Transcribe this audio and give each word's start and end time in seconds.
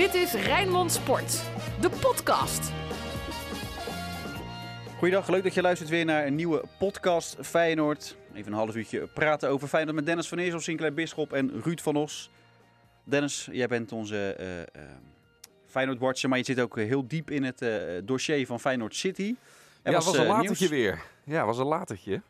Dit 0.00 0.14
is 0.14 0.32
Rijnmond 0.32 0.92
Sport, 0.92 1.42
de 1.80 1.90
podcast. 1.90 2.72
Goeiedag, 4.98 5.28
leuk 5.28 5.42
dat 5.42 5.54
je 5.54 5.62
luistert 5.62 5.90
weer 5.90 6.04
naar 6.04 6.26
een 6.26 6.34
nieuwe 6.34 6.64
podcast 6.78 7.36
Feyenoord. 7.40 8.16
Even 8.34 8.52
een 8.52 8.58
half 8.58 8.76
uurtje 8.76 9.06
praten 9.06 9.48
over 9.48 9.68
Feyenoord 9.68 9.96
met 9.96 10.06
Dennis 10.06 10.28
van 10.28 10.38
Eersel, 10.38 10.60
Sinclair 10.60 10.94
Bisschop 10.94 11.32
en 11.32 11.60
Ruud 11.62 11.80
van 11.80 11.96
Os. 11.96 12.30
Dennis, 13.04 13.48
jij 13.52 13.66
bent 13.66 13.92
onze 13.92 14.36
uh, 14.40 14.82
uh, 14.82 14.88
Feyenoord-watcher, 15.66 16.28
maar 16.28 16.38
je 16.38 16.44
zit 16.44 16.60
ook 16.60 16.76
heel 16.76 17.08
diep 17.08 17.30
in 17.30 17.44
het 17.44 17.62
uh, 17.62 17.70
dossier 18.04 18.46
van 18.46 18.60
Feyenoord 18.60 18.94
City. 18.94 19.34
Er 19.82 19.90
ja, 19.90 19.96
was, 19.96 20.06
was 20.06 20.16
een 20.16 20.26
latertje 20.26 20.68
weer. 20.68 21.02
Ja, 21.24 21.44
was 21.44 21.58
een 21.58 21.66
latertje. 21.66 22.22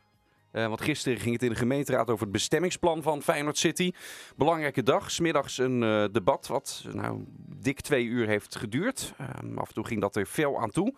Uh, 0.52 0.66
want 0.66 0.80
gisteren 0.80 1.18
ging 1.20 1.32
het 1.32 1.42
in 1.42 1.48
de 1.48 1.56
gemeenteraad 1.56 2.10
over 2.10 2.22
het 2.22 2.32
bestemmingsplan 2.32 3.02
van 3.02 3.22
Feyenoord 3.22 3.58
City. 3.58 3.92
Belangrijke 4.36 4.82
dag. 4.82 5.10
Smiddags 5.10 5.58
een 5.58 5.82
uh, 5.82 6.04
debat 6.12 6.46
wat 6.46 6.84
nou, 6.92 7.24
dik 7.36 7.80
twee 7.80 8.04
uur 8.04 8.26
heeft 8.26 8.56
geduurd. 8.56 9.14
Uh, 9.20 9.56
af 9.56 9.68
en 9.68 9.74
toe 9.74 9.86
ging 9.86 10.00
dat 10.00 10.16
er 10.16 10.26
fel 10.26 10.60
aan 10.60 10.70
toe. 10.70 10.94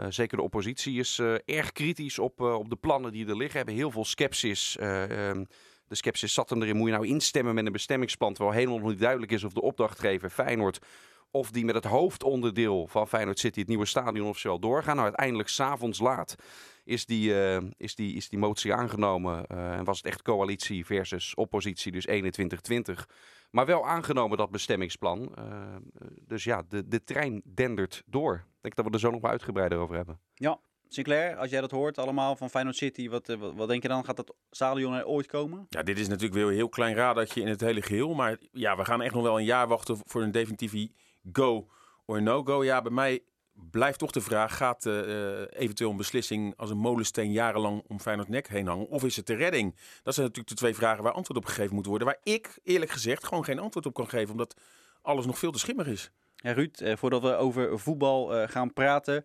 Uh, 0.00 0.06
zeker 0.08 0.36
de 0.36 0.42
oppositie 0.42 0.98
is 0.98 1.22
erg 1.44 1.72
kritisch 1.72 2.18
op, 2.18 2.40
op 2.40 2.70
de 2.70 2.76
plannen 2.76 3.12
die 3.12 3.26
er 3.26 3.36
liggen. 3.36 3.56
Hebben 3.56 3.74
heel 3.74 3.90
veel 3.90 4.04
sceptisch. 4.04 4.76
Um, 4.80 5.46
de 5.86 5.94
sceptisch 5.96 6.34
zat 6.34 6.50
erin. 6.50 6.76
Moet 6.76 6.88
je 6.88 6.94
nou 6.94 7.06
instemmen 7.06 7.54
met 7.54 7.66
een 7.66 7.72
bestemmingsplan? 7.72 8.34
Terwijl 8.34 8.56
helemaal 8.56 8.88
niet 8.88 9.00
duidelijk 9.00 9.32
is 9.32 9.44
of 9.44 9.52
de 9.52 9.62
opdrachtgever 9.62 10.30
Feyenoord. 10.30 10.78
of 11.30 11.50
die 11.50 11.64
met 11.64 11.74
het 11.74 11.84
hoofdonderdeel 11.84 12.86
van 12.86 13.08
Feyenoord 13.08 13.38
City, 13.38 13.58
het 13.58 13.68
nieuwe 13.68 13.86
stadion, 13.86 14.28
officieel 14.28 14.58
doorgaan. 14.58 14.94
Nou, 14.94 15.06
uiteindelijk 15.06 15.48
s'avonds 15.48 15.98
laat 15.98 16.36
is 16.90 17.06
die, 17.06 17.34
is, 17.76 17.94
die, 17.94 18.14
is 18.14 18.28
die 18.28 18.38
motie 18.38 18.74
aangenomen. 18.74 19.46
en 19.46 19.84
was 19.84 19.96
het 19.96 20.06
echt 20.06 20.22
coalitie 20.22 20.86
versus 20.86 21.34
oppositie, 21.34 21.92
dus 21.92 22.08
21-20. 22.08 22.92
Maar 23.50 23.66
wel 23.66 23.86
aangenomen 23.86 24.38
dat 24.38 24.50
bestemmingsplan. 24.50 25.34
Uh, 25.38 25.76
dus 26.26 26.44
ja, 26.44 26.62
de, 26.68 26.88
de 26.88 27.04
trein 27.04 27.42
dendert 27.44 28.02
door. 28.06 28.34
Ik 28.34 28.60
denk 28.60 28.74
dat 28.74 28.84
we 28.84 28.90
er 28.90 28.98
zo 28.98 29.10
nog 29.10 29.20
maar 29.20 29.30
uitgebreider 29.30 29.78
over 29.78 29.96
hebben. 29.96 30.20
Ja, 30.34 30.60
Sinclair, 30.88 31.36
als 31.36 31.50
jij 31.50 31.60
dat 31.60 31.70
hoort 31.70 31.98
allemaal 31.98 32.36
van 32.36 32.50
Feyenoord 32.50 32.76
City, 32.76 33.08
wat, 33.08 33.26
wat, 33.26 33.54
wat 33.54 33.68
denk 33.68 33.82
je 33.82 33.88
dan? 33.88 34.04
Gaat 34.04 34.16
dat 34.16 34.34
stadion 34.50 34.94
er 34.94 35.06
ooit 35.06 35.26
komen? 35.26 35.66
Ja, 35.68 35.82
dit 35.82 35.98
is 35.98 36.08
natuurlijk 36.08 36.34
weer 36.34 36.46
een 36.46 36.54
heel 36.54 36.68
klein 36.68 36.94
radartje 36.94 37.40
in 37.40 37.46
het 37.46 37.60
hele 37.60 37.82
geheel. 37.82 38.14
Maar 38.14 38.38
ja, 38.52 38.76
we 38.76 38.84
gaan 38.84 39.02
echt 39.02 39.14
nog 39.14 39.22
wel 39.22 39.38
een 39.38 39.44
jaar 39.44 39.68
wachten 39.68 39.96
voor 40.04 40.22
een 40.22 40.30
definitieve 40.30 40.90
go 41.32 41.68
or 42.04 42.22
no-go. 42.22 42.64
Ja, 42.64 42.82
bij 42.82 42.92
mij 42.92 43.22
blijft 43.70 43.98
toch 43.98 44.10
de 44.10 44.20
vraag: 44.20 44.56
gaat 44.56 44.84
uh, 44.84 45.40
eventueel 45.50 45.90
een 45.90 45.96
beslissing 45.96 46.54
als 46.56 46.70
een 46.70 46.78
molensteen 46.78 47.32
jarenlang 47.32 47.82
om 47.86 48.00
Feyenoord 48.00 48.28
nek 48.28 48.48
heen 48.48 48.66
hangen? 48.66 48.88
Of 48.88 49.04
is 49.04 49.16
het 49.16 49.26
de 49.26 49.34
redding? 49.34 49.74
Dat 50.02 50.14
zijn 50.14 50.26
natuurlijk 50.26 50.54
de 50.54 50.60
twee 50.60 50.74
vragen 50.74 51.02
waar 51.02 51.12
antwoord 51.12 51.38
op 51.38 51.44
gegeven 51.44 51.74
moet 51.74 51.86
worden. 51.86 52.06
Waar 52.06 52.20
ik 52.22 52.58
eerlijk 52.62 52.90
gezegd 52.90 53.24
gewoon 53.24 53.44
geen 53.44 53.58
antwoord 53.58 53.86
op 53.86 53.94
kan 53.94 54.08
geven, 54.08 54.30
omdat 54.30 54.60
alles 55.02 55.26
nog 55.26 55.38
veel 55.38 55.52
te 55.52 55.58
schimmig 55.58 55.86
is. 55.86 56.10
Ja, 56.36 56.52
Ruud, 56.52 56.80
eh, 56.80 56.96
voordat 56.96 57.22
we 57.22 57.34
over 57.34 57.78
voetbal 57.78 58.36
uh, 58.36 58.48
gaan 58.48 58.72
praten. 58.72 59.24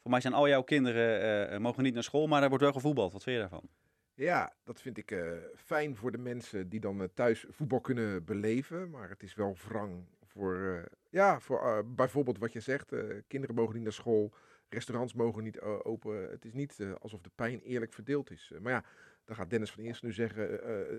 Voor 0.00 0.10
mij 0.10 0.20
zijn 0.20 0.34
al 0.34 0.48
jouw 0.48 0.62
kinderen 0.62 1.52
uh, 1.52 1.58
mogen 1.58 1.82
niet 1.82 1.94
naar 1.94 2.02
school, 2.02 2.26
maar 2.26 2.42
er 2.42 2.48
wordt 2.48 2.64
wel 2.64 2.72
gevoetbald. 2.72 3.12
Wat 3.12 3.22
vind 3.22 3.36
je 3.36 3.42
daarvan? 3.42 3.68
Ja, 4.14 4.52
dat 4.64 4.80
vind 4.80 4.98
ik 4.98 5.10
uh, 5.10 5.32
fijn 5.56 5.96
voor 5.96 6.12
de 6.12 6.18
mensen 6.18 6.68
die 6.68 6.80
dan 6.80 7.00
uh, 7.00 7.08
thuis 7.14 7.44
voetbal 7.48 7.80
kunnen 7.80 8.24
beleven. 8.24 8.90
Maar 8.90 9.08
het 9.08 9.22
is 9.22 9.34
wel 9.34 9.56
wrang 9.68 10.04
voor, 10.24 10.56
uh, 10.56 10.82
ja, 11.14 11.40
voor 11.40 11.84
bijvoorbeeld 11.86 12.38
wat 12.38 12.52
je 12.52 12.60
zegt. 12.60 12.92
kinderen 13.26 13.56
mogen 13.56 13.74
niet 13.74 13.82
naar 13.82 13.92
school, 13.92 14.32
restaurants 14.68 15.14
mogen 15.14 15.42
niet 15.42 15.60
open. 15.60 16.30
Het 16.30 16.44
is 16.44 16.52
niet 16.52 16.78
alsof 17.00 17.20
de 17.20 17.30
pijn 17.34 17.60
eerlijk 17.60 17.92
verdeeld 17.92 18.30
is. 18.30 18.52
maar 18.60 18.72
ja, 18.72 18.84
dan 19.24 19.36
gaat 19.36 19.50
Dennis 19.50 19.70
van 19.70 19.84
Eerst 19.84 20.02
nu 20.02 20.12
zeggen, 20.12 20.58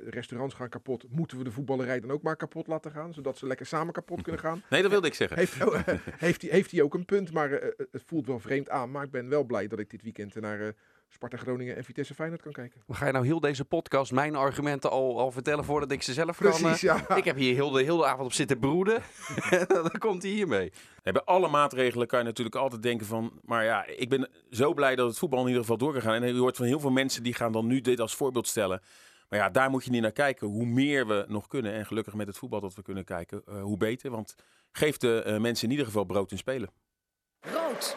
restaurants 0.09 0.55
gaan 0.55 0.69
kapot. 0.69 1.09
Moeten 1.09 1.37
we 1.37 1.43
de 1.43 1.51
voetballerij 1.51 1.99
dan 1.99 2.11
ook 2.11 2.21
maar 2.21 2.35
kapot 2.35 2.67
laten 2.67 2.91
gaan? 2.91 3.13
Zodat 3.13 3.37
ze 3.37 3.47
lekker 3.47 3.65
samen 3.65 3.93
kapot 3.93 4.21
kunnen 4.21 4.41
gaan? 4.41 4.61
Nee, 4.69 4.81
dat 4.81 4.91
wilde 4.91 5.07
ik 5.07 5.13
zeggen. 5.13 5.37
Heeft, 5.37 5.65
oh, 5.65 5.87
heeft, 6.25 6.41
hij, 6.41 6.51
heeft 6.51 6.71
hij 6.71 6.81
ook 6.81 6.93
een 6.93 7.05
punt, 7.05 7.31
maar 7.31 7.49
het 7.91 8.03
voelt 8.05 8.27
wel 8.27 8.39
vreemd 8.39 8.69
aan. 8.69 8.91
Maar 8.91 9.03
ik 9.03 9.11
ben 9.11 9.29
wel 9.29 9.43
blij 9.43 9.67
dat 9.67 9.79
ik 9.79 9.89
dit 9.89 10.01
weekend 10.01 10.35
naar... 10.35 10.75
Sparta 11.09 11.37
Groningen 11.37 11.75
en 11.75 11.83
Vitesse 11.83 12.13
Feyenoord 12.13 12.41
kan 12.41 12.51
kijken. 12.51 12.83
Maar 12.87 12.97
ga 12.97 13.05
je 13.05 13.11
nou 13.11 13.25
heel 13.25 13.39
deze 13.39 13.65
podcast 13.65 14.11
mijn 14.11 14.35
argumenten 14.35 14.89
al, 14.89 15.19
al 15.19 15.31
vertellen 15.31 15.63
voordat 15.63 15.91
ik 15.91 16.01
ze 16.01 16.13
zelf 16.13 16.37
Precies, 16.37 16.61
kan? 16.61 16.77
ja. 16.79 17.15
Ik 17.15 17.23
heb 17.23 17.35
hier 17.35 17.53
heel 17.53 17.69
de, 17.69 17.83
heel 17.83 17.97
de 17.97 18.05
avond 18.05 18.25
op 18.25 18.33
zitten 18.33 18.59
broeden. 18.59 19.01
dan 19.67 19.91
komt 19.99 20.23
hij 20.23 20.31
hiermee. 20.31 20.71
Bij 21.03 21.21
alle 21.23 21.47
maatregelen 21.47 22.07
kan 22.07 22.19
je 22.19 22.25
natuurlijk 22.25 22.55
altijd 22.55 22.83
denken 22.83 23.05
van... 23.05 23.39
Maar 23.43 23.63
ja, 23.63 23.85
ik 23.85 24.09
ben 24.09 24.29
zo 24.49 24.73
blij 24.73 24.95
dat 24.95 25.07
het 25.07 25.17
voetbal 25.17 25.39
in 25.41 25.47
ieder 25.47 25.61
geval 25.61 25.77
door 25.77 25.93
kan 25.93 26.01
gaan. 26.01 26.23
En 26.23 26.33
je 26.33 26.39
hoort 26.39 26.57
van 26.57 26.65
heel 26.65 26.79
veel 26.79 26.91
mensen 26.91 27.23
die 27.23 27.33
gaan 27.33 27.51
dan 27.51 27.67
nu 27.67 27.81
dit 27.81 27.99
als 27.99 28.15
voorbeeld 28.15 28.47
stellen. 28.47 28.81
Maar 29.29 29.39
ja, 29.39 29.49
daar 29.49 29.69
moet 29.69 29.83
je 29.83 29.91
niet 29.91 30.01
naar 30.01 30.11
kijken. 30.11 30.47
Hoe 30.47 30.65
meer 30.65 31.07
we 31.07 31.25
nog 31.27 31.47
kunnen, 31.47 31.73
en 31.73 31.85
gelukkig 31.85 32.13
met 32.13 32.27
het 32.27 32.37
voetbal 32.37 32.59
dat 32.59 32.75
we 32.75 32.81
kunnen 32.81 33.03
kijken, 33.03 33.41
uh, 33.49 33.61
hoe 33.61 33.77
beter. 33.77 34.11
Want 34.11 34.35
geeft 34.71 35.01
de 35.01 35.23
uh, 35.27 35.37
mensen 35.37 35.65
in 35.65 35.71
ieder 35.71 35.85
geval 35.85 36.03
brood 36.03 36.31
in 36.31 36.37
spelen. 36.37 36.69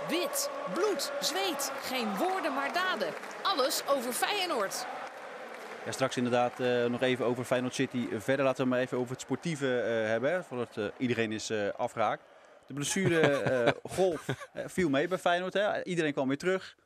Wit, 0.08 0.50
bloed, 0.74 1.12
zweet. 1.20 1.72
Geen 1.82 2.16
woorden, 2.16 2.54
maar 2.54 2.72
daden. 2.72 3.08
Alles 3.42 3.82
over 3.86 4.12
Feyenoord. 4.12 4.86
Ja, 5.84 5.92
straks 5.92 6.16
inderdaad 6.16 6.60
uh, 6.60 6.84
nog 6.84 7.02
even 7.02 7.24
over 7.24 7.44
Feyenoord 7.44 7.74
City. 7.74 8.08
Verder 8.18 8.44
laten 8.44 8.64
we 8.64 8.70
maar 8.70 8.78
even 8.78 8.98
over 8.98 9.12
het 9.12 9.20
sportieve 9.20 9.66
uh, 9.66 10.08
hebben, 10.08 10.44
voordat 10.44 10.76
uh, 10.76 10.84
iedereen 10.96 11.32
is 11.32 11.52
afgehaakt. 11.76 12.22
De 12.66 12.74
blessure 12.74 13.74
golf 13.96 14.26
viel 14.66 14.88
mee 14.88 15.08
bij 15.08 15.18
Feyenoord. 15.18 15.52
Hè? 15.52 15.84
Iedereen 15.84 16.12
kwam 16.12 16.28
weer 16.28 16.38
terug. 16.38 16.76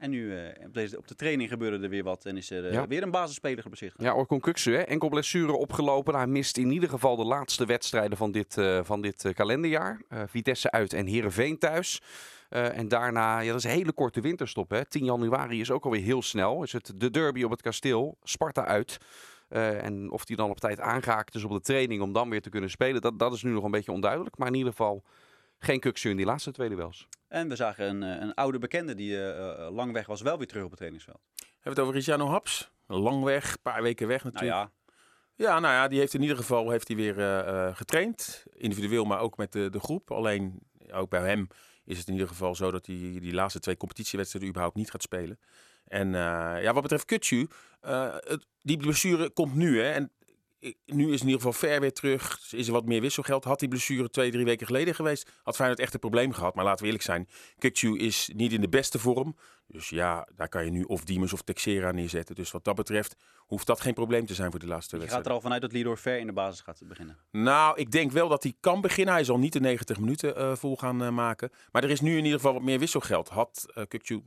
En 0.00 0.10
nu 0.10 0.34
op, 0.64 0.74
deze, 0.74 0.98
op 0.98 1.08
de 1.08 1.14
training 1.14 1.48
gebeurde 1.48 1.84
er 1.84 1.88
weer 1.88 2.04
wat 2.04 2.24
en 2.24 2.36
is 2.36 2.50
er 2.50 2.72
ja. 2.72 2.86
weer 2.86 3.02
een 3.02 3.10
basisspeler 3.10 3.62
geblesseerd. 3.62 3.94
Ja, 3.96 4.14
Orkun 4.14 4.40
Kuksu, 4.40 4.74
hè? 4.74 4.80
enkel 4.80 5.08
blessure 5.08 5.52
opgelopen. 5.52 6.14
Hij 6.14 6.26
mist 6.26 6.56
in 6.56 6.70
ieder 6.70 6.88
geval 6.88 7.16
de 7.16 7.24
laatste 7.24 7.66
wedstrijden 7.66 8.16
van 8.16 8.32
dit, 8.32 8.56
uh, 8.56 8.80
van 8.82 9.00
dit 9.00 9.30
kalenderjaar. 9.34 10.00
Vitesse 10.26 10.70
uit 10.70 10.92
en 10.92 11.06
Heerenveen 11.06 11.58
thuis. 11.58 12.02
en 12.48 12.88
daarna, 12.88 13.40
ja, 13.40 13.48
dat 13.50 13.58
is 13.58 13.64
een 13.64 13.70
hele 13.70 13.92
korte 13.92 14.20
winterstop. 14.20 14.70
Hè? 14.70 14.84
10 14.84 15.04
januari 15.04 15.60
is 15.60 15.70
ook 15.70 15.84
alweer 15.84 16.02
heel 16.02 16.22
snel. 16.22 16.62
Is 16.62 16.72
het 16.72 16.92
de 16.96 17.10
derby 17.10 17.42
op 17.42 17.50
het 17.50 17.62
kasteel, 17.62 18.18
Sparta 18.22 18.64
uit. 18.64 18.98
en 19.48 20.10
of 20.10 20.24
die 20.24 20.36
dan 20.36 20.50
op 20.50 20.60
tijd 20.60 20.80
aangehaakt 20.80 21.34
is 21.34 21.44
op 21.44 21.50
de 21.50 21.60
training 21.60 22.02
om 22.02 22.12
dan 22.12 22.30
weer 22.30 22.42
te 22.42 22.50
kunnen 22.50 22.70
spelen, 22.70 23.00
dat, 23.00 23.18
dat 23.18 23.32
is 23.32 23.42
nu 23.42 23.50
nog 23.50 23.64
een 23.64 23.70
beetje 23.70 23.92
onduidelijk. 23.92 24.38
Maar 24.38 24.48
in 24.48 24.54
ieder 24.54 24.70
geval 24.70 25.02
geen 25.60 25.80
Kuksu 25.80 26.10
in 26.10 26.16
die 26.16 26.26
laatste 26.26 26.50
twee 26.50 26.68
duels. 26.68 27.08
En 27.28 27.48
we 27.48 27.56
zagen 27.56 27.88
een, 27.88 28.02
een 28.02 28.34
oude 28.34 28.58
bekende 28.58 28.94
die 28.94 29.12
uh, 29.12 29.68
lang 29.70 29.92
weg 29.92 30.06
was, 30.06 30.20
wel 30.20 30.38
weer 30.38 30.46
terug 30.46 30.62
op 30.62 30.68
het 30.68 30.78
trainingsveld. 30.78 31.20
Hebben 31.34 31.62
we 31.62 31.70
het 31.70 31.78
over 31.78 31.94
Riciano 31.94 32.26
Haps? 32.26 32.70
Lang 32.86 33.22
weg, 33.22 33.52
een 33.52 33.62
paar 33.62 33.82
weken 33.82 34.06
weg 34.06 34.24
natuurlijk. 34.24 34.52
Nou 34.52 34.68
ja. 35.36 35.44
ja, 35.46 35.58
nou 35.58 35.74
ja, 35.74 35.88
die 35.88 35.98
heeft 35.98 36.14
in 36.14 36.22
ieder 36.22 36.36
geval 36.36 36.70
heeft 36.70 36.88
hij 36.88 36.96
weer 36.96 37.18
uh, 37.18 37.76
getraind. 37.76 38.44
Individueel, 38.52 39.04
maar 39.04 39.20
ook 39.20 39.36
met 39.36 39.52
de, 39.52 39.70
de 39.70 39.80
groep. 39.80 40.10
Alleen, 40.10 40.60
ook 40.92 41.10
bij 41.10 41.28
hem 41.28 41.48
is 41.84 41.98
het 41.98 42.06
in 42.06 42.12
ieder 42.12 42.28
geval 42.28 42.54
zo 42.54 42.70
dat 42.70 42.86
hij 42.86 42.96
die 43.20 43.34
laatste 43.34 43.60
twee 43.60 43.76
competitiewedstrijden 43.76 44.50
überhaupt 44.50 44.76
niet 44.76 44.90
gaat 44.90 45.02
spelen. 45.02 45.40
En 45.84 46.10
ja, 46.62 46.72
wat 46.72 46.82
betreft 46.82 47.04
Kutsu, 47.04 47.48
die 48.62 48.76
blessure 48.76 49.30
komt 49.30 49.54
nu. 49.54 49.80
Hè, 49.80 49.90
en 49.90 50.12
nu 50.86 51.12
is 51.12 51.20
in 51.20 51.26
ieder 51.26 51.40
geval 51.40 51.52
ver 51.52 51.80
weer 51.80 51.92
terug. 51.92 52.38
Is 52.50 52.66
er 52.66 52.72
wat 52.72 52.84
meer 52.84 53.00
wisselgeld. 53.00 53.44
Had 53.44 53.58
die 53.58 53.68
blessure 53.68 54.10
twee, 54.10 54.30
drie 54.30 54.44
weken 54.44 54.66
geleden 54.66 54.94
geweest, 54.94 55.30
had 55.42 55.56
Feyenoord 55.56 55.80
echt 55.80 55.94
een 55.94 56.00
probleem 56.00 56.32
gehad. 56.32 56.54
Maar 56.54 56.64
laten 56.64 56.80
we 56.80 56.84
eerlijk 56.84 57.04
zijn, 57.04 57.28
Kukcu 57.58 57.98
is 57.98 58.30
niet 58.34 58.52
in 58.52 58.60
de 58.60 58.68
beste 58.68 58.98
vorm. 58.98 59.36
Dus 59.66 59.88
ja, 59.88 60.28
daar 60.36 60.48
kan 60.48 60.64
je 60.64 60.70
nu 60.70 60.82
of 60.82 61.04
Diemers 61.04 61.32
of 61.32 61.42
Texera 61.42 61.92
neerzetten. 61.92 62.34
Dus 62.34 62.50
wat 62.50 62.64
dat 62.64 62.74
betreft 62.74 63.16
hoeft 63.36 63.66
dat 63.66 63.80
geen 63.80 63.94
probleem 63.94 64.26
te 64.26 64.34
zijn 64.34 64.50
voor 64.50 64.60
de 64.60 64.66
laatste 64.66 64.94
je 64.94 65.00
wedstrijd. 65.00 65.26
gaat 65.26 65.32
er 65.32 65.36
al 65.36 65.42
vanuit 65.42 65.62
dat 65.62 65.72
Lidor 65.72 65.98
ver 65.98 66.18
in 66.18 66.26
de 66.26 66.32
basis 66.32 66.60
gaat 66.60 66.82
beginnen? 66.84 67.16
Nou, 67.30 67.78
ik 67.78 67.90
denk 67.90 68.12
wel 68.12 68.28
dat 68.28 68.42
hij 68.42 68.54
kan 68.60 68.80
beginnen. 68.80 69.14
Hij 69.14 69.24
zal 69.24 69.38
niet 69.38 69.52
de 69.52 69.60
90 69.60 69.98
minuten 69.98 70.38
uh, 70.38 70.56
vol 70.56 70.76
gaan 70.76 71.02
uh, 71.02 71.08
maken. 71.08 71.50
Maar 71.72 71.84
er 71.84 71.90
is 71.90 72.00
nu 72.00 72.10
in 72.16 72.24
ieder 72.24 72.38
geval 72.38 72.52
wat 72.52 72.62
meer 72.62 72.78
wisselgeld. 72.78 73.28
Had 73.28 73.66
uh, 73.74 73.84
Kukcu 73.88 74.22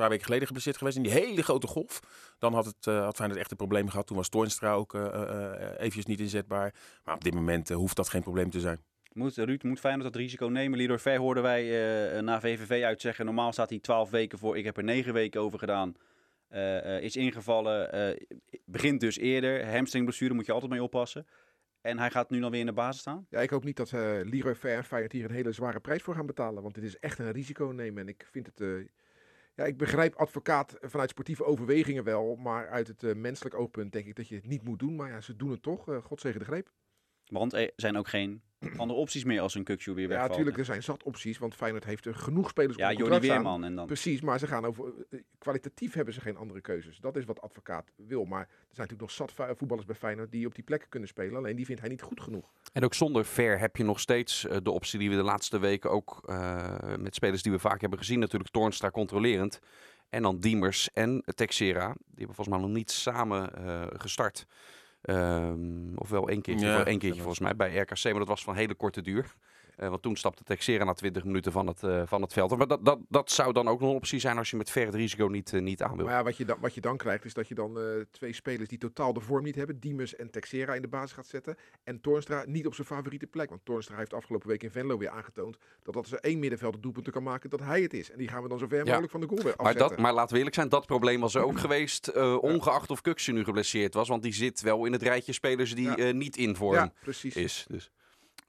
paar 0.00 0.08
weken 0.08 0.24
geleden 0.24 0.46
geblesseerd 0.46 0.76
geweest 0.76 0.96
in 0.96 1.02
die 1.02 1.12
hele 1.12 1.42
grote 1.42 1.66
golf. 1.66 2.00
Dan 2.38 2.54
had 2.54 2.64
het 2.64 2.86
uh, 2.86 3.04
had 3.04 3.16
Feyenoord 3.16 3.40
echt 3.40 3.50
een 3.50 3.56
probleem 3.56 3.88
gehad. 3.88 4.06
Toen 4.06 4.16
was 4.16 4.28
Toornstra 4.28 4.72
ook 4.72 4.94
uh, 4.94 5.02
uh, 5.02 5.70
eventjes 5.76 6.06
niet 6.06 6.20
inzetbaar. 6.20 6.74
Maar 7.04 7.14
op 7.14 7.24
dit 7.24 7.34
moment 7.34 7.68
hoeft 7.68 7.96
dat 7.96 8.08
geen 8.08 8.22
probleem 8.22 8.50
te 8.50 8.60
zijn. 8.60 8.78
Moet, 9.12 9.36
Ruud, 9.36 9.62
moet 9.62 9.80
Feyenoord 9.80 10.12
dat 10.12 10.22
risico 10.22 10.46
nemen? 10.46 10.78
Lidor 10.78 11.00
Ver 11.00 11.18
hoorden 11.18 11.42
wij 11.42 11.62
na 12.20 12.40
VVV 12.40 12.84
uitzeggen. 12.84 13.24
Normaal 13.24 13.52
staat 13.52 13.70
hij 13.70 13.78
12 13.78 14.10
weken 14.10 14.38
voor. 14.38 14.58
Ik 14.58 14.64
heb 14.64 14.76
er 14.76 14.84
9 14.84 15.12
weken 15.12 15.40
over 15.40 15.58
gedaan. 15.58 15.94
is 17.00 17.16
ingevallen. 17.16 18.16
begint 18.64 19.00
dus 19.00 19.18
eerder. 19.18 19.72
Hamstringblessure 19.72 20.34
moet 20.34 20.46
je 20.46 20.52
altijd 20.52 20.70
mee 20.70 20.82
oppassen. 20.82 21.26
En 21.80 21.98
hij 21.98 22.10
gaat 22.10 22.30
nu 22.30 22.40
dan 22.40 22.50
weer 22.50 22.60
in 22.60 22.66
de 22.66 22.72
basis 22.72 23.00
staan? 23.00 23.26
Ja, 23.30 23.40
ik 23.40 23.50
hoop 23.50 23.64
niet 23.64 23.76
dat 23.76 23.92
uh, 23.92 24.00
Leroy 24.22 24.54
Ver 24.54 24.76
en 24.76 24.84
Feyenoord 24.84 25.12
hier 25.12 25.24
een 25.24 25.34
hele 25.34 25.52
zware 25.52 25.80
prijs 25.80 26.02
voor 26.02 26.14
gaan 26.14 26.26
betalen. 26.26 26.62
Want 26.62 26.74
dit 26.74 26.84
is 26.84 26.98
echt 26.98 27.18
een 27.18 27.32
risico 27.32 27.64
nemen. 27.64 28.02
En 28.02 28.08
ik 28.08 28.26
vind 28.30 28.46
het... 28.46 28.60
Uh, 28.60 28.86
ja, 29.54 29.64
ik 29.64 29.76
begrijp 29.76 30.14
advocaat 30.14 30.76
vanuit 30.80 31.10
sportieve 31.10 31.44
overwegingen 31.44 32.04
wel. 32.04 32.36
Maar 32.36 32.68
uit 32.68 32.86
het 32.86 33.02
uh, 33.02 33.14
menselijk 33.14 33.54
oogpunt 33.54 33.92
denk 33.92 34.06
ik 34.06 34.16
dat 34.16 34.28
je 34.28 34.34
het 34.34 34.46
niet 34.46 34.62
moet 34.62 34.78
doen. 34.78 34.96
Maar 34.96 35.10
ja, 35.10 35.20
ze 35.20 35.36
doen 35.36 35.50
het 35.50 35.62
toch. 35.62 35.88
Uh, 35.88 36.02
God 36.02 36.20
zegen 36.20 36.38
de 36.38 36.46
greep. 36.46 36.72
Want 37.24 37.52
er 37.52 37.72
zijn 37.76 37.96
ook 37.96 38.08
geen 38.08 38.42
andere 38.76 38.98
opties 39.00 39.24
meer 39.24 39.40
als 39.40 39.54
een 39.54 39.64
Kukju 39.64 39.94
weer 39.94 40.10
Ja, 40.10 40.26
natuurlijk, 40.26 40.58
er 40.58 40.64
zijn 40.64 40.82
zat 40.82 41.02
opties, 41.02 41.38
want 41.38 41.54
Feyenoord 41.54 41.84
heeft 41.84 42.06
er 42.06 42.14
genoeg 42.14 42.48
spelers 42.48 42.76
Ja, 42.76 42.90
op 42.92 42.98
Jordi. 42.98 43.28
Weerman 43.28 43.64
en 43.64 43.74
dan... 43.74 43.86
Precies, 43.86 44.20
maar 44.20 44.38
ze 44.38 44.46
gaan 44.46 44.64
over. 44.64 44.92
eh, 45.10 45.20
Kwalitatief 45.38 45.94
hebben 45.94 46.14
ze 46.14 46.20
geen 46.20 46.36
andere 46.36 46.60
keuzes. 46.60 46.98
Dat 46.98 47.16
is 47.16 47.24
wat 47.24 47.40
advocaat 47.40 47.92
wil. 47.96 48.24
Maar 48.24 48.40
er 48.40 48.46
zijn 48.48 48.88
natuurlijk 48.88 49.00
nog 49.00 49.10
zat 49.10 49.56
voetballers 49.58 49.86
bij 49.86 49.96
Feyenoord 49.96 50.30
die 50.32 50.46
op 50.46 50.54
die 50.54 50.64
plekken 50.64 50.88
kunnen 50.88 51.08
spelen. 51.08 51.36
Alleen 51.36 51.56
die 51.56 51.64
vindt 51.64 51.80
hij 51.80 51.90
niet 51.90 52.02
goed 52.02 52.20
genoeg. 52.20 52.50
En 52.72 52.84
ook 52.84 52.94
zonder 52.94 53.24
Ver 53.24 53.58
heb 53.58 53.76
je 53.76 53.84
nog 53.84 54.00
steeds 54.00 54.46
eh, 54.46 54.56
de 54.62 54.70
optie 54.70 54.98
die 54.98 55.10
we 55.10 55.16
de 55.16 55.22
laatste 55.22 55.58
weken 55.58 55.90
ook 55.90 56.22
eh, 56.24 56.94
met 56.98 57.14
spelers 57.14 57.42
die 57.42 57.52
we 57.52 57.58
vaak 57.58 57.80
hebben 57.80 57.98
gezien. 57.98 58.18
Natuurlijk 58.18 58.50
Toornstra 58.50 58.90
controlerend. 58.90 59.58
En 60.08 60.22
dan 60.22 60.38
Diemers 60.38 60.90
en 60.92 61.22
Texera. 61.34 61.86
Die 61.86 62.16
hebben 62.16 62.34
volgens 62.34 62.48
mij 62.56 62.58
nog 62.66 62.76
niet 62.76 62.90
samen 62.90 63.54
eh, 63.54 63.86
gestart. 63.92 64.46
Ehm, 65.02 65.94
of 65.94 66.08
wel 66.08 66.28
één 66.28 66.42
keertje, 66.42 66.66
Ja, 66.66 66.76
wel 66.76 66.84
één 66.84 66.98
keertje 66.98 67.20
volgens 67.20 67.40
mij 67.40 67.56
bij 67.56 67.76
RKC. 67.76 68.04
Maar 68.04 68.14
dat 68.14 68.28
was 68.28 68.44
van 68.44 68.54
hele 68.54 68.74
korte 68.74 69.02
duur. 69.02 69.34
Eh, 69.80 69.88
want 69.88 70.02
toen 70.02 70.16
stapte 70.16 70.42
Texera 70.44 70.84
na 70.84 70.92
20 70.92 71.24
minuten 71.24 71.52
van 71.52 71.66
het, 71.66 71.82
eh, 71.82 72.02
van 72.06 72.22
het 72.22 72.32
veld. 72.32 72.56
Maar 72.56 72.66
dat, 72.66 72.84
dat, 72.84 72.98
dat 73.08 73.30
zou 73.30 73.52
dan 73.52 73.68
ook 73.68 73.80
nog 73.80 73.88
een 73.90 73.94
optie 73.96 74.18
zijn 74.20 74.38
als 74.38 74.50
je 74.50 74.56
met 74.56 74.70
Ver 74.70 74.86
het 74.86 74.94
risico 74.94 75.26
niet, 75.26 75.52
eh, 75.52 75.60
niet 75.60 75.82
aan 75.82 75.96
wil. 75.96 76.04
Maar 76.04 76.14
ja, 76.14 76.22
wat 76.22 76.36
je, 76.36 76.44
dan, 76.44 76.56
wat 76.60 76.74
je 76.74 76.80
dan 76.80 76.96
krijgt 76.96 77.24
is 77.24 77.34
dat 77.34 77.48
je 77.48 77.54
dan 77.54 77.78
twee 78.10 78.32
spelers 78.32 78.68
die 78.68 78.78
totaal 78.78 79.12
de 79.12 79.20
vorm 79.20 79.42
niet 79.44 79.54
hebben. 79.54 79.78
Diemers 79.80 80.16
en 80.16 80.30
Texera 80.30 80.74
in 80.74 80.82
de 80.82 80.88
basis 80.88 81.12
gaat 81.12 81.26
zetten. 81.26 81.56
En 81.84 82.00
Toornstra 82.00 82.42
niet 82.46 82.66
op 82.66 82.74
zijn 82.74 82.86
favoriete 82.86 83.26
plek. 83.26 83.48
Want 83.48 83.64
Toornstra 83.64 83.96
heeft 83.96 84.14
afgelopen 84.14 84.48
week 84.48 84.62
in 84.62 84.70
Venlo 84.70 84.98
weer 84.98 85.10
aangetoond. 85.10 85.56
Dat 85.82 85.96
als 85.96 86.12
er 86.12 86.18
één 86.18 86.38
middenvelder 86.38 86.80
doelpunten 86.80 87.12
kan 87.12 87.22
maken, 87.22 87.50
dat 87.50 87.60
hij 87.60 87.82
het 87.82 87.92
is. 87.94 88.10
En 88.10 88.18
die 88.18 88.28
gaan 88.28 88.42
we 88.42 88.48
dan 88.48 88.58
zo 88.58 88.66
ver 88.66 88.78
Ja. 88.78 88.84
mogelijk 88.84 89.10
van 89.12 89.20
de 89.20 89.26
goal 89.26 89.42
weer 89.42 89.54
Maar, 89.56 89.66
afzetten. 89.66 89.88
dat, 89.88 89.98
maar 89.98 90.12
laten 90.12 90.30
we 90.32 90.36
eerlijk 90.36 90.54
zijn, 90.56 90.68
dat 90.68 90.86
probleem 90.86 91.20
was 91.20 91.34
er 91.34 91.42
ook 91.44 91.58
geweest. 91.66 92.12
ongeacht 92.40 92.90
of 92.90 93.00
Kuksu 93.00 93.32
nu 93.32 93.44
geblesseerd 93.44 93.94
was. 93.94 94.08
Want 94.08 94.22
die 94.22 94.32
zit 94.34 94.60
wel 94.60 94.84
in 94.84 94.92
het 94.92 95.02
rijtje 95.02 95.32
spelers 95.32 95.74
die 95.74 95.96
Ja. 96.04 96.12
niet 96.12 96.36
in 96.36 96.56
vorm 96.56 96.74
ja, 96.74 96.92
precies. 97.02 97.36
is. 97.36 97.64
Dus. 97.68 97.90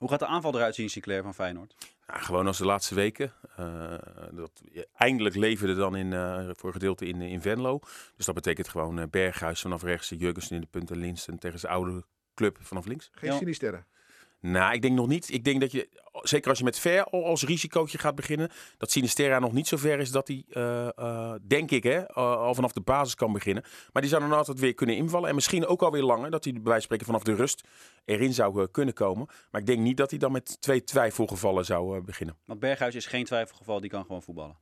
Hoe 0.01 0.09
gaat 0.09 0.19
de 0.19 0.25
aanval 0.25 0.55
eruit 0.55 0.75
zien, 0.75 0.89
Sinclair 0.89 1.23
van 1.23 1.33
Feyenoord? 1.33 1.75
Ja, 2.07 2.17
gewoon 2.17 2.47
als 2.47 2.57
de 2.57 2.65
laatste 2.65 2.95
weken. 2.95 3.33
Eh, 3.55 3.93
dat 4.31 4.61
eindelijk 4.93 5.35
leverde 5.35 5.75
dan 5.75 5.95
in, 5.95 6.13
eh, 6.13 6.49
voor 6.51 6.67
een 6.67 6.73
gedeelte 6.73 7.05
in, 7.05 7.21
in 7.21 7.41
Venlo. 7.41 7.79
Dus 8.15 8.25
dat 8.25 8.35
betekent 8.35 8.67
gewoon 8.67 8.99
eh, 8.99 9.07
Berghuis 9.09 9.61
vanaf 9.61 9.83
rechts, 9.83 10.09
Jurgensen 10.09 10.55
in 10.55 10.61
de 10.61 10.67
punt 10.67 10.91
en 10.91 10.97
Linsen 10.97 11.39
tegen 11.39 11.59
zijn 11.59 11.73
oude 11.73 12.03
club 12.35 12.57
vanaf 12.61 12.85
links. 12.85 13.09
Geen 13.13 13.31
Ja. 13.31 13.37
Sinisterre. 13.37 13.83
Nou, 14.39 14.73
ik 14.73 14.81
denk 14.81 14.95
nog 14.95 15.07
niet. 15.07 15.29
Ik 15.29 15.43
denk 15.43 15.61
dat 15.61 15.71
je, 15.71 15.89
zeker 16.21 16.49
als 16.49 16.57
je 16.57 16.63
met 16.63 16.79
Ver 16.79 17.03
al 17.03 17.25
als 17.25 17.43
risicootje 17.43 17.97
gaat 17.97 18.15
beginnen, 18.15 18.49
dat 18.77 18.91
Sinisterra 18.91 19.39
nog 19.39 19.51
niet 19.51 19.67
zo 19.67 19.77
ver 19.77 19.99
is 19.99 20.11
dat 20.11 20.27
hij, 20.27 20.45
eh, 20.49 20.87
eh, 20.97 21.33
denk 21.47 21.71
ik, 21.71 21.83
hè, 21.83 21.97
eh, 21.97 22.15
al 22.15 22.55
vanaf 22.55 22.71
de 22.71 22.81
basis 22.81 23.15
kan 23.15 23.33
beginnen. 23.33 23.63
Maar 23.91 24.01
die 24.01 24.11
zou 24.11 24.21
dan 24.21 24.31
altijd 24.31 24.59
weer 24.59 24.73
kunnen 24.73 24.95
invallen. 24.95 25.29
En 25.29 25.35
misschien 25.35 25.65
ook 25.65 25.81
alweer 25.81 26.03
langer, 26.03 26.31
dat 26.31 26.43
hij 26.43 26.53
bij 26.53 26.61
wijze 26.63 26.87
van 26.87 26.97
spreken 26.97 27.05
vanaf 27.05 27.23
de 27.23 27.35
rust 27.35 27.67
erin 28.05 28.33
zou 28.33 28.67
kunnen 28.67 28.93
komen. 28.93 29.27
Maar 29.51 29.61
ik 29.61 29.67
denk 29.67 29.79
niet 29.79 29.97
dat 29.97 30.09
hij 30.09 30.19
dan 30.19 30.31
met 30.31 30.61
twee 30.61 30.83
twijfelgevallen 30.83 31.65
zou 31.65 32.01
beginnen. 32.01 32.37
Want 32.45 32.59
Berghuis 32.59 32.95
is 32.95 33.05
geen 33.05 33.25
twijfelgeval, 33.25 33.79
die 33.79 33.89
kan 33.89 34.05
gewoon 34.05 34.21
voetballen. 34.21 34.57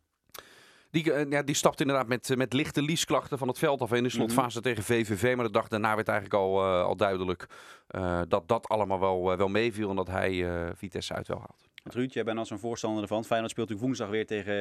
Die, 0.92 1.14
eh, 1.14 1.30
ja, 1.30 1.44
die 1.44 1.56
stapt 1.56 1.82
inderdaad 1.82 2.08
met, 2.08 2.30
eh, 2.30 2.38
met 2.38 2.54
lichte 2.54 2.82
liesklachten 2.82 3.38
van 3.38 3.48
het 3.48 3.58
veld 3.58 3.82
af 3.82 3.92
in 3.94 4.04
de 4.04 4.10
slotfase 4.10 4.62
tegen 4.62 4.84
VVV. 4.84 5.36
Maar 5.36 5.46
de 5.46 5.52
dag 5.52 5.68
daarna 5.68 5.96
werd 5.96 6.08
eigenlijk 6.08 6.40
al, 6.40 6.60
eh, 6.64 6.84
al 6.84 6.96
duidelijk 6.96 7.48
eh, 7.88 8.22
dat 8.28 8.48
dat 8.48 8.68
allemaal 8.68 9.00
wel, 9.00 9.38
wel 9.38 9.48
meeviel. 9.48 9.90
En 9.90 9.96
dat 9.96 10.08
hij 10.08 10.50
eh, 10.50 10.70
Vitesse 10.76 11.14
uit 11.14 11.28
wel 11.28 11.38
haalt. 11.38 11.68
Ruud, 11.84 12.14
jij 12.14 12.24
bent 12.24 12.38
als 12.38 12.50
een 12.50 12.60
voorstander 12.60 13.02
ervan. 13.02 13.26
Feyenoord 13.26 13.52
speelt 13.52 13.70
natuurlijk 13.70 13.98
woensdag 13.98 14.10
weer 14.18 14.26
tegen 14.26 14.54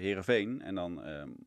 Herenveen. 0.00 0.62
En 0.62 0.74
dan 0.74 1.00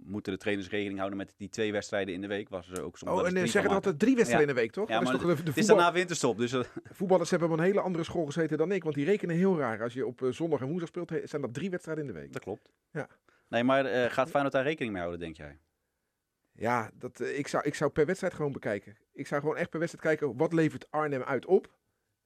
moeten 0.03 0.33
de 0.33 0.39
trainers 0.39 0.69
rekening 0.69 0.97
houden 0.97 1.17
met 1.17 1.33
die 1.37 1.49
twee 1.49 1.71
wedstrijden 1.71 2.13
in 2.13 2.21
de 2.21 2.27
week. 2.27 2.49
Was 2.49 2.71
er 2.71 2.83
ook 2.83 2.97
soms 2.97 3.11
Oh, 3.11 3.27
en 3.27 3.33
drie 3.33 3.47
zeggen 3.47 3.71
dat 3.71 3.85
er 3.85 3.97
drie 3.97 4.15
wedstrijden 4.15 4.49
in 4.49 4.55
de 4.55 4.61
week, 4.61 4.71
toch? 4.71 4.87
Ja, 4.87 4.93
Dat 4.93 5.03
is 5.03 5.09
maar 5.09 5.21
toch 5.21 5.37
de, 5.37 5.43
de 5.43 5.49
Het 5.49 5.59
is 5.59 5.65
daarna 5.65 5.91
winterstop, 5.91 6.37
dus 6.37 6.55
Voetballers 6.83 7.29
hebben 7.29 7.51
op 7.51 7.57
een 7.57 7.63
hele 7.63 7.81
andere 7.81 8.03
school 8.03 8.25
gezeten 8.25 8.57
dan 8.57 8.71
ik. 8.71 8.83
Want 8.83 8.95
die 8.95 9.05
rekenen 9.05 9.35
heel 9.35 9.57
raar. 9.57 9.83
Als 9.83 9.93
je 9.93 10.05
op 10.05 10.27
zondag 10.29 10.59
en 10.59 10.67
woensdag 10.67 10.87
speelt, 10.89 11.11
zijn 11.23 11.41
dat 11.41 11.53
drie 11.53 11.69
wedstrijden 11.69 12.05
in 12.07 12.13
de 12.13 12.19
week. 12.19 12.33
dat 12.33 12.41
klopt. 12.41 12.69
Ja. 12.91 13.07
Nee, 13.49 13.63
maar 13.63 13.85
eh, 13.85 14.11
gaat 14.11 14.29
Feyenoord 14.29 14.53
daar 14.53 14.63
rekening 14.63 14.91
mee 14.91 15.01
houden, 15.01 15.21
denk 15.21 15.37
jij? 15.37 15.59
Ja, 16.51 16.91
dat, 16.93 17.19
eh, 17.19 17.37
ik, 17.37 17.47
zou, 17.47 17.63
ik 17.63 17.75
zou 17.75 17.91
per 17.91 18.05
wedstrijd 18.05 18.33
gewoon 18.33 18.51
bekijken. 18.51 18.97
Ik 19.13 19.27
zou 19.27 19.41
gewoon 19.41 19.57
echt 19.57 19.69
per 19.69 19.79
wedstrijd 19.79 20.05
kijken, 20.05 20.37
wat 20.37 20.53
levert 20.53 20.91
Arnhem 20.91 21.21
uit 21.21 21.45
op? 21.45 21.77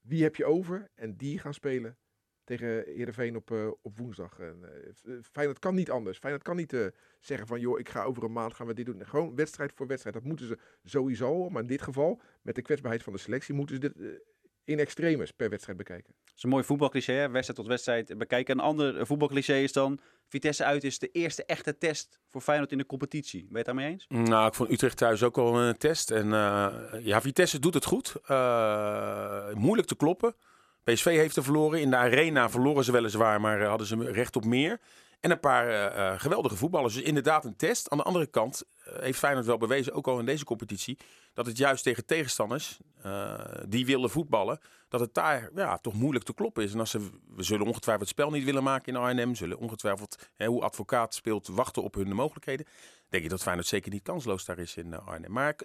Wie 0.02 0.24
heb 0.24 0.36
je 0.36 0.46
over? 0.46 0.90
En 0.96 1.16
die 1.16 1.40
gaan 1.40 1.54
spelen 1.54 1.98
tegen 2.44 2.68
Heerenveen 2.68 3.36
op, 3.36 3.52
eh, 3.52 3.72
op 3.82 3.98
woensdag. 3.98 4.40
En, 4.40 4.64
eh, 5.04 5.14
Feyenoord 5.32 5.60
kan 5.60 5.76
niet 5.76 5.92
anders. 5.92 6.18
Feyenoord 6.18 6.44
kan 6.44 6.56
niet 6.56 6.92
zeggen 7.20 7.48
van, 7.48 7.60
joh, 7.60 7.80
ik 7.80 7.90
ga 7.90 8.04
over 8.04 8.24
een 8.24 8.32
maand 8.32 8.54
gaan 8.54 8.68
we 8.68 8.74
dit 8.74 8.86
doen. 8.86 9.06
Gewoon 9.06 9.36
wedstrijd 9.36 9.74
voor 9.74 9.88
wedstrijd. 9.88 10.16
Dat 10.16 10.26
moeten 10.26 10.46
ze 10.48 10.58
sowieso. 10.84 11.50
Maar 11.50 11.62
in 11.62 11.68
dit 11.68 11.82
geval, 11.82 12.22
met 12.42 12.56
de 12.56 12.62
kwetsbaarheid 12.62 13.04
van 13.04 13.14
de 13.14 13.20
selectie, 13.20 13.54
moeten 13.54 13.76
ze 13.76 13.82
dit 13.82 14.22
in 14.66 14.80
extremis 14.80 15.32
per 15.32 15.50
wedstrijd 15.50 15.78
bekijken. 15.78 16.14
Dat 16.26 16.36
is 16.36 16.44
een 16.44 16.50
mooi 16.50 16.64
voetbalcliché, 16.64 17.14
hè? 17.14 17.30
wedstrijd 17.30 17.60
tot 17.60 17.68
wedstrijd 17.68 18.18
bekijken. 18.18 18.58
Een 18.58 18.64
ander 18.64 19.00
eh, 19.00 19.06
voetbalcliché 19.06 19.56
is 19.56 19.74
dan... 19.74 20.00
Vitesse 20.28 20.64
uit 20.64 20.84
is 20.84 21.00
de 21.00 21.10
eerste 21.12 21.46
echte 21.46 21.78
test 21.78 22.20
voor 22.32 22.42
Feyenoord 22.42 22.72
in 22.72 22.78
de 22.78 22.86
competitie. 22.86 23.40
Ben 23.40 23.50
je 23.50 23.58
het 23.58 23.66
daarmee 23.66 23.90
eens? 23.90 24.06
Nou, 24.08 24.48
ik 24.48 24.54
vond 24.54 24.72
Utrecht 24.72 24.98
thuis 24.98 25.24
ook 25.24 25.38
al 25.38 25.60
een 25.60 25.78
test. 25.78 26.12
En 26.12 26.34
eh, 26.34 26.74
ja, 27.00 27.22
Vitesse 27.22 27.60
doet 27.60 27.74
het 27.74 27.86
goed. 27.86 28.16
Eh, 28.26 29.54
moeilijk 29.54 29.88
te 29.88 29.96
kloppen. 29.96 30.36
PSV 30.84 31.06
heeft 31.06 31.36
er 31.36 31.44
verloren. 31.44 31.82
In 31.82 31.90
de 31.90 31.96
arena 31.96 32.50
verloren 32.50 32.84
ze 32.84 32.92
weliswaar, 32.92 33.42
maar 33.42 33.64
hadden 33.64 33.88
ze 33.88 34.12
recht 34.12 34.36
op 34.36 34.46
meer. 34.46 34.80
En 35.20 35.32
een 35.32 35.40
paar 35.40 36.20
geweldige 36.20 36.56
voetballers. 36.56 36.94
Dus 36.94 37.04
inderdaad 37.04 37.46
een 37.46 37.56
test. 37.56 37.90
Aan 37.90 37.98
de 37.98 38.04
andere 38.04 38.28
kant 38.28 38.64
eh, 38.84 39.02
heeft 39.02 39.20
Feyenoord 39.20 39.46
wel 39.46 39.58
bewezen, 39.58 39.94
ook 39.94 40.08
al 40.08 40.20
in 40.20 40.26
deze 40.26 40.46
competitie, 40.46 40.98
dat 41.34 41.46
het 41.46 41.58
juist 41.58 41.84
tegen 41.84 42.06
tegenstanders 42.06 42.78
eh, 43.02 43.40
die 43.68 43.86
willen 43.86 44.10
voetballen, 44.10 44.60
dat 44.90 45.00
het 45.00 45.14
daar 45.14 45.50
ja, 45.56 45.78
toch 45.78 45.94
moeilijk 45.94 46.26
te 46.26 46.34
kloppen 46.34 46.64
is. 46.64 46.74
En 46.74 46.80
als 46.80 46.90
ze, 46.90 47.00
we 47.36 47.44
zullen 47.44 47.66
ongetwijfeld 47.66 48.10
het 48.10 48.18
spel 48.18 48.32
niet 48.32 48.44
willen 48.44 48.64
maken 48.64 48.94
in 48.94 49.00
Arnhem, 49.00 49.36
zullen 49.36 49.58
ongetwijfeld 49.58 50.30
hè, 50.36 50.46
hoe 50.46 50.62
advocaat 50.62 51.14
speelt 51.14 51.48
wachten 51.48 51.84
op 51.84 51.94
hun 51.96 52.16
mogelijkheden. 52.16 52.66
Denk 53.10 53.24
je 53.24 53.30
dat 53.30 53.42
Feyenoord 53.42 53.68
zeker 53.68 53.92
niet 53.92 54.04
kansloos 54.04 54.46
daar 54.46 54.60
is 54.60 54.76
in 54.76 54.94
eh, 54.94 55.08
Arnhem. 55.08 55.32
Maar 55.32 55.56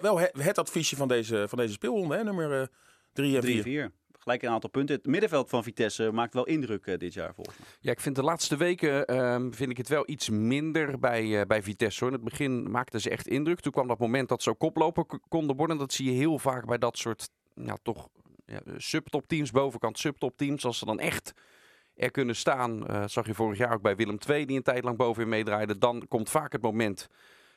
wel 0.00 0.18
het 0.20 0.58
adviesje 0.58 0.96
van 0.96 1.08
deze, 1.08 1.44
van 1.48 1.58
deze 1.58 1.72
speelronde, 1.72 2.16
hè, 2.16 2.24
nummer 2.24 2.70
3 3.12 3.36
en 3.36 3.62
4. 3.62 3.92
Gelijk 4.24 4.42
een 4.42 4.50
aantal 4.50 4.70
punten. 4.70 4.96
Het 4.96 5.06
middenveld 5.06 5.48
van 5.48 5.62
Vitesse 5.62 6.12
maakt 6.12 6.34
wel 6.34 6.46
indruk 6.46 6.86
eh, 6.86 6.98
dit 6.98 7.14
jaar 7.14 7.34
volgens 7.34 7.58
mij. 7.58 7.66
Ja, 7.80 7.90
ik 7.90 8.00
vind 8.00 8.16
de 8.16 8.22
laatste 8.22 8.56
weken 8.56 9.06
ehm, 9.06 9.50
vind 9.52 9.70
ik 9.70 9.76
het 9.76 9.88
wel 9.88 10.02
iets 10.06 10.28
minder 10.28 10.98
bij, 10.98 11.40
eh, 11.40 11.46
bij 11.46 11.62
Vitesse. 11.62 12.04
Hoor. 12.04 12.12
In 12.12 12.20
het 12.20 12.28
begin 12.30 12.70
maakten 12.70 13.00
ze 13.00 13.10
echt 13.10 13.26
indruk. 13.26 13.60
Toen 13.60 13.72
kwam 13.72 13.88
dat 13.88 13.98
moment 13.98 14.28
dat 14.28 14.42
ze 14.42 14.50
ook 14.50 14.58
koploper 14.58 15.04
konden 15.28 15.56
worden. 15.56 15.78
Dat 15.78 15.92
zie 15.92 16.12
je 16.12 16.18
heel 16.18 16.38
vaak 16.38 16.66
bij 16.66 16.78
dat 16.78 16.98
soort 16.98 17.28
ja, 17.54 17.76
toch 17.82 18.08
ja, 18.46 18.60
subtopteams, 18.76 19.50
bovenkant 19.50 19.98
subtopteams. 19.98 20.64
Als 20.64 20.78
ze 20.78 20.84
dan 20.84 21.00
echt 21.00 21.32
er 21.96 22.10
kunnen 22.10 22.36
staan, 22.36 22.86
eh, 22.86 23.04
zag 23.06 23.26
je 23.26 23.34
vorig 23.34 23.58
jaar 23.58 23.74
ook 23.74 23.82
bij 23.82 23.96
Willem 23.96 24.18
II, 24.28 24.46
die 24.46 24.56
een 24.56 24.62
tijd 24.62 24.84
lang 24.84 24.96
bovenin 24.96 25.28
meedraaide. 25.28 25.78
Dan 25.78 26.08
komt 26.08 26.30
vaak 26.30 26.52
het 26.52 26.62
moment 26.62 27.08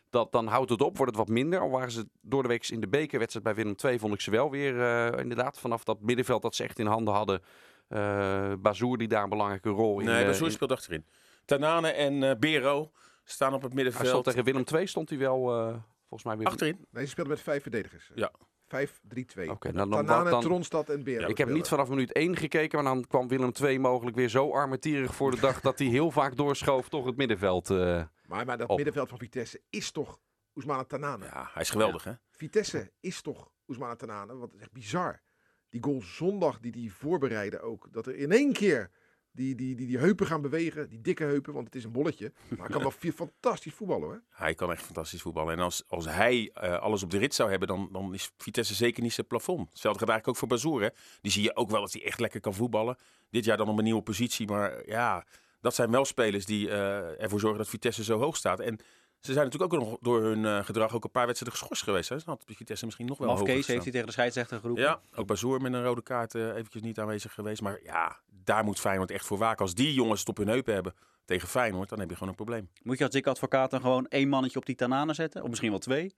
dat 0.09 0.31
dan 0.31 0.47
houdt 0.47 0.69
het 0.69 0.81
op, 0.81 0.97
wordt 0.97 1.11
het 1.15 1.25
wat 1.27 1.35
minder. 1.35 1.59
Al 1.59 1.69
waren 1.69 1.91
ze 1.91 2.07
door 2.21 2.41
de 2.41 2.47
week 2.47 2.67
in 2.69 2.79
de 2.79 2.87
bekerwedstrijd 2.87 3.45
bij 3.45 3.55
Willem 3.55 3.75
II, 3.85 3.99
vond 3.99 4.13
ik 4.13 4.21
ze 4.21 4.31
wel 4.31 4.49
weer 4.51 4.81
eh, 4.81 5.19
inderdaad 5.19 5.59
vanaf 5.59 5.83
dat 5.83 6.01
middenveld 6.01 6.41
dat 6.41 6.55
ze 6.55 6.63
echt 6.63 6.79
in 6.79 6.85
handen 6.85 7.13
hadden. 7.13 7.41
Eh 7.87 8.53
Bazoer 8.59 8.97
die 8.97 9.07
daar 9.07 9.23
een 9.23 9.29
belangrijke 9.29 9.69
rol 9.69 9.99
in. 9.99 10.05
Nee, 10.05 10.21
eh, 10.21 10.25
Bazoer 10.27 10.47
in- 10.47 10.53
speelt 10.53 10.71
achterin. 10.71 11.05
Tanane 11.45 11.89
en 11.89 12.23
eh 12.23 12.35
Bero 12.39 12.91
staan 13.23 13.53
op 13.53 13.61
het 13.61 13.73
Hij 13.73 13.81
stond 13.81 13.95
middenveld. 13.95 14.23
tegen 14.23 14.43
Willem 14.43 14.63
II 14.73 14.87
stond 14.87 15.09
hij 15.09 15.17
wel 15.17 15.57
eh, 15.57 15.73
volgens 15.99 16.23
mij 16.23 16.37
weer. 16.37 16.47
Achterin. 16.47 16.85
Nee, 16.91 17.03
ze 17.03 17.09
speelden 17.09 17.33
met 17.33 17.43
vijf 17.43 17.61
verdedigers. 17.61 18.11
Ja. 18.15 18.31
5-3-2. 18.67 19.49
Oké, 19.49 19.71
nou, 19.71 20.05
dan, 20.05 20.41
Tronstad 20.41 20.89
en 20.89 21.03
Beren. 21.03 21.29
ik 21.29 21.37
heb 21.37 21.49
niet 21.49 21.67
vanaf 21.67 21.89
minuut 21.89 22.11
1 22.13 22.35
gekeken, 22.35 22.83
maar 22.83 22.93
dan 22.93 23.05
kwam 23.07 23.27
Willem 23.27 23.51
II 23.61 23.79
mogelijk 23.79 24.15
weer 24.15 24.29
zo 24.29 24.51
armetierig 24.51 25.15
voor 25.15 25.31
de 25.31 25.39
dag 25.39 25.61
dat 25.61 25.79
hij 25.79 25.87
heel 25.87 26.11
vaak 26.11 26.35
doorschoof 26.35 26.89
toch 26.89 27.05
het 27.05 27.17
middenveld. 27.17 27.69
eh. 27.69 28.01
Maar, 28.27 28.45
maar 28.45 28.57
dat 28.57 28.69
op. 28.69 28.75
middenveld 28.75 29.09
van 29.09 29.17
Vitesse 29.17 29.61
is 29.69 29.91
toch 29.91 30.19
Oesmane 30.55 30.85
Tanane. 30.85 31.25
Ja, 31.25 31.49
hij 31.53 31.61
is 31.61 31.69
geweldig, 31.69 32.03
hè? 32.03 32.13
Vitesse 32.31 32.91
is 32.99 33.21
toch 33.21 33.51
Oesmane 33.67 33.95
Tanane. 33.95 34.35
Wat 34.35 34.53
is 34.53 34.59
echt 34.59 34.71
bizar. 34.71 35.21
Die 35.69 35.83
goal 35.83 36.01
zondag 36.01 36.59
die 36.59 36.71
die 36.71 36.93
voorbereiden 36.93 37.61
ook. 37.61 37.87
Dat 37.91 38.07
er 38.07 38.15
in 38.15 38.31
één 38.31 38.53
keer 38.53 38.91
die, 39.37 39.55
die, 39.55 39.75
die, 39.75 39.87
die 39.87 39.97
heupen 39.97 40.25
gaan 40.25 40.41
bewegen. 40.41 40.89
Die 40.89 41.01
dikke 41.01 41.23
heupen, 41.23 41.53
want 41.53 41.65
het 41.65 41.75
is 41.75 41.83
een 41.83 41.91
bolletje. 41.91 42.33
Maar 42.49 42.59
hij 42.59 42.69
kan 42.69 42.81
wel 43.01 43.11
fantastisch 43.11 43.73
voetballen 43.73 44.07
hoor. 44.07 44.23
Hij 44.29 44.55
kan 44.55 44.71
echt 44.71 44.83
fantastisch 44.83 45.21
voetballen. 45.21 45.53
En 45.53 45.59
als, 45.59 45.83
als 45.87 46.05
hij 46.05 46.51
eh, 46.53 46.79
alles 46.79 47.03
op 47.03 47.09
de 47.09 47.17
rit 47.17 47.35
zou 47.35 47.49
hebben, 47.49 47.67
dan, 47.67 47.89
dan 47.91 48.13
is 48.13 48.31
Vitesse 48.37 48.73
zeker 48.73 49.03
niet 49.03 49.13
zijn 49.13 49.27
plafond. 49.27 49.69
Hetzelfde 49.69 49.99
gaat 49.99 50.09
eigenlijk 50.09 50.27
ook 50.27 50.35
voor 50.35 50.57
Bazoer. 50.57 50.81
Hè? 50.81 50.89
Die 51.21 51.31
zie 51.31 51.43
je 51.43 51.55
ook 51.55 51.69
wel 51.69 51.81
dat 51.81 51.93
hij 51.93 52.03
echt 52.03 52.19
lekker 52.19 52.39
kan 52.39 52.53
voetballen. 52.53 52.97
Dit 53.29 53.45
jaar 53.45 53.57
dan 53.57 53.69
op 53.69 53.77
een 53.77 53.83
nieuwe 53.83 54.01
positie. 54.01 54.47
Maar 54.47 54.87
ja, 54.87 55.25
dat 55.61 55.75
zijn 55.75 55.91
wel 55.91 56.05
spelers 56.05 56.45
die 56.45 56.69
eh, 56.69 57.21
ervoor 57.21 57.39
zorgen 57.39 57.59
dat 57.59 57.69
Vitesse 57.69 58.03
zo 58.03 58.19
hoog 58.19 58.35
staat. 58.35 58.59
En 58.59 58.79
ze 59.19 59.33
zijn 59.33 59.45
natuurlijk 59.45 59.73
ook 59.73 59.79
nog 59.79 59.97
door 60.01 60.21
hun 60.21 60.45
eh, 60.45 60.65
gedrag 60.65 60.93
ook 60.93 61.03
een 61.03 61.11
paar 61.11 61.25
wedstrijden 61.25 61.59
geschorst 61.59 61.83
geweest. 61.83 62.09
Hè? 62.09 62.15
Dus 62.15 62.25
had 62.25 62.43
Vitesse 62.45 62.85
misschien 62.85 63.07
nog 63.07 63.17
wel 63.17 63.27
Maf 63.27 63.39
hoger 63.39 63.53
Kees 63.53 63.67
heeft 63.67 63.83
hij 63.83 63.91
tegen 63.91 64.07
de 64.07 64.13
scheidsrechter 64.13 64.59
geroepen. 64.59 64.83
Ja, 64.83 65.01
ook 65.15 65.27
Bazoer 65.27 65.61
met 65.61 65.73
een 65.73 65.83
rode 65.83 66.01
kaart 66.01 66.35
eh, 66.35 66.55
eventjes 66.55 66.81
niet 66.81 66.99
aanwezig 66.99 67.33
geweest. 67.33 67.61
Maar 67.61 67.79
ja, 67.83 68.19
daar 68.43 68.63
moet 68.63 68.79
Feyenoord 68.79 69.11
echt 69.11 69.25
voor 69.25 69.37
waken. 69.37 69.59
Als 69.59 69.73
die 69.73 69.93
jongens 69.93 70.19
het 70.19 70.29
op 70.29 70.37
hun 70.37 70.47
heupen 70.47 70.73
hebben 70.73 70.93
tegen 71.25 71.47
Feyenoord, 71.47 71.89
dan 71.89 71.99
heb 71.99 72.09
je 72.09 72.13
gewoon 72.13 72.29
een 72.29 72.35
probleem. 72.35 72.69
Moet 72.83 72.97
je 72.97 73.05
als 73.05 73.15
ik 73.15 73.27
advocaat 73.27 73.71
dan 73.71 73.81
gewoon 73.81 74.07
één 74.07 74.29
mannetje 74.29 74.59
op 74.59 74.65
die 74.65 74.75
Tanane 74.75 75.13
zetten? 75.13 75.43
Of 75.43 75.49
misschien 75.49 75.69
wel 75.69 75.79
twee? 75.79 76.15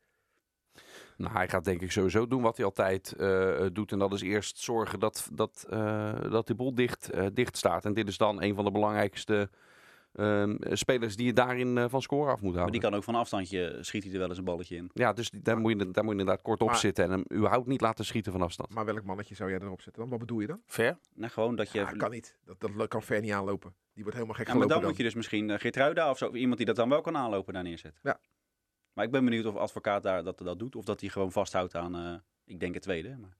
Nou, 1.19 1.33
hij 1.33 1.47
gaat 1.47 1.65
denk 1.65 1.81
ik 1.81 1.91
sowieso 1.91 2.27
doen 2.27 2.41
wat 2.41 2.57
hij 2.57 2.65
altijd 2.65 3.13
uh, 3.17 3.65
doet. 3.73 3.91
En 3.91 3.99
dat 3.99 4.13
is 4.13 4.21
eerst 4.21 4.59
zorgen 4.59 4.99
dat, 4.99 5.29
dat, 5.33 5.67
uh, 5.73 6.31
dat 6.31 6.47
de 6.47 6.55
boel 6.55 6.75
dicht, 6.75 7.09
uh, 7.15 7.25
dicht 7.33 7.57
staat. 7.57 7.85
En 7.85 7.93
dit 7.93 8.07
is 8.07 8.17
dan 8.17 8.41
een 8.41 8.55
van 8.55 8.65
de 8.65 8.71
belangrijkste 8.71 9.49
ehm, 10.13 10.55
spelers 10.61 11.15
die 11.15 11.25
je 11.25 11.33
daarin 11.33 11.89
van 11.89 12.01
score 12.01 12.31
af 12.31 12.41
moet 12.41 12.41
houden. 12.41 12.61
Maar 12.61 12.71
die 12.71 12.81
kan 12.81 12.93
ook 12.93 13.03
van 13.03 13.15
afstandje, 13.15 13.77
schiet 13.81 14.03
hij 14.03 14.13
er 14.13 14.19
wel 14.19 14.27
eens 14.27 14.37
een 14.37 14.43
balletje 14.43 14.75
in. 14.75 14.89
Ja, 14.93 15.13
dus 15.13 15.29
daar, 15.29 15.57
moet 15.57 15.71
je, 15.71 15.91
daar 15.91 16.03
moet 16.03 16.13
je 16.13 16.19
inderdaad 16.19 16.41
kort 16.41 16.61
op 16.61 16.73
zitten. 16.73 17.03
En 17.03 17.11
hem 17.11 17.23
überhaupt 17.33 17.67
niet 17.67 17.81
laten 17.81 18.05
schieten 18.05 18.31
van 18.31 18.41
afstand. 18.41 18.73
Maar 18.73 18.85
welk 18.85 19.03
mannetje 19.03 19.35
zou 19.35 19.49
jij 19.49 19.59
erop 19.59 19.81
zetten 19.81 20.01
dan? 20.01 20.11
Wat 20.11 20.19
bedoel 20.19 20.39
je 20.39 20.47
dan? 20.47 20.61
Ver? 20.65 20.97
Nou, 21.13 21.31
gewoon 21.31 21.55
dat 21.55 21.71
je... 21.71 21.79
Ja, 21.79 21.91
kan 21.91 22.11
niet. 22.11 22.37
Dat, 22.45 22.71
dat 22.77 22.87
kan 22.87 23.01
Ver 23.01 23.21
niet 23.21 23.31
aanlopen. 23.31 23.73
Die 23.93 24.03
wordt 24.03 24.13
helemaal 24.13 24.35
gek 24.35 24.47
ja, 24.47 24.53
maar 24.53 24.67
dan, 24.67 24.79
dan, 24.79 24.87
moet 24.87 24.97
je 24.97 25.03
dus 25.03 25.13
misschien 25.13 25.49
uh, 25.49 25.57
Geertruida 25.57 26.09
of 26.09 26.17
zo, 26.17 26.33
iemand 26.33 26.57
die 26.57 26.65
dat 26.65 26.75
dan 26.75 26.89
wel 26.89 27.01
kan 27.01 27.17
aanlopen, 27.17 27.53
daar 27.53 27.63
neerzetten. 27.63 28.01
Ja. 28.03 28.19
Maar 28.99 29.07
ik 29.07 29.13
ben 29.13 29.25
benieuwd 29.25 29.45
of 29.45 29.55
advocaat 29.55 30.03
daar 30.03 30.23
dat, 30.23 30.37
dat 30.37 30.59
doet, 30.59 30.75
of 30.75 30.85
dat 30.85 30.99
hij 31.01 31.09
gewoon 31.09 31.31
vasthoudt 31.31 31.75
aan, 31.75 31.95
uh, 31.95 32.13
ik 32.45 32.59
denk 32.59 32.73
het 32.73 32.83
tweede. 32.83 33.17
Maar... 33.17 33.37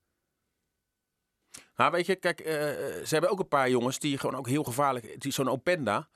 Nou, 1.76 1.92
weet 1.92 2.06
je, 2.06 2.16
kijk, 2.16 2.40
uh, 2.40 2.48
ze 2.48 3.08
hebben 3.08 3.30
ook 3.30 3.40
een 3.40 3.48
paar 3.48 3.70
jongens 3.70 4.00
die 4.00 4.18
gewoon 4.18 4.36
ook 4.36 4.48
heel 4.48 4.64
gevaarlijk, 4.64 5.22
die 5.22 5.32
zo'n 5.32 5.50
Openda, 5.50 6.10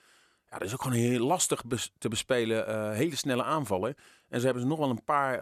ja, 0.49 0.57
dat 0.57 0.67
is 0.67 0.73
ook 0.73 0.81
gewoon 0.81 0.97
heel 0.97 1.25
lastig 1.25 1.65
bes 1.65 1.93
te 1.97 2.07
bespelen, 2.07 2.69
uh, 2.69 2.91
hele 2.91 3.15
snelle 3.15 3.43
aanvallen. 3.43 3.95
En 4.29 4.39
ze 4.39 4.45
hebben 4.45 4.63
ze 4.63 4.69
nog 4.69 4.79
wel 4.79 4.89
een 4.89 5.03
paar, 5.03 5.39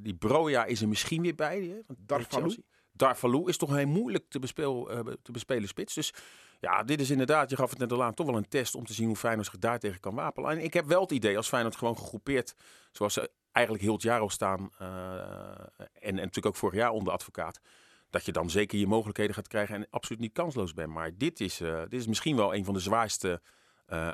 die 0.00 0.14
Broja 0.14 0.64
is 0.64 0.82
er 0.82 0.88
misschien 0.88 1.22
weer 1.22 1.34
bij. 1.34 1.82
Darvalu. 1.98 2.56
Darvalu 2.98 3.48
is 3.48 3.56
toch 3.56 3.74
heel 3.74 3.86
moeilijk 3.86 4.24
te, 4.28 4.38
bespeel, 4.38 4.90
te 5.22 5.32
bespelen 5.32 5.68
spits. 5.68 5.94
Dus 5.94 6.14
ja, 6.60 6.82
dit 6.82 7.00
is 7.00 7.10
inderdaad, 7.10 7.50
je 7.50 7.56
gaf 7.56 7.70
het 7.70 7.78
net 7.78 7.92
al 7.92 8.02
aan, 8.02 8.14
toch 8.14 8.26
wel 8.26 8.36
een 8.36 8.48
test 8.48 8.74
om 8.74 8.86
te 8.86 8.92
zien 8.92 9.06
hoe 9.06 9.16
Feyenoord 9.16 9.46
zich 9.46 9.58
daartegen 9.58 10.00
kan 10.00 10.14
wapenen. 10.14 10.50
En 10.50 10.62
ik 10.62 10.74
heb 10.74 10.84
wel 10.84 11.00
het 11.00 11.10
idee, 11.10 11.36
als 11.36 11.48
Feyenoord 11.48 11.76
gewoon 11.76 11.98
gegroepeerd, 11.98 12.54
zoals 12.92 13.12
ze 13.12 13.30
eigenlijk 13.52 13.84
heel 13.84 13.94
het 13.94 14.02
jaar 14.02 14.20
al 14.20 14.30
staan, 14.30 14.70
uh, 14.82 14.88
en, 15.78 15.90
en 16.00 16.14
natuurlijk 16.14 16.46
ook 16.46 16.56
vorig 16.56 16.74
jaar 16.74 16.90
onder 16.90 17.12
advocaat, 17.12 17.60
dat 18.10 18.24
je 18.24 18.32
dan 18.32 18.50
zeker 18.50 18.78
je 18.78 18.86
mogelijkheden 18.86 19.34
gaat 19.34 19.48
krijgen 19.48 19.74
en 19.74 19.86
absoluut 19.90 20.20
niet 20.20 20.32
kansloos 20.32 20.74
bent. 20.74 20.92
Maar 20.92 21.10
dit 21.16 21.40
is, 21.40 21.60
uh, 21.60 21.80
dit 21.80 22.00
is 22.00 22.06
misschien 22.06 22.36
wel 22.36 22.54
een 22.54 22.64
van 22.64 22.74
de 22.74 22.80
zwaarste 22.80 23.40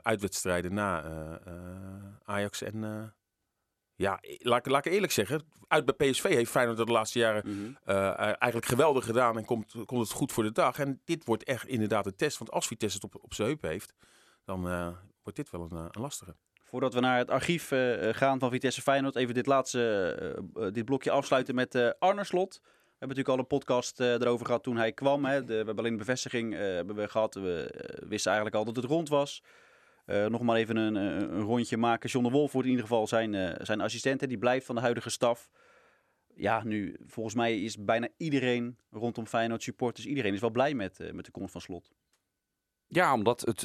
uitwedstrijden 0.03 0.75
na 0.75 1.05
Ajax 2.25 2.63
en 2.63 3.13
ja, 3.97 4.19
laat, 4.39 4.67
laat 4.67 4.87
ik 4.87 4.93
eerlijk 4.93 5.13
zeggen. 5.13 5.43
Uit 5.69 5.85
bij 5.85 6.11
PSV 6.11 6.23
heeft 6.23 6.51
Feyenoord 6.51 6.77
dat 6.77 6.87
de 6.87 6.93
laatste 6.93 7.19
jaren 7.19 7.43
mm 7.47 7.53
-hmm. 7.53 7.77
uh, 7.95 8.19
eigenlijk 8.19 8.67
geweldig 8.67 9.05
gedaan. 9.05 9.37
En 9.37 9.45
komt, 9.45 9.75
komt 9.85 10.01
het 10.01 10.11
goed 10.11 10.33
voor 10.33 10.43
de 10.43 10.53
dag. 10.53 10.79
En 10.79 11.01
dit 11.05 11.25
wordt 11.25 11.45
echt 11.45 11.67
inderdaad 11.67 12.07
een 12.07 12.17
test. 12.17 12.39
Want 12.39 12.51
als 12.51 12.67
Vitesse 12.67 12.97
het 12.97 13.15
op, 13.15 13.25
op 13.25 13.35
zijn 13.35 13.49
heup 13.49 13.63
heeft, 13.63 13.95
dan 14.45 14.69
uh, 14.69 14.89
wordt 15.23 15.39
dit 15.39 15.51
wel 15.51 15.69
een, 15.71 15.77
een, 15.77 16.01
lastige. 16.01 16.35
Voordat 16.65 16.95
we 16.95 17.01
naar 17.01 17.19
het 17.19 17.31
archief 17.31 17.73
gaan 18.11 18.39
van 18.39 18.51
Vitesse 18.51 18.83
Feyenoord. 18.83 19.17
Even 19.17 19.35
dit 19.35 19.47
laatste 19.47 20.43
dit 20.73 20.85
blokje 20.85 21.11
afsluiten 21.11 21.55
met 21.55 21.95
Arne 21.99 22.25
Slot. 22.25 22.61
We 22.63 23.01
hebben 23.01 23.17
natuurlijk 23.17 23.29
al 23.29 23.39
een 23.39 23.61
podcast 23.61 24.01
erover 24.01 24.47
gehad 24.47 24.63
toen 24.63 24.77
hij 24.77 24.93
kwam. 24.93 25.25
Hè. 25.25 25.41
De, 25.41 25.47
we 25.47 25.55
hebben 25.55 25.79
alleen 25.79 25.93
de 25.93 25.99
bevestiging 25.99 26.55
hebben 26.55 26.97
we 26.97 27.09
gehad. 27.09 27.35
We 27.35 27.75
wisten 28.07 28.33
eigenlijk 28.33 28.55
al 28.55 28.65
dat 28.73 28.83
het 28.83 28.85
rond 28.85 29.09
was. 29.09 29.43
Uh, 30.07 30.27
nog 30.27 30.41
maar 30.41 30.57
even 30.57 30.77
een, 30.77 30.95
een, 30.95 31.41
rondje 31.41 31.77
maken. 31.77 32.09
John 32.09 32.27
de 32.27 32.33
Wolf 32.33 32.53
wordt 32.53 32.69
in 32.69 32.75
ieder 32.75 32.89
geval 32.89 33.07
zijn, 33.07 33.33
uh, 33.33 33.51
zijn 33.59 33.81
assistent. 33.81 34.29
Die 34.29 34.39
blijft 34.39 34.67
van 34.67 34.75
de 34.75 34.81
huidige 34.81 35.11
staf. 35.11 35.51
Ja, 36.35 36.65
nu, 36.65 36.97
volgens 37.07 37.35
mij 37.35 37.61
is 37.61 37.85
bijna 37.85 38.09
iedereen 38.17 38.79
rondom 38.91 39.27
Feyenoord 39.27 39.63
supporters. 39.63 40.07
Iedereen 40.07 40.35
is 40.35 40.41
wel 40.41 40.51
blij 40.51 40.75
met, 40.75 41.13
met 41.13 41.25
de 41.25 41.31
komst 41.31 41.53
van 41.53 41.61
Slot. 41.61 41.93
Ja, 42.87 43.13
omdat, 43.13 43.41
het, 43.41 43.65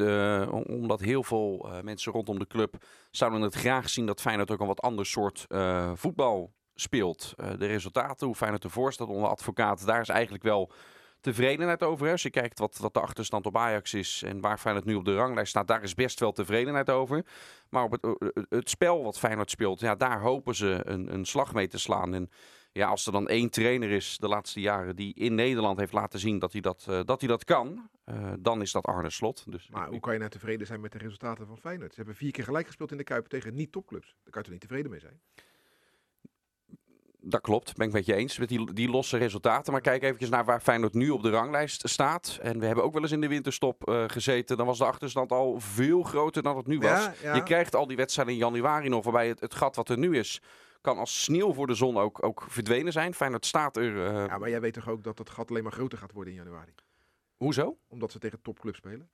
omdat 0.68 1.00
heel 1.00 1.24
veel 1.24 1.70
mensen 1.84 2.12
rondom 2.12 2.40
de 2.40 2.48
club 2.48 2.86
zouden 3.12 3.42
het 3.42 3.54
graag 3.54 3.90
zien 3.90 4.06
dat 4.06 4.22
Feyenoord 4.22 4.52
ook 4.52 4.60
een 4.60 4.68
wat 4.68 4.82
ander 4.82 5.06
soort 5.06 5.46
voetbal 5.94 6.54
speelt. 6.74 7.34
de 7.36 7.66
resultaten, 7.66 8.28
hoe 8.28 8.36
Feyenoord 8.36 8.64
ervoor 8.64 8.94
staat 8.94 9.08
onder 9.08 9.30
advocaat, 9.30 9.86
daar 9.86 10.02
is 10.02 10.10
eigenlijk 10.10 10.44
wel 10.44 10.72
tevredenheid 11.22 11.84
over. 11.84 12.12
Als 12.12 12.22
je 12.22 12.30
kijkt 12.30 12.60
wat, 12.60 12.78
wat 12.78 12.94
de 12.94 13.02
achterstand 13.02 13.46
op 13.46 13.58
Ajax 13.58 13.94
is 13.94 14.24
en 14.26 14.42
waar 14.42 14.58
Feyenoord 14.58 14.86
nu 14.86 14.96
op 14.96 15.06
de 15.06 15.16
ranglijst 15.16 15.50
staat, 15.50 15.68
daar 15.68 15.84
is 15.84 15.94
best 15.94 16.20
wel 16.20 16.32
tevredenheid 16.32 16.90
over. 16.90 17.26
Maar 17.70 17.84
op 17.84 17.92
het, 17.92 18.34
het 18.50 18.70
spel 18.70 19.04
wat 19.04 19.20
Feyenoord 19.20 19.50
speelt, 19.50 19.80
ja, 19.80 19.96
daar 19.96 20.22
hopen 20.22 20.56
ze 20.56 20.82
een, 20.84 21.14
een 21.14 21.26
slag 21.26 21.54
mee 21.54 21.68
te 21.68 21.80
slaan. 21.80 22.14
En 22.14 22.30
ja, 22.72 22.88
als 22.88 23.06
er 23.06 23.12
dan 23.12 23.28
één 23.28 23.50
trainer 23.50 23.90
is 23.90 24.18
de 24.18 24.28
laatste 24.28 24.60
jaren 24.60 24.96
die 24.96 25.14
in 25.14 25.36
Nederland 25.36 25.78
heeft 25.78 25.94
laten 25.94 26.20
zien 26.20 26.40
dat 26.40 26.52
hij 26.52 26.62
dat, 26.62 26.86
uh, 26.90 27.00
dat, 27.06 27.20
hij 27.20 27.30
dat 27.30 27.44
kan, 27.44 27.90
uh, 28.06 28.34
dan 28.40 28.62
is 28.62 28.72
dat 28.72 28.86
Arne 28.86 29.10
Slot. 29.10 29.52
Dus 29.52 29.70
maar 29.70 29.88
hoe 29.88 30.00
kan 30.00 30.14
je 30.14 30.20
nou 30.20 30.32
tevreden 30.32 30.68
zijn 30.68 30.82
met 30.82 30.92
de 30.92 30.98
resultaten 30.98 31.48
van 31.48 31.58
Feyenoord? 31.58 31.90
Ze 31.90 31.98
hebben 31.98 32.16
vier 32.16 32.32
keer 32.32 32.44
gelijk 32.44 32.66
gespeeld 32.66 32.92
in 32.92 32.98
de 32.98 33.04
Kuip 33.04 33.28
tegen 33.28 33.54
niet-topclubs. 33.54 34.08
Daar 34.08 34.32
kan 34.32 34.42
je 34.42 34.48
toch 34.48 34.52
niet 34.52 34.62
tevreden 34.62 34.92
mee 34.92 35.00
zijn? 35.00 35.22
Dat 37.22 37.42
klopt, 37.42 37.76
ben 37.76 37.88
ik 37.88 37.94
met 37.94 38.06
je 38.06 38.16
eens 38.16 38.38
met 38.38 38.50
die, 38.50 38.74
die 38.74 38.90
losse 38.90 39.18
resultaten. 39.18 39.72
Maar 39.72 39.82
kijk 39.82 40.04
even 40.04 40.30
naar 40.30 40.46
waar 40.46 40.60
Feyenoord 40.60 40.94
nu 40.94 41.10
op 41.10 41.24
de 41.24 41.30
ranglijst 41.30 41.90
staat. 41.90 42.40
En 42.42 42.60
we 42.60 42.66
hebben 42.66 42.84
ook 42.84 42.94
wel 42.94 43.02
eens 43.02 43.12
in 43.12 43.22
de 43.22 43.28
winterstop 43.28 43.90
uh, 43.90 44.04
gezeten. 44.08 44.58
Dan 44.58 44.66
was 44.66 44.78
de 44.78 44.86
achterstand 44.86 45.32
al 45.32 45.60
veel 45.60 46.04
groter 46.04 46.44
dan 46.44 46.58
het 46.58 46.68
nu 46.68 46.80
was. 46.80 46.90
Ja, 46.90 47.14
ja. 47.22 47.36
Je 47.36 47.44
krijgt 47.44 47.76
al 47.76 47.88
die 47.88 47.98
wedstrijden 47.98 48.34
in 48.34 48.40
januari 48.40 48.90
nog, 48.90 49.04
waarbij 49.04 49.28
het, 49.28 49.40
het 49.40 49.56
gat 49.56 49.76
wat 49.76 49.90
er 49.90 49.98
nu 49.98 50.18
is 50.18 50.42
kan 50.82 50.98
als 50.98 51.24
sneeuw 51.24 51.54
voor 51.54 51.68
de 51.68 51.74
zon 51.74 51.98
ook, 51.98 52.24
ook 52.24 52.46
verdwenen 52.48 52.92
zijn. 52.92 53.14
Feyenoord 53.14 53.46
staat 53.46 53.78
er... 53.78 53.96
Uh... 53.96 54.26
Ja, 54.26 54.38
maar 54.38 54.50
jij 54.50 54.62
weet 54.62 54.74
toch 54.74 54.90
ook 54.90 55.04
dat 55.04 55.18
het 55.18 55.30
gat 55.30 55.50
alleen 55.50 55.64
maar 55.64 55.72
groter 55.72 55.98
gaat 55.98 56.12
worden 56.12 56.34
in 56.34 56.40
januari? 56.40 56.74
Hoezo? 57.38 57.78
Omdat 57.88 58.12
ze 58.12 58.20
tegen 58.20 58.42
topclubs 58.42 58.78
spelen. 58.78 59.10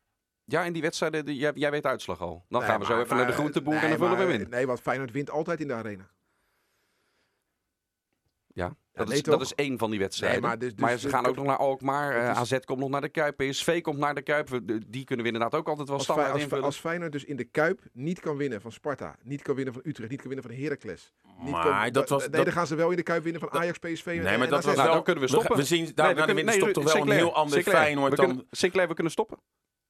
Ja, 0.45 0.63
in 0.63 0.73
die 0.73 0.81
wedstrijden, 0.81 1.25
die, 1.25 1.35
jij, 1.35 1.51
jij 1.55 1.71
weet 1.71 1.83
de 1.83 1.87
uitslag 1.87 2.21
al. 2.21 2.45
Dan 2.49 2.59
nee, 2.59 2.69
gaan 2.69 2.79
we 2.79 2.85
maar, 2.85 2.95
zo 2.95 3.01
even 3.01 3.15
maar, 3.15 3.25
naar 3.25 3.35
de 3.35 3.41
groenteboer 3.41 3.73
nee, 3.73 3.83
en 3.83 3.89
dan 3.89 3.97
vullen 3.97 4.17
we 4.17 4.31
hem 4.31 4.41
in. 4.41 4.49
Nee, 4.49 4.67
want 4.67 4.81
Feyenoord 4.81 5.11
wint 5.11 5.29
altijd 5.29 5.59
in 5.59 5.67
de 5.67 5.73
arena. 5.73 6.09
Ja, 8.55 8.75
dat, 8.93 9.07
nee, 9.07 9.17
is, 9.17 9.23
dat 9.23 9.41
is 9.41 9.53
één 9.53 9.77
van 9.77 9.89
die 9.89 9.99
wedstrijden. 9.99 10.39
Nee, 10.39 10.49
maar, 10.49 10.59
dus, 10.59 10.69
dus, 10.69 10.79
maar, 10.79 10.97
ze 10.97 11.09
gaan 11.09 11.23
dus, 11.23 11.31
ook 11.31 11.37
nog 11.37 11.45
naar 11.45 11.57
Alkmaar. 11.57 12.15
Uh, 12.15 12.37
AZ 12.37 12.59
komt 12.59 12.79
nog 12.79 12.89
naar 12.89 13.01
de 13.01 13.09
Kuip. 13.09 13.37
PSV 13.37 13.81
komt 13.81 13.97
naar 13.97 14.15
de 14.15 14.21
Kuip. 14.21 14.49
Die 14.87 15.03
kunnen 15.03 15.25
we 15.25 15.31
inderdaad 15.31 15.59
ook 15.59 15.67
altijd 15.67 15.87
wel 15.87 15.97
als 15.97 16.05
standaard 16.05 16.31
als, 16.31 16.41
invullen. 16.41 16.63
Als 16.63 16.79
Feyenoord 16.79 17.11
dus 17.11 17.23
in 17.23 17.35
de 17.35 17.43
Kuip 17.43 17.81
niet 17.93 18.19
kan 18.19 18.37
winnen 18.37 18.61
van 18.61 18.71
Sparta. 18.71 19.15
Niet 19.23 19.41
kan 19.41 19.55
winnen 19.55 19.73
van 19.73 19.81
Utrecht. 19.85 20.09
Niet 20.09 20.19
kan 20.19 20.29
winnen 20.29 20.49
van 20.49 20.57
Heracles. 20.63 21.13
Niet 21.39 21.51
maar 21.51 21.83
kan, 21.83 21.93
dat 21.93 22.09
was... 22.09 22.21
Nee, 22.21 22.29
dat, 22.29 22.45
dan 22.45 22.53
gaan 22.53 22.67
ze 22.67 22.75
wel 22.75 22.89
in 22.89 22.95
de 22.95 23.03
Kuip 23.03 23.23
winnen 23.23 23.41
van 23.41 23.51
Ajax, 23.51 23.77
PSV. 23.77 24.05
Nee, 24.05 24.17
en, 24.17 24.39
maar 24.39 24.49
dat 24.49 24.59
en 24.59 24.65
was 24.65 24.75
nou, 24.75 24.75
wel... 24.75 24.93
dan 24.93 25.03
kunnen 25.03 25.23
we 25.23 25.29
stoppen. 25.29 25.55
We 25.55 25.63
zien 25.63 25.91
daar 25.95 26.15
nee, 26.15 26.25
de 26.25 26.33
winterstop 26.33 26.73
toch 26.73 26.93
wel 26.93 27.01
een 27.01 27.09
heel 27.09 27.35
ander 27.35 27.63
Feyenoord 27.63 28.15
dan... 28.15 28.25
Kunnen, 28.25 28.47
Sinclair, 28.51 28.87
we 28.87 28.93
kunnen 28.93 29.13
stoppen. 29.13 29.37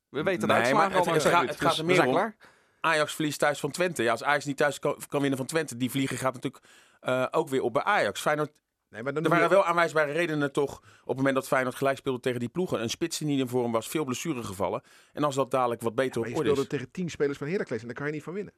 We 0.09 0.23
weten 0.23 0.47
nee, 0.47 0.73
maar 0.73 0.91
het, 0.93 1.23
gaat, 1.23 1.47
het 1.47 1.61
gaat 1.61 1.77
er 1.77 1.85
meer 1.85 2.05
om. 2.05 2.33
Ajax 2.79 3.13
verliest 3.13 3.39
thuis 3.39 3.59
van 3.59 3.71
Twente. 3.71 4.03
Ja, 4.03 4.11
als 4.11 4.23
Ajax 4.23 4.45
niet 4.45 4.57
thuis 4.57 4.79
kan, 4.79 4.97
kan 5.07 5.19
winnen 5.21 5.37
van 5.37 5.47
Twente, 5.47 5.77
die 5.77 5.91
vliegen 5.91 6.17
gaat 6.17 6.33
natuurlijk 6.33 6.63
uh, 7.05 7.27
ook 7.31 7.49
weer 7.49 7.61
op 7.61 7.73
bij 7.73 7.83
Ajax. 7.83 8.21
Feyenoord 8.21 8.51
Nee, 8.89 9.03
maar 9.03 9.13
dan 9.13 9.23
er 9.23 9.29
waren 9.29 9.49
wel 9.49 9.65
aanwijsbare 9.65 10.11
redenen 10.11 10.51
toch 10.51 10.77
op 10.77 11.07
het 11.07 11.17
moment 11.17 11.35
dat 11.35 11.47
Feyenoord 11.47 11.75
gelijk 11.75 11.97
speelde 11.97 12.19
tegen 12.19 12.39
die 12.39 12.49
ploegen. 12.49 12.81
Een 12.81 12.89
spits 12.89 13.17
die 13.17 13.27
niet 13.27 13.39
in 13.39 13.47
vorm 13.47 13.71
was, 13.71 13.87
veel 13.87 14.03
blessures 14.03 14.45
gevallen. 14.45 14.81
En 15.13 15.23
als 15.23 15.35
dat 15.35 15.51
dadelijk 15.51 15.81
wat 15.81 15.95
beter 15.95 16.21
ja, 16.21 16.27
op 16.27 16.35
orde 16.35 16.39
is. 16.39 16.45
je 16.45 16.51
speelde 16.51 16.69
tegen 16.69 16.91
tien 16.91 17.09
spelers 17.09 17.37
van 17.37 17.47
Heracles 17.47 17.81
en 17.81 17.87
daar 17.87 17.95
kan 17.95 18.05
je 18.05 18.11
niet 18.11 18.23
van 18.23 18.33
winnen. 18.33 18.53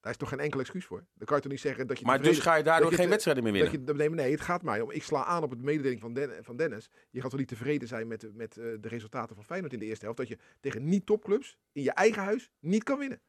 Daar 0.00 0.12
is 0.12 0.18
toch 0.18 0.28
geen 0.28 0.40
enkel 0.40 0.60
excuus 0.60 0.84
voor. 0.84 1.04
Dan 1.14 1.26
kan 1.26 1.36
je 1.36 1.42
toch 1.42 1.52
niet 1.52 1.60
zeggen 1.60 1.86
dat 1.86 1.98
je... 1.98 2.04
Maar 2.04 2.22
dus 2.22 2.38
ga 2.38 2.54
je 2.54 2.62
daardoor 2.62 2.90
je 2.90 2.96
geen 2.96 3.08
wedstrijden 3.08 3.42
meer 3.42 3.52
winnen? 3.52 3.86
Je, 3.86 3.92
nee, 3.92 4.10
nee, 4.10 4.30
het 4.30 4.40
gaat 4.40 4.62
mij 4.62 4.80
om. 4.80 4.90
Ik 4.90 5.02
sla 5.02 5.24
aan 5.24 5.42
op 5.42 5.50
het 5.50 5.62
mededeling 5.62 6.00
van, 6.00 6.12
Den, 6.12 6.44
van 6.44 6.56
Dennis. 6.56 6.90
Je 7.10 7.20
gaat 7.20 7.30
toch 7.30 7.38
niet 7.38 7.48
tevreden 7.48 7.88
zijn 7.88 8.06
met, 8.06 8.34
met 8.34 8.56
uh, 8.56 8.76
de 8.80 8.88
resultaten 8.88 9.34
van 9.36 9.44
Feyenoord 9.44 9.72
in 9.72 9.78
de 9.78 9.84
eerste 9.84 10.04
helft. 10.04 10.18
Dat 10.18 10.28
je 10.28 10.38
tegen 10.60 10.84
niet-topclubs 10.84 11.58
in 11.72 11.82
je 11.82 11.92
eigen 11.92 12.22
huis 12.22 12.50
niet 12.60 12.82
kan 12.82 12.98
winnen. 12.98 13.20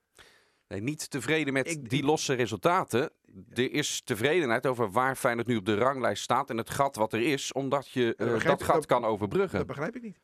Nee, 0.73 0.81
niet 0.81 1.09
tevreden 1.09 1.53
met 1.53 1.67
ik, 1.67 1.89
die 1.89 2.03
losse 2.03 2.33
resultaten. 2.33 3.11
Er 3.53 3.71
is 3.71 4.01
tevredenheid 4.01 4.65
over 4.65 4.91
waar 4.91 5.15
Feyenoord 5.15 5.47
nu 5.47 5.55
op 5.55 5.65
de 5.65 5.75
ranglijst 5.75 6.23
staat 6.23 6.49
en 6.49 6.57
het 6.57 6.69
gat 6.69 6.95
wat 6.95 7.13
er 7.13 7.21
is, 7.21 7.51
omdat 7.51 7.89
je 7.89 8.13
uh, 8.17 8.27
dat, 8.27 8.41
dat 8.41 8.63
gat 8.63 8.75
dat, 8.75 8.85
kan 8.85 9.05
overbruggen. 9.05 9.57
Dat 9.57 9.67
begrijp 9.67 9.95
ik 9.95 10.01
niet. 10.01 10.19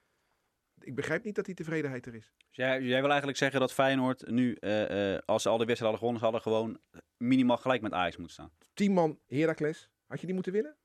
Ik 0.80 0.96
begrijp 0.96 1.24
niet 1.24 1.36
dat 1.36 1.46
die 1.46 1.56
tevredenheid 1.56 2.06
er 2.06 2.16
is. 2.16 2.34
Dus 2.38 2.56
jij, 2.56 2.82
jij, 2.82 3.00
wil 3.00 3.10
eigenlijk 3.10 3.38
zeggen 3.38 3.60
dat 3.60 3.74
Feyenoord 3.74 4.30
nu, 4.30 4.58
uh, 4.60 5.12
uh, 5.14 5.20
als 5.26 5.42
ze 5.42 5.50
al 5.50 5.58
die 5.58 5.66
wedstrijden 5.66 6.00
hadden 6.00 6.22
gewonnen, 6.22 6.22
hadden 6.22 6.42
gewoon 6.42 6.80
minimaal 7.18 7.58
gelijk 7.58 7.82
met 7.82 7.94
Ajax 7.94 8.18
moeten 8.18 8.34
staan. 8.34 8.52
Tien 8.74 8.94
man 8.94 9.20
Heracles, 9.28 9.90
had 10.06 10.20
je 10.20 10.26
die 10.26 10.36
moeten 10.36 10.54
winnen? 10.54 10.78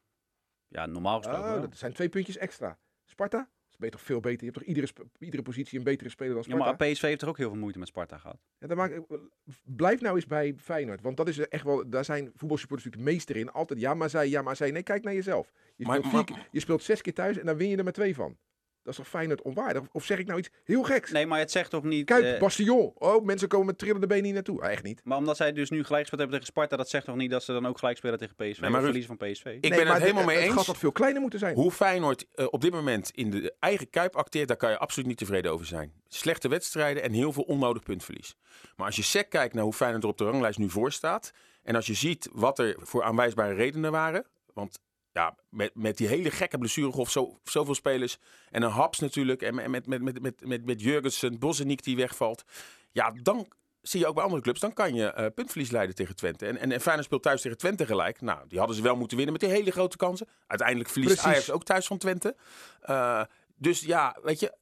Ja, 0.68 0.86
normaal 0.86 1.16
gesproken. 1.16 1.54
Oh, 1.54 1.60
dat 1.60 1.76
zijn 1.76 1.92
twee 1.92 2.08
puntjes 2.08 2.36
extra. 2.36 2.78
Sparta, 3.04 3.50
ben 3.78 3.88
je 3.88 3.94
toch 3.94 4.00
veel 4.00 4.20
beter. 4.20 4.38
Je 4.38 4.52
hebt 4.52 4.58
toch 4.58 4.68
iedere, 4.68 4.88
iedere 5.18 5.42
positie 5.42 5.78
een 5.78 5.84
betere 5.84 6.08
speler 6.08 6.34
dan 6.34 6.44
Sparta. 6.44 6.64
Ja, 6.64 6.74
maar 6.78 6.88
PSV 6.88 7.02
heeft 7.02 7.22
er 7.22 7.28
ook 7.28 7.36
heel 7.36 7.48
veel 7.48 7.58
moeite 7.58 7.78
met 7.78 7.88
Sparta 7.88 8.18
gehad. 8.18 8.38
Ja, 8.58 8.66
dan 8.66 8.76
maak, 8.76 9.00
blijf 9.62 10.00
nou 10.00 10.14
eens 10.14 10.26
bij 10.26 10.54
Feyenoord. 10.56 11.00
Want 11.00 11.16
dat 11.16 11.28
is 11.28 11.38
echt 11.38 11.64
wel, 11.64 11.90
daar 11.90 12.04
zijn 12.04 12.32
voetbalsupporters 12.34 12.84
natuurlijk 12.84 13.12
meester 13.14 13.36
in. 13.36 13.50
Altijd 13.50 13.80
ja 13.80 13.94
maar 13.94 14.10
zij, 14.10 14.28
ja 14.28 14.42
maar 14.42 14.56
zij. 14.56 14.70
Nee, 14.70 14.82
kijk 14.82 15.04
naar 15.04 15.14
jezelf. 15.14 15.52
Je 15.76 15.84
speelt, 15.84 16.12
maar, 16.12 16.12
maar, 16.12 16.48
je 16.50 16.60
speelt 16.60 16.82
zes 16.82 17.00
keer 17.00 17.14
thuis 17.14 17.38
en 17.38 17.46
dan 17.46 17.56
win 17.56 17.68
je 17.68 17.76
er 17.76 17.84
maar 17.84 17.92
twee 17.92 18.14
van. 18.14 18.36
Dat 18.84 18.92
is 18.92 18.98
toch 18.98 19.08
Feyenoord 19.08 19.42
onwaardig? 19.42 19.82
Of 19.92 20.04
zeg 20.04 20.18
ik 20.18 20.26
nou 20.26 20.38
iets 20.38 20.50
heel 20.64 20.82
geks? 20.82 21.10
Nee, 21.10 21.26
maar 21.26 21.38
het 21.38 21.50
zegt 21.50 21.70
toch 21.70 21.82
niet... 21.82 22.06
Kuip, 22.06 22.24
uh, 22.24 22.38
Bastion. 22.38 22.92
Oh, 22.94 23.24
mensen 23.24 23.48
komen 23.48 23.66
met 23.66 23.78
trillende 23.78 24.06
benen 24.06 24.24
hier 24.24 24.34
naartoe. 24.34 24.62
Ah, 24.62 24.70
echt 24.70 24.82
niet. 24.82 25.00
Maar 25.04 25.18
omdat 25.18 25.36
zij 25.36 25.52
dus 25.52 25.70
nu 25.70 25.84
gelijk 25.84 26.00
gespeeld 26.00 26.20
hebben 26.20 26.40
tegen 26.40 26.46
Sparta, 26.46 26.76
dat 26.76 26.88
zegt 26.88 27.04
toch 27.04 27.16
niet 27.16 27.30
dat 27.30 27.42
ze 27.42 27.52
dan 27.52 27.66
ook 27.66 27.78
gelijk 27.78 27.96
spelen 27.96 28.18
tegen 28.18 28.34
PSV? 28.34 28.60
Nee, 28.60 28.70
maar 28.70 28.82
verliezen 28.82 29.16
van 29.16 29.28
PSV? 29.28 29.44
Ik 29.44 29.60
nee, 29.68 29.84
ben 29.84 29.86
het 29.86 30.02
helemaal 30.02 30.24
mee 30.24 30.36
eens. 30.36 30.46
Het 30.46 30.56
gaat 30.56 30.66
dat 30.66 30.78
veel 30.78 30.92
kleiner 30.92 31.20
moeten 31.20 31.38
zijn. 31.38 31.54
Hoe 31.54 31.70
Feyenoord 31.70 32.26
uh, 32.34 32.46
op 32.50 32.60
dit 32.60 32.72
moment 32.72 33.10
in 33.10 33.30
de 33.30 33.54
eigen 33.58 33.90
Kuip 33.90 34.16
acteert, 34.16 34.48
daar 34.48 34.56
kan 34.56 34.70
je 34.70 34.78
absoluut 34.78 35.08
niet 35.08 35.18
tevreden 35.18 35.52
over 35.52 35.66
zijn. 35.66 35.92
Slechte 36.08 36.48
wedstrijden 36.48 37.02
en 37.02 37.12
heel 37.12 37.32
veel 37.32 37.42
onnodig 37.42 37.82
puntverlies. 37.82 38.36
Maar 38.76 38.86
als 38.86 38.96
je 38.96 39.02
sec 39.02 39.30
kijkt 39.30 39.54
naar 39.54 39.64
hoe 39.64 39.72
Feyenoord 39.72 40.02
er 40.02 40.08
op 40.08 40.18
de 40.18 40.24
ranglijst 40.24 40.58
nu 40.58 40.70
voor 40.70 40.92
staat, 40.92 41.32
en 41.62 41.74
als 41.74 41.86
je 41.86 41.94
ziet 41.94 42.28
wat 42.32 42.58
er 42.58 42.76
voor 42.78 43.02
aanwijsbare 43.02 43.54
redenen 43.54 43.90
waren, 43.90 44.26
Want 44.54 44.80
ja, 45.14 45.36
met, 45.48 45.70
met 45.74 45.96
die 45.96 46.06
hele 46.06 46.30
gekke 46.30 46.58
blessuregolf, 46.58 47.10
zo, 47.10 47.38
zoveel 47.44 47.74
spelers. 47.74 48.18
En 48.50 48.62
een 48.62 48.70
Haps 48.70 48.98
natuurlijk. 48.98 49.42
En 49.42 49.54
met, 49.54 49.86
met, 49.86 50.02
met, 50.02 50.20
met, 50.20 50.46
met, 50.46 50.64
met 50.64 50.80
Jurgensen, 50.80 51.38
Boseniek 51.38 51.82
die 51.82 51.96
wegvalt. 51.96 52.44
Ja, 52.92 53.12
dan 53.22 53.48
zie 53.82 54.00
je 54.00 54.06
ook 54.06 54.14
bij 54.14 54.24
andere 54.24 54.42
clubs. 54.42 54.60
Dan 54.60 54.72
kan 54.72 54.94
je 54.94 55.14
uh, 55.18 55.26
puntverlies 55.34 55.70
leiden 55.70 55.94
tegen 55.94 56.16
Twente. 56.16 56.46
En, 56.46 56.58
en, 56.58 56.72
en 56.72 56.80
Feyenoord 56.80 57.06
speelt 57.06 57.22
thuis 57.22 57.40
tegen 57.40 57.58
Twente 57.58 57.86
gelijk. 57.86 58.20
Nou, 58.20 58.48
die 58.48 58.58
hadden 58.58 58.76
ze 58.76 58.82
wel 58.82 58.96
moeten 58.96 59.16
winnen 59.16 59.34
met 59.34 59.42
die 59.42 59.52
hele 59.52 59.70
grote 59.70 59.96
kansen. 59.96 60.28
Uiteindelijk 60.46 60.88
verliest 60.88 61.14
Precies. 61.14 61.30
Ajax 61.30 61.50
ook 61.50 61.64
thuis 61.64 61.86
van 61.86 61.98
Twente. 61.98 62.36
Uh, 62.90 63.22
dus 63.56 63.80
ja, 63.80 64.16
weet 64.22 64.40
je, 64.40 64.54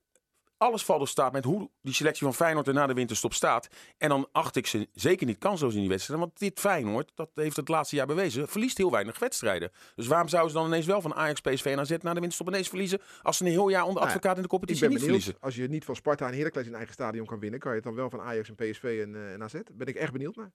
alles 0.63 0.85
valt 0.85 1.01
op 1.01 1.09
staat 1.09 1.33
met 1.33 1.45
hoe 1.45 1.71
die 1.81 1.95
selectie 1.95 2.25
van 2.25 2.35
Feyenoord 2.35 2.67
er 2.67 2.75
na 2.75 2.87
de 2.87 2.95
winterstop 2.95 3.35
staat. 3.35 3.69
En 3.99 4.09
dan 4.09 4.29
acht 4.33 4.57
ik 4.57 4.67
ze 4.67 4.89
zeker 4.93 5.27
niet 5.27 5.39
kansloos 5.39 5.75
in 5.75 5.81
die 5.81 5.89
wedstrijden. 5.89 6.27
Want 6.27 6.39
dit 6.39 6.61
Feyenoord, 6.61 7.13
dat 7.15 7.31
heeft 7.35 7.57
het 7.57 7.69
laatste 7.69 7.97
jaar 7.97 8.07
bewezen, 8.07 8.49
verliest 8.49 8.77
heel 8.77 8.91
weinig 8.91 9.19
wedstrijden. 9.19 9.71
Dus 9.95 10.07
waarom 10.07 10.29
zouden 10.29 10.53
ze 10.53 10.59
dan 10.59 10.67
ineens 10.67 10.87
wel 10.87 11.01
van 11.01 11.15
Ajax, 11.15 11.41
PSV 11.41 11.65
en 11.65 11.79
AZ 11.79 11.91
na 11.91 12.15
de 12.15 12.21
winterstop 12.21 12.49
ineens 12.49 12.69
verliezen... 12.69 13.01
als 13.23 13.37
ze 13.37 13.45
een 13.45 13.51
heel 13.51 13.69
jaar 13.69 13.85
onder 13.85 14.03
Nou 14.03 14.07
advocaat 14.07 14.37
in 14.37 14.43
de 14.43 14.43
Ik 14.43 14.49
competitie 14.49 14.81
ben 14.81 14.91
niet 14.91 14.99
benieuwd, 14.99 15.23
verliezen? 15.23 15.47
als 15.47 15.57
je 15.57 15.69
niet 15.69 15.85
van 15.85 15.97
Sparta 15.97 16.27
en 16.27 16.35
Heracles 16.35 16.67
in 16.67 16.75
eigen 16.75 16.93
stadion 16.93 17.27
kan 17.27 17.39
winnen, 17.39 17.61
kan 17.61 17.71
je 17.71 17.77
het 17.77 17.87
dan 17.87 17.95
wel 17.95 18.11
van 18.11 18.21
Ajax 18.21 18.49
en 18.49 18.55
PSV 18.55 19.03
en, 19.03 19.15
eh, 19.15 19.33
en 19.33 19.43
AZ? 19.43 19.55
Ben 19.73 19.87
ik 19.87 19.97
echt 19.97 20.13
benieuwd 20.13 20.37
naar. 20.37 20.53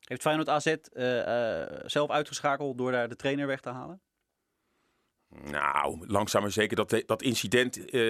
Heeft 0.00 0.22
Feyenoord 0.22 0.48
AZ 0.48 0.66
eh, 0.66 1.62
eh, 1.62 1.80
zelf 1.86 2.10
uitgeschakeld 2.10 2.78
door 2.78 2.92
daar 2.92 3.08
de 3.08 3.16
trainer 3.16 3.46
weg 3.46 3.60
te 3.60 3.68
halen? 3.68 4.02
Nou, 5.30 5.98
langzaam 6.06 6.42
maar 6.42 6.50
zeker. 6.50 6.76
Dat, 6.76 7.02
dat 7.06 7.22
incident 7.22 7.76
eh, 7.76 8.00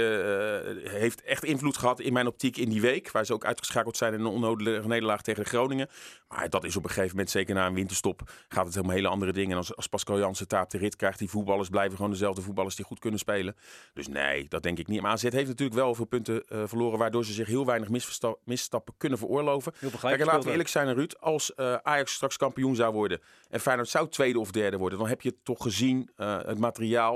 heeft 0.91 1.23
echt 1.23 1.45
invloed 1.45 1.77
gehad 1.77 2.01
in 2.01 2.13
mijn 2.13 2.27
optiek 2.27 2.57
in 2.57 2.69
die 2.69 2.81
week. 2.81 3.11
Waar 3.11 3.27
ze 3.27 3.33
ook 3.33 3.45
uitgeschakeld 3.45 3.97
zijn 3.97 4.13
in 4.13 4.21
een 4.21 4.27
onnodige 4.27 4.89
nederlaag 4.89 5.23
tegen 5.23 5.43
de 5.43 5.49
Groningen. 5.49 5.89
Maar 6.29 6.51
dat 6.51 6.65
is 6.65 6.77
op 6.77 6.83
een 6.85 6.89
gegeven 6.89 7.11
moment, 7.11 7.31
zeker 7.31 7.55
na 7.55 7.67
een 7.67 7.75
winterstop, 7.75 8.23
gaat 8.49 8.67
het 8.67 8.77
om 8.77 8.91
hele 8.91 9.09
andere 9.09 9.33
dingen. 9.33 9.51
En 9.51 9.57
als, 9.57 9.77
als 9.77 9.87
Pascal 9.87 10.19
Jansen 10.19 10.49
taap 10.49 10.71
de 10.71 10.79
rit 10.79 10.97
krijgt, 10.97 11.19
die 11.19 11.29
voetballers 11.29 11.69
blijven 11.69 11.97
gewoon 11.97 12.11
dezelfde 12.11 12.43
voetballers 12.43 12.77
die 12.77 12.85
goed 12.85 12.99
kunnen 12.99 13.19
spelen. 13.19 13.57
Dus 13.95 14.09
nee, 14.09 14.47
dat 14.49 14.63
denk 14.63 14.79
ik 14.79 14.87
niet. 14.87 15.01
Maar 15.01 15.11
AZ 15.11 15.23
heeft 15.23 15.35
natuurlijk 15.35 15.79
wel 15.79 15.95
veel 15.95 16.05
punten 16.05 16.45
eh, 16.49 16.63
verloren, 16.67 16.99
waardoor 16.99 17.25
ze 17.25 17.33
zich 17.33 17.47
heel 17.47 17.67
weinig 17.67 17.89
misversta- 17.89 18.37
misstappen 18.45 18.95
kunnen 18.97 19.19
veroorloven. 19.19 19.73
Kijk, 20.01 20.25
laten 20.25 20.45
we 20.45 20.51
eerlijk 20.51 20.69
zijn, 20.69 20.95
Ruud. 20.95 21.17
Als 21.19 21.55
eh, 21.55 21.75
Ajax 21.75 22.13
straks 22.13 22.37
kampioen 22.37 22.75
zou 22.75 22.93
worden 22.93 23.21
en 23.49 23.61
Feyenoord 23.61 23.89
zou 23.89 24.09
tweede 24.09 24.39
of 24.39 24.51
derde 24.51 24.77
worden, 24.77 24.99
dan 24.99 25.09
heb 25.09 25.21
je 25.21 25.35
toch 25.43 25.63
gezien 25.63 26.11
het 26.17 26.59
materiaal. 26.59 27.10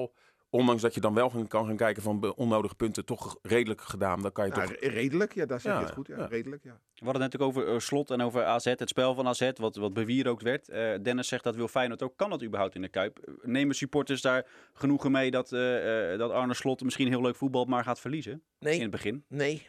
Ondanks 0.50 0.82
dat 0.82 0.94
je 0.94 1.00
dan 1.00 1.14
wel 1.14 1.30
gaan, 1.30 1.46
kan 1.48 1.66
gaan 1.66 1.76
kijken 1.76 2.02
van 2.02 2.34
onnodige 2.36 2.74
punten, 2.74 3.04
toch 3.04 3.38
redelijk 3.42 3.80
gedaan. 3.80 4.22
Dan 4.22 4.32
kan 4.32 4.46
je 4.46 4.54
Ja, 4.54 4.60
toch. 4.66 4.76
redelijk, 4.80 5.34
ja, 5.34 5.46
daar 5.46 5.60
zeg 5.60 5.72
Ja, 5.72 5.78
je 5.78 5.84
het 5.84 5.94
goed. 5.94 6.06
Ja, 6.06 6.16
ja. 6.18 6.26
Redelijk, 6.26 6.62
ja. 6.64 6.70
We 6.94 7.04
hadden 7.04 7.22
het 7.22 7.32
natuurlijk 7.32 7.58
over 7.58 7.74
eh, 7.74 7.80
slot 7.80 8.10
en 8.10 8.20
over 8.20 8.44
AZ, 8.44 8.64
het 8.64 8.88
spel 8.88 9.14
van 9.14 9.26
AZ, 9.28 9.50
wat, 9.54 9.76
wat 9.76 9.92
bewierookt 9.92 10.42
werd. 10.42 10.68
Eh, 10.68 10.92
Dennis 11.02 11.28
zegt 11.28 11.44
dat 11.44 11.56
wil 11.56 11.68
Feyenoord 11.68 12.02
ook. 12.02 12.16
Kan 12.16 12.30
dat 12.30 12.42
überhaupt 12.42 12.74
in 12.74 12.82
de 12.82 12.88
Kuip? 12.88 13.18
Nemen 13.42 13.74
supporters 13.74 14.20
daar 14.22 14.46
genoegen 14.72 15.10
mee 15.12 15.30
dat, 15.30 15.52
eh, 15.52 16.12
eh, 16.12 16.18
dat 16.18 16.30
Arne 16.30 16.54
Slot 16.54 16.82
misschien 16.82 17.08
heel 17.08 17.22
leuk 17.22 17.36
voetbal 17.36 17.64
maar 17.64 17.84
gaat 17.84 18.00
verliezen 18.00 18.32
in 18.32 18.40
Nee, 18.58 18.80
het 18.80 18.90
begin? 18.90 19.24
nee. 19.28 19.68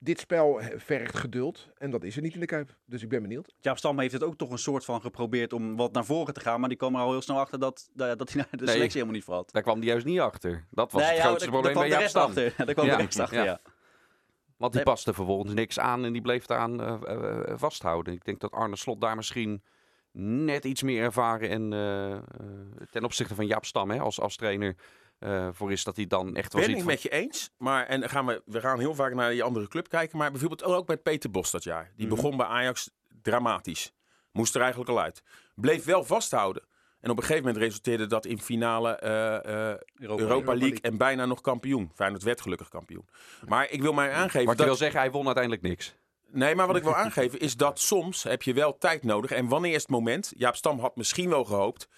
Dit 0.00 0.20
spel 0.20 0.60
vergt 0.76 1.16
geduld 1.16 1.68
en 1.78 1.90
dat 1.90 2.04
is 2.04 2.16
er 2.16 2.22
niet 2.22 2.34
in 2.34 2.40
de 2.40 2.46
Kuip. 2.46 2.76
Dus 2.84 3.02
ik 3.02 3.08
ben 3.08 3.22
benieuwd. 3.22 3.54
Jaap 3.60 3.78
Stam 3.78 3.98
heeft 3.98 4.12
het 4.12 4.22
ook 4.22 4.36
toch 4.36 4.50
een 4.50 4.58
soort 4.58 4.84
van 4.84 5.00
geprobeerd 5.00 5.52
om 5.52 5.76
wat 5.76 5.92
naar 5.92 6.04
voren 6.04 6.34
te 6.34 6.40
gaan. 6.40 6.60
Maar 6.60 6.68
die 6.68 6.78
kwam 6.78 6.94
er 6.94 7.00
al 7.00 7.10
heel 7.10 7.22
snel 7.22 7.38
achter 7.38 7.58
dat, 7.58 7.90
dat 7.94 8.18
dat 8.18 8.28
hij 8.32 8.36
naar 8.36 8.48
de 8.50 8.64
Nee. 8.64 8.74
selectie 8.74 8.92
helemaal 9.00 9.14
niet 9.14 9.24
valt. 9.24 9.52
Daar 9.52 9.62
kwam 9.62 9.80
die 9.80 9.88
juist 9.88 10.06
niet 10.06 10.20
achter. 10.20 10.64
Dat 10.70 10.92
was 10.92 11.02
Nee, 11.02 11.10
het 11.10 11.20
ja, 11.20 11.24
grootste 11.26 11.48
probleem 11.50 11.74
bij 11.74 11.88
Jaap 11.88 11.92
de 11.96 11.98
rest 12.02 12.10
Stam. 12.10 12.26
achter. 12.26 12.52
Daar 12.66 12.74
kwam 12.74 12.86
Ja, 12.86 12.96
de 12.96 13.02
rest 13.02 13.18
achter, 13.18 13.38
ja. 13.38 13.44
ja. 13.44 13.60
Want 14.56 14.72
die 14.72 14.82
paste 14.82 15.14
vervolgens 15.14 15.52
niks 15.54 15.78
aan 15.78 16.04
en 16.04 16.12
die 16.12 16.22
bleef 16.22 16.46
daaraan 16.46 16.80
eh, 16.82 16.94
eh, 17.04 17.50
eh, 17.50 17.58
vasthouden. 17.58 18.14
Ik 18.14 18.24
denk 18.24 18.40
dat 18.40 18.52
Arne 18.52 18.76
Slot 18.76 19.00
daar 19.00 19.16
misschien 19.16 19.62
net 20.12 20.64
iets 20.64 20.82
meer 20.82 21.02
ervaren 21.02 21.48
en 21.50 21.70
ten 22.90 23.04
opzichte 23.04 23.34
van 23.34 23.46
Jaap 23.46 23.64
Stam 23.64 23.90
hè, 23.90 23.98
als, 24.00 24.20
als 24.20 24.36
trainer 24.36 24.76
eh, 25.18 25.48
voor 25.52 25.72
is 25.72 25.84
dat 25.84 25.96
hij 25.96 26.06
dan 26.06 26.36
echt 26.36 26.52
wel 26.52 26.62
Ben 26.62 26.70
ziet 26.70 26.78
ik 26.78 26.84
van- 26.84 26.92
met 26.92 27.02
je 27.02 27.08
eens. 27.08 27.50
Maar 27.58 27.86
en 27.86 28.08
gaan 28.08 28.26
we, 28.26 28.42
we 28.44 28.60
gaan 28.60 28.78
heel 28.78 28.94
vaak 28.94 29.14
naar 29.14 29.30
die 29.30 29.42
andere 29.42 29.68
club 29.68 29.88
kijken. 29.88 30.18
Maar 30.18 30.30
bijvoorbeeld 30.30 30.64
ook 30.64 30.86
bij 30.86 30.96
Peter 30.96 31.30
Bos 31.30 31.50
dat 31.50 31.64
jaar. 31.64 31.92
Die 31.96 32.06
Mhm. 32.06 32.14
begon 32.14 32.36
bij 32.36 32.46
Ajax 32.46 32.90
dramatisch. 33.22 33.92
Moest 34.32 34.54
er 34.54 34.60
eigenlijk 34.60 34.90
al 34.90 35.00
uit. 35.00 35.22
Bleef 35.54 35.84
wel 35.84 36.04
vasthouden. 36.04 36.62
En 37.00 37.10
op 37.10 37.16
een 37.16 37.22
gegeven 37.22 37.44
moment 37.44 37.62
resulteerde 37.62 38.06
dat 38.06 38.26
in 38.26 38.40
finale 38.40 38.90
eh, 38.96 39.34
eh, 39.36 39.78
Europa, 39.98 40.22
Europa 40.22 40.44
League 40.46 40.58
League. 40.68 40.80
en 40.80 40.96
bijna 40.96 41.26
nog 41.26 41.40
kampioen. 41.40 41.90
Feyenoord 41.94 42.22
werd 42.22 42.40
gelukkig 42.40 42.68
kampioen. 42.68 43.08
Maar 43.46 43.70
ik 43.70 43.82
wil 43.82 43.92
mij 43.92 44.12
aangeven 44.12 44.46
Wat 44.46 44.50
je 44.52 44.56
dat... 44.58 44.66
wil 44.66 44.76
zeggen, 44.76 45.00
hij 45.00 45.10
won 45.10 45.24
uiteindelijk 45.24 45.62
niks. 45.64 45.94
Nee, 46.30 46.54
maar 46.54 46.66
wat 46.66 46.76
ik 46.76 46.82
wil 46.82 46.94
aangeven 46.96 47.40
is 47.40 47.56
dat 47.56 47.78
soms 47.80 48.22
heb 48.22 48.42
je 48.42 48.52
wel 48.52 48.78
tijd 48.78 49.04
nodig. 49.04 49.30
En 49.30 49.48
wanneer 49.48 49.74
is 49.74 49.82
het 49.82 49.90
moment? 49.90 50.32
Jaap 50.36 50.56
Stam 50.56 50.78
had 50.80 50.96
misschien 50.96 51.28
wel 51.28 51.44
gehoopt 51.44 51.88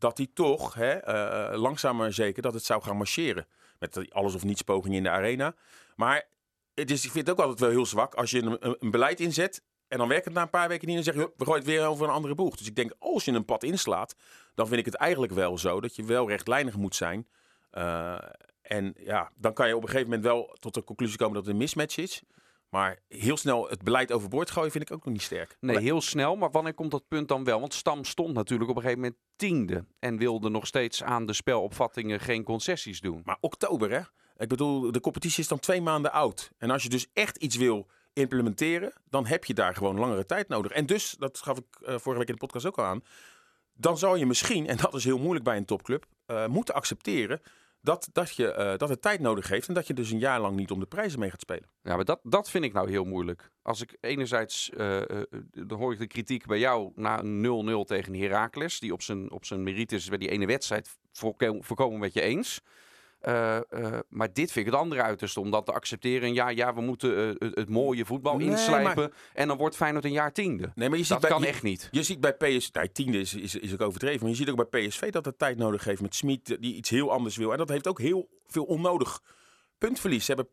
dat 0.00 0.16
hij 0.16 0.28
toch, 0.34 0.74
hè, 0.74 0.90
eh, 0.90 1.58
langzaam 1.58 1.96
maar 1.96 2.12
zeker, 2.12 2.42
dat 2.42 2.54
het 2.54 2.64
zou 2.64 2.82
gaan 2.82 2.96
marcheren. 2.96 3.46
Met 3.78 4.12
alles 4.12 4.34
of 4.34 4.44
niets 4.44 4.62
poging 4.62 4.94
in 4.94 5.02
de 5.02 5.10
arena. 5.10 5.54
Maar 5.96 6.28
het 6.74 6.90
is, 6.90 7.04
ik 7.04 7.10
vind 7.10 7.26
het 7.26 7.36
ook 7.36 7.42
altijd 7.42 7.60
wel 7.60 7.70
heel 7.70 7.86
zwak 7.86 8.14
als 8.14 8.30
je 8.30 8.58
een, 8.60 8.90
beleid 8.90 9.20
inzet. 9.20 9.62
En 9.88 9.98
dan 9.98 10.08
werkt 10.08 10.24
het 10.24 10.34
na 10.34 10.42
een 10.42 10.50
paar 10.50 10.68
weken 10.68 10.88
niet 10.88 10.96
en 10.96 11.04
dan 11.04 11.12
zeg 11.12 11.22
je, 11.22 11.28
"Hup, 11.28 11.38
we 11.38 11.44
gooien 11.44 11.60
het 11.62 11.70
weer 11.70 11.86
over 11.86 12.06
een 12.06 12.14
andere 12.14 12.34
boeg. 12.34 12.56
Dus 12.56 12.66
ik 12.66 12.76
denk, 12.76 12.92
als 12.98 13.24
je 13.24 13.32
een 13.32 13.44
pad 13.44 13.62
inslaat, 13.62 14.14
dan 14.54 14.66
vind 14.66 14.78
ik 14.78 14.84
het 14.84 14.94
eigenlijk 14.94 15.32
wel 15.32 15.58
zo 15.58 15.80
dat 15.80 15.96
je 15.96 16.04
wel 16.04 16.28
rechtlijnig 16.28 16.76
moet 16.76 16.94
zijn. 16.94 17.28
Eh, 17.70 18.18
en 18.62 18.94
ja, 18.98 19.30
dan 19.36 19.52
kan 19.52 19.68
je 19.68 19.76
op 19.76 19.82
een 19.82 19.88
gegeven 19.88 20.10
moment 20.10 20.26
wel 20.26 20.56
tot 20.60 20.74
de 20.74 20.84
conclusie 20.84 21.18
komen 21.18 21.34
dat 21.34 21.44
het 21.44 21.52
een 21.52 21.60
mismatch 21.60 21.96
is. 21.96 22.22
Maar 22.70 22.98
heel 23.08 23.36
snel 23.36 23.68
het 23.68 23.82
beleid 23.82 24.12
overboord 24.12 24.50
gooien 24.50 24.70
vind 24.70 24.84
ik 24.84 24.92
ook 24.92 25.04
nog 25.04 25.14
niet 25.14 25.22
sterk. 25.22 25.56
Nee, 25.60 25.78
heel 25.78 26.00
snel. 26.00 26.36
Maar 26.36 26.50
wanneer 26.50 26.74
komt 26.74 26.90
dat 26.90 27.08
punt 27.08 27.28
dan 27.28 27.44
wel? 27.44 27.60
Want 27.60 27.74
Stam 27.74 28.04
stond 28.04 28.34
natuurlijk 28.34 28.70
op 28.70 28.76
een 28.76 28.82
gegeven 28.82 29.02
moment 29.02 29.20
tiende. 29.36 29.84
En 29.98 30.16
wilde 30.16 30.48
nog 30.48 30.66
steeds 30.66 31.02
aan 31.02 31.26
de 31.26 31.32
spelopvattingen 31.32 32.20
geen 32.20 32.44
concessies 32.44 33.00
doen. 33.00 33.22
Maar 33.24 33.36
oktober, 33.40 33.90
hè? 33.90 34.00
Ik 34.36 34.48
bedoel, 34.48 34.92
de 34.92 35.00
competitie 35.00 35.42
is 35.42 35.48
dan 35.48 35.58
twee 35.58 35.80
maanden 35.80 36.12
oud. 36.12 36.50
En 36.58 36.70
als 36.70 36.82
je 36.82 36.88
dus 36.88 37.06
echt 37.12 37.36
iets 37.36 37.56
wil 37.56 37.86
implementeren, 38.12 38.92
dan 39.08 39.26
heb 39.26 39.44
je 39.44 39.54
daar 39.54 39.74
gewoon 39.74 39.98
langere 39.98 40.26
tijd 40.26 40.48
nodig. 40.48 40.72
En 40.72 40.86
dus, 40.86 41.14
dat 41.18 41.38
gaf 41.38 41.58
ik 41.58 41.64
eh, 41.80 41.86
vorige 41.86 42.18
week 42.18 42.28
in 42.28 42.34
de 42.34 42.46
podcast 42.46 42.66
ook 42.66 42.78
al 42.78 42.84
aan, 42.84 43.02
dan 43.72 43.98
zou 43.98 44.18
je 44.18 44.26
misschien, 44.26 44.66
en 44.66 44.76
dat 44.76 44.94
is 44.94 45.04
heel 45.04 45.18
moeilijk 45.18 45.44
bij 45.44 45.56
een 45.56 45.64
topclub, 45.64 46.06
eh, 46.26 46.46
moeten 46.46 46.74
accepteren 46.74 47.40
dat, 47.82 48.08
dat, 48.12 48.36
je, 48.36 48.52
eh, 48.52 48.76
dat 48.76 48.88
het 48.88 49.02
tijd 49.02 49.20
nodig 49.20 49.48
heeft 49.48 49.68
en 49.68 49.74
dat 49.74 49.86
je 49.86 49.94
dus 49.94 50.10
een 50.10 50.18
jaar 50.18 50.40
lang 50.40 50.56
niet 50.56 50.70
om 50.70 50.80
de 50.80 50.86
prijzen 50.86 51.18
mee 51.18 51.30
gaat 51.30 51.40
spelen. 51.40 51.68
Ja, 51.82 51.96
maar 51.96 52.04
dat, 52.04 52.20
dat 52.22 52.50
vind 52.50 52.64
ik 52.64 52.72
nou 52.72 52.90
heel 52.90 53.04
moeilijk. 53.04 53.50
Als 53.62 53.80
ik 53.80 53.96
enerzijds, 54.00 54.70
eh, 54.70 55.00
dan 55.50 55.78
hoor 55.78 55.92
ik 55.92 55.98
de 55.98 56.06
kritiek 56.06 56.46
bij 56.46 56.58
jou 56.58 56.92
na 56.94 57.22
een 57.22 57.40
0-0 57.40 57.84
tegen 57.84 58.14
Heracles, 58.14 58.80
die 58.80 58.92
op 58.92 59.02
zijn, 59.02 59.30
op 59.30 59.44
zijn 59.44 59.62
merites 59.62 60.08
bij 60.08 60.18
die 60.18 60.28
ene 60.28 60.46
wedstrijd 60.46 60.98
voorko- 61.12 61.60
voorkomen 61.60 61.98
met 61.98 62.12
je 62.12 62.20
eens. 62.20 62.60
Eh, 63.20 63.56
eh, 63.56 63.98
maar 64.08 64.32
dit 64.32 64.52
vind 64.52 64.66
ik 64.66 64.72
het 64.72 64.80
andere 64.80 65.02
uiterste, 65.02 65.40
om 65.40 65.50
dat 65.50 65.66
te 65.66 65.72
accepteren. 65.72 66.34
Ja, 66.34 66.48
ja 66.48 66.74
we 66.74 66.80
moeten 66.80 67.16
eh, 67.16 67.34
het, 67.48 67.54
het 67.54 67.68
mooie 67.68 68.04
voetbal 68.04 68.36
Nee, 68.36 68.46
inslijpen. 68.48 69.12
En 69.34 69.48
dan 69.48 69.56
wordt 69.56 69.76
Feyenoord 69.76 70.04
een 70.04 70.12
jaar 70.12 70.32
tiende. 70.32 70.72
Nee, 70.74 70.88
maar 70.88 70.98
je 70.98 71.04
ziet 71.04 71.12
Dat 71.12 71.20
bij, 71.20 71.30
kan 71.30 71.40
je- 71.40 71.46
echt 71.46 71.62
niet. 71.62 71.88
Je 71.90 72.02
ziet 72.02 72.20
bij 72.20 72.34
PSV, 72.34 72.72
nee, 72.72 72.92
tiende 72.92 73.18
is, 73.18 73.34
is, 73.34 73.54
is 73.54 73.72
ook 73.72 73.80
overdreven, 73.80 74.20
maar 74.20 74.30
je 74.30 74.36
ziet 74.36 74.50
ook 74.50 74.68
bij 74.70 74.86
PSV 74.86 75.10
dat 75.10 75.24
het 75.24 75.38
tijd 75.38 75.56
nodig 75.58 75.84
heeft 75.84 76.02
met 76.02 76.14
Smit 76.14 76.56
die 76.60 76.74
iets 76.74 76.90
heel 76.90 77.10
anders 77.12 77.36
wil. 77.36 77.52
En 77.52 77.58
dat 77.58 77.68
heeft 77.68 77.86
ook 77.88 77.98
heel 78.00 78.28
veel 78.46 78.64
onnodig 78.64 79.22
puntverlies. 79.78 80.24
Ze 80.24 80.32
hebben 80.34 80.52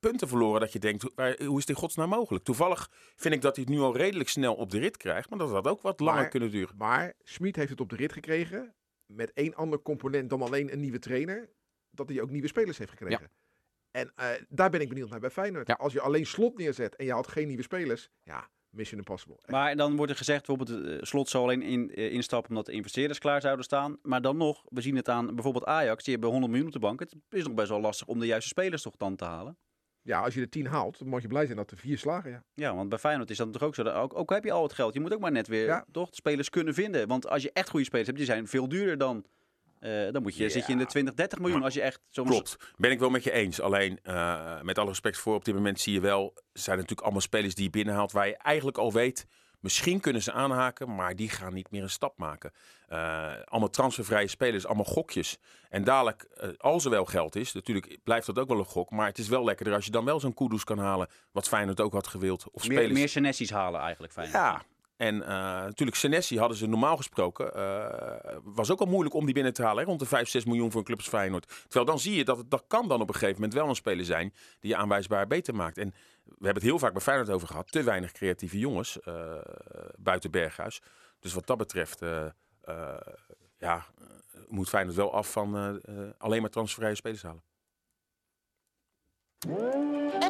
punten 0.00 0.28
verloren 0.28 0.60
dat 0.60 0.72
je 0.72 0.78
denkt, 0.78 1.02
hoe- 1.02 1.12
waar- 1.14 1.42
hoe 1.44 1.58
is 1.58 1.66
dit 1.66 1.76
godsnaam 1.76 2.08
mogelijk? 2.08 2.44
Toevallig 2.44 2.90
vind 3.16 3.34
ik 3.34 3.42
dat 3.42 3.56
hij 3.56 3.64
het 3.68 3.74
nu 3.74 3.80
al 3.80 3.96
redelijk 3.96 4.28
snel 4.28 4.54
op 4.54 4.70
de 4.70 4.78
rit 4.78 4.96
krijgt, 4.96 5.30
maar 5.30 5.38
dat 5.38 5.50
had 5.50 5.66
ook 5.66 5.82
wat 5.82 6.00
langer 6.00 6.20
Maar- 6.20 6.28
kunnen 6.30 6.50
duren. 6.50 6.74
Maar 6.78 7.12
Smit 7.22 7.56
heeft 7.56 7.70
het 7.70 7.80
op 7.80 7.88
de 7.88 7.96
rit 7.96 8.12
gekregen 8.12 8.74
met 9.06 9.32
één 9.32 9.54
ander 9.54 9.82
component 9.82 10.30
dan 10.30 10.42
alleen 10.42 10.72
een 10.72 10.80
nieuwe 10.80 10.98
trainer. 10.98 11.48
Dat 11.98 12.08
hij 12.08 12.20
ook 12.20 12.30
nieuwe 12.30 12.48
spelers 12.48 12.78
heeft 12.78 12.90
gekregen. 12.90 13.30
En 13.90 14.12
eh, 14.14 14.26
daar 14.48 14.70
ben 14.70 14.80
ik 14.80 14.88
benieuwd 14.88 15.10
naar 15.10 15.20
bij 15.20 15.30
Feyenoord. 15.30 15.68
Ja. 15.68 15.74
Als 15.74 15.92
je 15.92 16.00
alleen 16.00 16.26
slot 16.26 16.58
neerzet 16.58 16.96
en 16.96 17.04
je 17.04 17.12
had 17.12 17.28
geen 17.28 17.46
nieuwe 17.46 17.62
spelers, 17.62 18.10
ja, 18.22 18.48
mission 18.70 18.98
impossible. 18.98 19.36
Echt. 19.36 19.50
Maar 19.50 19.76
dan 19.76 19.96
wordt 19.96 20.12
er 20.12 20.18
gezegd, 20.18 20.46
bijvoorbeeld, 20.46 20.84
eh, 20.86 21.02
slot 21.02 21.28
zou 21.28 21.44
alleen 21.44 21.62
in, 21.62 21.94
eh, 21.94 22.12
instappen 22.12 22.50
omdat 22.50 22.66
de 22.66 22.72
investeerders 22.72 23.18
klaar 23.18 23.40
zouden 23.40 23.64
staan. 23.64 23.98
Maar 24.02 24.20
dan 24.22 24.36
nog, 24.36 24.62
we 24.68 24.80
zien 24.80 24.96
het 24.96 25.08
aan 25.08 25.34
bijvoorbeeld 25.34 25.64
Ajax, 25.64 26.04
die 26.04 26.12
hebben 26.12 26.30
100 26.30 26.50
miljoen 26.52 26.68
op 26.68 26.74
de 26.74 26.86
bank. 26.86 27.00
Het 27.00 27.14
is 27.30 27.44
nog 27.44 27.54
best 27.54 27.68
wel 27.68 27.80
lastig 27.80 28.06
om 28.06 28.18
de 28.18 28.26
juiste 28.26 28.48
spelers 28.48 28.82
toch 28.82 28.96
dan 28.96 29.16
te 29.16 29.24
halen. 29.24 29.56
Ja, 30.02 30.20
als 30.20 30.34
je 30.34 30.40
de 30.40 30.48
tien 30.48 30.66
haalt, 30.66 30.98
dan 30.98 31.08
mag 31.08 31.22
je 31.22 31.28
blij 31.28 31.44
zijn 31.44 31.56
dat 31.56 31.70
er 31.70 31.76
vier 31.76 31.98
slagen. 31.98 32.30
Ja. 32.30 32.44
Ja, 32.54 32.74
want 32.74 32.88
bij 32.88 32.98
Feyenoord 32.98 33.30
is 33.30 33.36
dat 33.36 33.52
toch 33.52 33.62
ook 33.62 33.74
zo. 33.74 33.82
Dat 33.82 33.94
Ook, 33.94 34.18
ook 34.18 34.30
heb 34.30 34.44
je 34.44 34.52
al 34.52 34.62
het 34.62 34.72
geld. 34.72 34.94
Je 34.94 35.00
moet 35.00 35.14
ook 35.14 35.20
maar 35.20 35.32
net 35.32 35.46
weer 35.46 35.64
Ja. 35.66 35.84
toch, 35.92 36.08
spelers 36.10 36.50
kunnen 36.50 36.74
vinden. 36.74 37.08
Want 37.08 37.28
als 37.28 37.42
je 37.42 37.50
echt 37.52 37.68
goede 37.68 37.84
spelers 37.84 38.06
hebt, 38.06 38.18
die 38.18 38.28
zijn 38.28 38.46
veel 38.46 38.68
duurder 38.68 38.98
dan... 38.98 39.24
eh, 39.80 40.12
dan 40.12 40.22
moet 40.22 40.36
je, 40.36 40.48
zit 40.48 40.66
je 40.66 40.72
in 40.72 40.78
de 40.78 40.86
20, 40.86 41.14
30 41.14 41.38
miljoen 41.38 41.62
als 41.62 41.74
je 41.74 41.80
echt 41.80 42.00
soms... 42.10 42.28
Klopt, 42.28 42.56
ben 42.76 42.90
ik 42.90 42.98
wel 42.98 43.10
met 43.10 43.24
je 43.24 43.32
eens. 43.32 43.60
Alleen, 43.60 43.98
eh, 44.02 44.60
met 44.62 44.78
alle 44.78 44.88
respect 44.88 45.18
voor, 45.18 45.34
op 45.34 45.44
dit 45.44 45.54
moment 45.54 45.80
zie 45.80 45.92
je 45.92 46.00
wel, 46.00 46.34
zijn 46.52 46.76
natuurlijk 46.76 47.02
allemaal 47.02 47.20
spelers 47.20 47.54
die 47.54 47.64
je 47.64 47.70
binnenhaalt 47.70 48.12
waar 48.12 48.26
je 48.26 48.36
eigenlijk 48.36 48.78
al 48.78 48.92
weet, 48.92 49.26
misschien 49.60 50.00
kunnen 50.00 50.22
ze 50.22 50.32
aanhaken, 50.32 50.94
maar 50.94 51.16
die 51.16 51.28
gaan 51.28 51.54
niet 51.54 51.70
meer 51.70 51.82
een 51.82 51.90
stap 51.90 52.18
maken. 52.18 52.52
Eh, 52.86 53.32
allemaal 53.44 53.70
transfervrije 53.70 54.28
spelers, 54.28 54.66
allemaal 54.66 54.84
gokjes. 54.84 55.38
En 55.68 55.84
dadelijk, 55.84 56.28
als 56.58 56.84
er 56.84 56.90
wel 56.90 57.04
geld 57.04 57.36
is, 57.36 57.52
natuurlijk 57.52 57.98
blijft 58.04 58.26
dat 58.26 58.38
ook 58.38 58.48
wel 58.48 58.58
een 58.58 58.64
gok, 58.64 58.90
maar 58.90 59.06
het 59.06 59.18
is 59.18 59.28
wel 59.28 59.44
lekkerder 59.44 59.74
als 59.74 59.84
je 59.84 59.90
dan 59.90 60.04
wel 60.04 60.20
zo'n 60.20 60.34
Kudus 60.34 60.64
kan 60.64 60.78
halen, 60.78 61.08
wat 61.32 61.48
Feyenoord 61.48 61.80
ook 61.80 61.92
had 61.92 62.06
gewild. 62.06 62.50
Of 62.50 62.68
Meer, 62.68 62.78
spelers 62.78 63.14
meer 63.14 63.52
halen 63.52 63.80
eigenlijk, 63.80 64.12
Feyenoord. 64.12 64.36
ja, 64.36 64.62
En 64.98 65.22
eh, 65.22 65.28
natuurlijk, 65.64 65.96
Senesi 65.96 66.38
hadden 66.38 66.56
ze 66.56 66.66
normaal 66.66 66.96
gesproken. 66.96 67.54
eh, 67.54 68.36
was 68.44 68.70
ook 68.70 68.80
al 68.80 68.86
moeilijk 68.86 69.14
om 69.14 69.24
die 69.24 69.34
binnen 69.34 69.52
te 69.52 69.62
halen. 69.62 69.84
Rond 69.84 69.98
de 69.98 70.06
5, 70.06 70.28
6 70.28 70.44
miljoen 70.44 70.70
voor 70.70 70.80
een 70.80 70.86
club 70.86 70.98
als 70.98 71.08
Feyenoord. 71.08 71.46
Terwijl 71.62 71.84
dan 71.84 71.98
zie 71.98 72.16
je 72.16 72.24
dat 72.24 72.36
het, 72.36 72.50
dat 72.50 72.64
kan 72.66 72.88
dan 72.88 73.00
op 73.00 73.08
een 73.08 73.14
gegeven 73.14 73.34
moment 73.34 73.54
wel 73.54 73.68
een 73.68 73.74
speler 73.74 74.04
zijn. 74.04 74.34
die 74.60 74.70
je 74.70 74.76
aanwijsbaar 74.76 75.26
beter 75.26 75.54
maakt. 75.54 75.78
En 75.78 75.90
we 76.24 76.30
hebben 76.30 76.54
het 76.54 76.62
heel 76.62 76.78
vaak 76.78 76.92
bij 76.92 77.02
Feyenoord 77.02 77.30
over 77.30 77.48
gehad. 77.48 77.72
Te 77.72 77.82
weinig 77.82 78.12
creatieve 78.12 78.58
jongens 78.58 79.00
eh, 79.00 79.34
buiten 79.98 80.30
Berghuis. 80.30 80.80
Dus 81.20 81.34
wat 81.34 81.46
dat 81.46 81.56
betreft. 81.58 82.00
ja, 83.58 83.86
moet 84.48 84.68
Feyenoord 84.68 84.96
wel 84.96 85.14
af 85.14 85.32
van 85.32 85.80
alleen 86.18 86.40
maar 86.40 86.50
transfervrije 86.50 86.94
spelers 86.94 87.22
halen. 87.22 87.42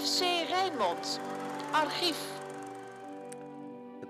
FC 0.02 0.20
Rijnmond. 0.48 1.20
Archief. 1.72 2.46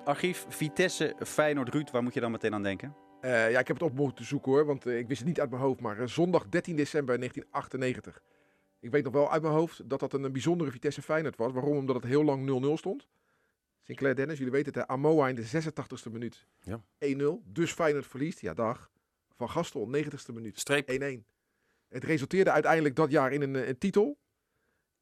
Archief 0.08 0.46
Vitesse 0.48 1.16
Feyenoord 1.18 1.68
Ruud, 1.68 1.90
waar 1.90 2.02
moet 2.02 2.14
je 2.14 2.20
dan 2.20 2.30
meteen 2.30 2.54
aan 2.54 2.62
denken? 2.62 2.96
Eh, 3.20 3.50
ja, 3.50 3.58
ik 3.58 3.66
heb 3.66 3.80
het 3.80 3.90
op 3.90 3.94
moeten 3.94 4.24
zoeken 4.24 4.52
hoor, 4.52 4.64
want 4.64 4.86
eh, 4.86 4.98
ik 4.98 5.06
wist 5.06 5.18
het 5.18 5.28
niet 5.28 5.40
uit 5.40 5.50
mijn 5.50 5.62
hoofd. 5.62 5.80
Maar 5.80 6.00
eh, 6.00 6.06
zondag 6.06 6.48
13 6.48 6.76
december 6.76 7.18
1998. 7.18 8.22
Ik 8.80 8.90
weet 8.90 9.04
nog 9.04 9.12
wel 9.12 9.30
uit 9.30 9.42
mijn 9.42 9.54
hoofd 9.54 9.88
dat 9.88 10.00
dat 10.00 10.12
een, 10.12 10.22
een 10.22 10.32
bijzondere 10.32 10.70
Vitesse 10.70 11.02
Feyenoord 11.02 11.36
was. 11.36 11.52
Waarom? 11.52 11.76
Omdat 11.76 11.96
het 11.96 12.04
heel 12.04 12.24
lang 12.24 12.62
0-0 12.64 12.72
stond. 12.74 13.06
Sinclair 13.82 14.14
Dennis, 14.14 14.38
jullie 14.38 14.52
weten 14.52 14.72
het, 14.72 14.82
hè? 14.82 14.88
Amoa 14.88 15.28
in 15.28 15.34
de 15.34 15.46
86e 15.46 16.12
minuut. 16.12 16.46
Ja. 16.60 16.80
1-0, 16.98 17.24
dus 17.44 17.72
Feyenoord 17.72 18.06
verliest. 18.06 18.40
Ja, 18.40 18.54
dag. 18.54 18.90
Van 19.36 19.50
Gastel, 19.50 19.88
90ste 19.96 20.32
minuut. 20.34 20.58
Streep. 20.58 20.90
1-1. 20.90 21.24
Het 21.88 22.04
resulteerde 22.04 22.50
uiteindelijk 22.50 22.96
dat 22.96 23.10
jaar 23.10 23.32
in 23.32 23.42
een, 23.42 23.68
een 23.68 23.78
titel. 23.78 24.18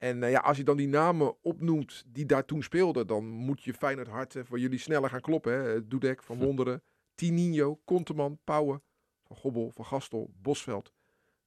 En 0.07 0.23
eh, 0.23 0.31
ja, 0.31 0.39
als 0.39 0.57
je 0.57 0.65
dan 0.65 0.77
die 0.77 0.89
namen 0.89 1.43
opnoemt 1.43 2.05
die 2.07 2.27
daar 2.27 2.45
toen 2.45 2.63
speelden, 2.63 3.07
dan 3.07 3.25
moet 3.25 3.63
je 3.63 3.75
Feyenoord 3.75 4.09
hart 4.09 4.37
eh, 4.37 4.43
voor 4.45 4.59
jullie 4.59 4.79
sneller 4.79 5.11
gaan 5.11 5.21
kloppen. 5.21 5.53
Hè? 5.53 5.75
Eh, 5.75 5.81
Dudek, 5.85 6.23
Van 6.23 6.39
Wonderen, 6.39 6.83
Tininho, 7.15 7.81
Konteman, 7.85 8.39
Pauwen, 8.45 8.83
Van 9.23 9.37
Gobbel, 9.37 9.71
Van 9.71 9.85
Gastel, 9.85 10.31
Bosveld, 10.43 10.93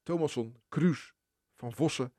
Thomasson, 0.03 0.55
Kruus, 0.69 1.13
Van 1.55 1.73
Vossen, 1.73 2.13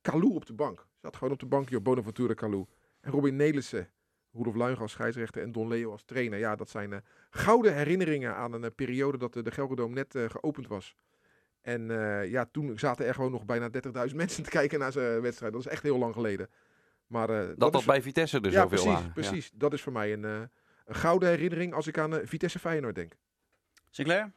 Kalou 0.00 0.34
op 0.34 0.46
de 0.46 0.52
bank. 0.52 0.86
Zat 1.00 1.16
gewoon 1.16 1.32
op 1.32 1.38
de 1.38 1.46
bank, 1.46 1.68
joh, 1.68 1.82
Bonaventura 1.82 2.34
Kalou. 2.34 2.66
En 3.00 3.12
Robin 3.12 3.36
Nelissen, 3.36 3.90
Roelof 4.32 4.54
Luijgen 4.54 4.82
als 4.82 4.92
scheidsrechter 4.92 5.42
en 5.42 5.52
Don 5.52 5.68
Leo 5.68 5.90
als 5.90 6.04
trainer. 6.04 6.38
Ja, 6.38 6.56
dat 6.56 6.70
zijn 6.70 6.92
eh, 6.92 6.98
gouden 7.30 7.74
herinneringen 7.74 8.34
aan 8.34 8.52
een 8.52 8.74
periode 8.74 9.18
dat 9.18 9.32
de 9.32 9.50
Gelredome 9.50 9.94
net 9.94 10.14
geopend 10.28 10.68
was. 10.68 10.96
En 11.62 11.90
eh, 11.90 12.30
ja, 12.30 12.46
toen 12.52 12.78
zaten 12.78 13.06
er 13.06 13.14
gewoon 13.14 13.30
nog 13.30 13.44
bijna 13.44 13.68
30.000 14.08 14.14
mensen 14.14 14.42
te 14.44 14.50
kijken 14.50 14.78
naar 14.78 14.92
zijn 14.92 15.20
wedstrijd. 15.20 15.52
Dat 15.52 15.60
is 15.64 15.70
echt 15.70 15.82
heel 15.82 15.98
lang 15.98 16.14
geleden. 16.14 16.48
Maar 17.06 17.30
eh, 17.30 17.46
Dat 17.46 17.58
dat 17.72 17.74
is, 17.80 17.84
bij 17.86 18.02
Vitesse 18.02 18.40
er 18.40 18.50
ja, 18.50 18.62
zoveel 18.62 18.68
precies. 18.84 19.04
Ja. 19.04 19.10
precies. 19.14 19.50
Dat 19.54 19.72
is 19.72 19.82
voor 19.82 19.92
mij 19.92 20.12
een, 20.12 20.24
eh, 20.24 20.40
een 20.86 20.94
gouden 20.94 21.28
herinnering 21.28 21.74
als 21.74 21.86
ik 21.86 21.98
aan 21.98 22.16
eh, 22.16 22.26
Vitesse 22.26 22.58
Feyenoord 22.58 22.94
denk. 22.94 23.12
Sinclair? 23.90 24.32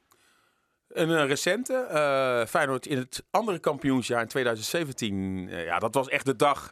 Een 0.88 1.10
eh, 1.12 1.26
recente, 1.28 1.74
eh, 1.74 2.46
Feyenoord 2.46 2.86
in 2.86 2.98
het 2.98 3.26
andere 3.32 3.60
kampioensjaar 3.60 4.22
in 4.22 4.28
2017. 4.28 5.48
eh, 5.50 5.66
ja, 5.66 5.80
dat 5.80 5.94
was 5.94 6.10
echt 6.10 6.26
de 6.26 6.36
dag 6.36 6.72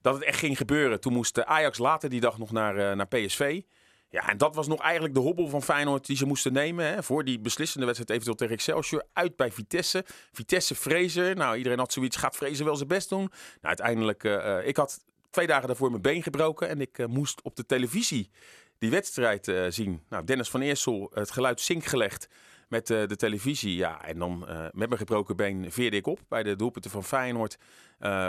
dat 0.00 0.14
het 0.14 0.24
echt 0.24 0.38
ging 0.38 0.56
gebeuren. 0.56 1.00
Toen 1.00 1.12
moest 1.12 1.38
eh, 1.38 1.44
Ajax 1.44 1.78
later 1.78 2.10
die 2.10 2.20
dag 2.20 2.38
nog 2.38 2.52
naar, 2.52 2.76
eh, 2.90 2.96
naar 2.96 3.06
PSV. 3.08 3.62
Ja, 4.10 4.28
en 4.28 4.38
dat 4.38 4.54
was 4.54 4.66
nog 4.66 4.80
eigenlijk 4.80 5.14
de 5.14 5.20
hobbel 5.20 5.48
van 5.48 5.62
Feyenoord 5.62 6.06
die 6.06 6.16
ze 6.16 6.26
moesten 6.26 6.52
nemen. 6.52 6.84
Hè, 6.86 7.02
voor 7.02 7.24
die 7.24 7.40
beslissende 7.40 7.86
wedstrijd 7.86 8.10
eventueel 8.10 8.36
tegen 8.36 8.54
Excelsior. 8.54 9.04
Uit 9.12 9.36
bij 9.36 9.52
Vitesse. 9.52 10.04
Vitesse 10.32 10.74
Fraser. 10.74 11.36
Nou, 11.36 11.56
iedereen 11.56 11.78
had 11.78 11.92
zoiets. 11.92 12.16
Gaat 12.16 12.36
Fraser 12.36 12.64
wel 12.64 12.76
zijn 12.76 12.88
best 12.88 13.08
doen? 13.08 13.20
Nou, 13.20 13.30
uiteindelijk, 13.60 14.24
eh, 14.24 14.58
eh, 14.58 14.66
ik 14.66 14.76
had 14.76 15.04
twee 15.30 15.46
dagen 15.46 15.66
daarvoor 15.66 15.90
mijn 15.90 16.02
been 16.02 16.22
gebroken. 16.22 16.68
En 16.68 16.80
ik 16.80 16.98
eh, 16.98 17.06
moest 17.06 17.42
op 17.42 17.56
de 17.56 17.66
televisie 17.66 18.30
die 18.78 18.90
wedstrijd 18.90 19.52
zien. 19.68 20.02
Nou, 20.08 20.24
Dennis 20.24 20.50
van 20.50 20.60
Eersel, 20.60 21.10
het 21.14 21.30
geluid 21.30 21.60
zink 21.60 21.84
gelegd 21.84 22.28
met 22.68 22.86
de 22.86 23.16
televisie. 23.16 23.76
Ja, 23.76 24.04
en 24.04 24.18
dan 24.18 24.38
met 24.72 24.88
mijn 24.88 24.96
gebroken 24.96 25.36
been 25.36 25.72
veerde 25.72 25.96
ik 25.96 26.06
op 26.06 26.20
bij 26.28 26.42
de 26.42 26.56
doelpunten 26.56 26.90
van 26.90 27.04
Feyenoord. 27.04 27.58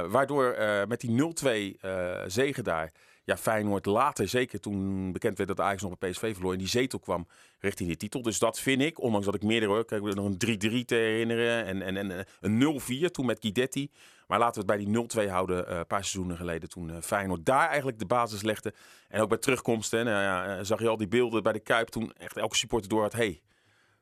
Waardoor 0.10 0.56
met 0.88 1.00
die 1.00 1.12
0-2 1.12 1.78
eh 1.82 2.22
zegen 2.28 2.64
daar, 2.64 2.92
ja, 3.32 3.38
Feyenoord 3.38 3.86
later, 3.86 4.28
zeker 4.28 4.60
toen 4.60 5.12
bekend 5.12 5.38
werd 5.38 5.50
dat 5.50 5.60
Ajax 5.60 5.82
nog 5.82 5.98
bij 5.98 6.10
PSV 6.10 6.34
verloor, 6.34 6.54
in 6.54 6.60
die 6.60 6.68
zetel 6.68 7.00
kwam 7.00 7.28
richting 7.60 7.90
die 7.90 7.98
titel. 7.98 8.22
Dus 8.22 8.40
dat 8.40 8.60
vind 8.60 8.82
ik, 8.82 9.00
ondanks 9.00 9.26
dat 9.26 9.36
ik 9.36 9.44
meerdere 9.44 9.72
hoor, 9.72 9.80
ik 9.80 10.16
nog 10.16 10.26
een 10.26 10.82
3-3 10.82 10.86
te 10.86 10.96
herinneren 10.96 11.66
en, 11.66 11.82
en, 11.82 11.98
en 11.98 12.12
eh, 12.12 12.26
een 12.42 12.82
0-4 13.08 13.12
toen 13.12 13.26
met 13.26 13.38
Guidetti. 13.42 13.90
Maar 14.32 14.40
laten 14.40 14.66
we 14.66 14.74
het 14.74 14.84
bij 14.84 14.92
die 14.92 15.28
0-2 15.28 15.30
houden, 15.30 15.68
eh, 15.68 15.78
een 15.78 15.88
paar 15.88 16.04
seizoenen 16.04 16.38
geleden, 16.38 16.70
toen 16.70 16.90
eh, 16.90 17.02
Feyenoord 17.02 17.46
daar 17.46 17.68
eigenlijk 17.68 18.00
de 18.00 18.06
basis 18.06 18.42
legde. 18.42 18.74
En 19.08 19.22
ook 19.22 19.30
bij 19.30 19.38
terugkomst, 19.38 19.92
hè, 19.92 20.04
nou 20.04 20.22
ja, 20.22 20.58
eh, 20.58 20.64
zag 20.64 20.80
je 20.80 20.88
al 20.88 20.98
die 20.98 21.08
beelden 21.08 21.44
bij 21.44 21.54
de 21.54 21.60
Kuip, 21.60 21.88
toen 21.88 22.14
echt 22.18 22.38
elke 22.38 22.56
supporter 22.56 22.90
door 22.90 23.02
had, 23.02 23.14
hey, 23.14 23.42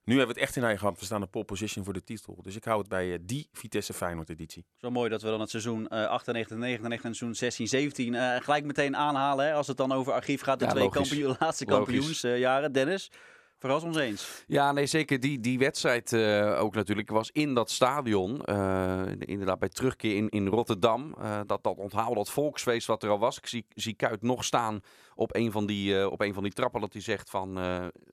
nu 0.10 0.18
hebben 0.18 0.36
we 0.36 0.42
het 0.42 0.50
echt 0.50 0.58
in 0.58 0.64
eigen 0.64 0.86
hand. 0.86 1.00
We 1.00 1.06
staan 1.06 1.22
op 1.22 1.32
pole 1.32 1.46
position 1.46 1.84
voor 1.84 1.94
de 1.94 2.04
titel. 2.04 2.40
Dus 2.42 2.56
ik 2.56 2.64
hou 2.64 2.80
het 2.80 2.88
bij 2.90 3.14
eh, 3.14 3.20
die 3.22 3.50
Vitesse 3.52 3.94
Feyenoord 3.94 4.30
editie. 4.30 4.66
Zo 4.78 4.92
mooi 4.92 5.10
dat 5.10 5.22
we 5.22 5.30
dan 5.30 5.40
het 5.40 5.50
seizoen 5.50 5.88
eh 5.88 6.06
98, 6.06 6.58
99 6.58 7.10
en 7.10 7.16
seizoen 7.16 7.36
16, 7.36 7.68
17 7.68 8.16
eh, 8.16 8.36
gelijk 8.42 8.64
meteen 8.64 8.96
aanhalen. 8.96 9.46
Hè, 9.46 9.54
als 9.54 9.68
het 9.68 9.78
dan 9.78 9.92
over 9.92 10.14
archief 10.14 10.42
gaat, 10.42 10.60
de 10.60 10.66
Ja, 10.66 10.72
twee 10.72 10.90
kampioen, 10.90 11.36
laatste 11.40 11.66
kampioensjaren. 11.66 12.72
Dennis, 12.72 13.12
verras 13.60 13.84
ons 13.84 13.98
eens. 13.98 14.44
Ja, 14.48 14.72
nee, 14.72 14.86
zeker. 14.86 15.20
Die, 15.20 15.40
die 15.40 15.60
wedstrijd 15.60 16.14
eh, 16.14 16.62
ook 16.62 16.76
natuurlijk 16.76 17.10
was 17.10 17.30
in 17.32 17.54
dat 17.54 17.72
stadion. 17.72 18.46
eh, 18.46 19.02
inderdaad, 19.20 19.60
bij 19.60 19.70
terugkeer 19.70 20.16
in, 20.16 20.30
in 20.30 20.48
Rotterdam. 20.48 21.16
eh, 21.22 21.40
dat, 21.46 21.64
dat 21.64 21.78
onthaal, 21.78 22.14
dat 22.14 22.30
volksfeest 22.30 22.88
wat 22.88 23.04
er 23.04 23.10
al 23.10 23.20
was. 23.20 23.38
Ik 23.38 23.48
zie, 23.48 23.66
zie 23.76 23.94
Kuit 23.94 24.22
nog 24.22 24.44
staan 24.44 24.80
op 25.16 25.36
een 25.36 25.52
van 25.52 25.66
die, 25.66 26.10
op 26.10 26.22
een 26.22 26.34
van 26.34 26.44
die 26.44 26.52
trappen. 26.52 26.82
Dat 26.82 26.94
hij 26.94 27.02
zegt 27.02 27.30
van, 27.30 27.54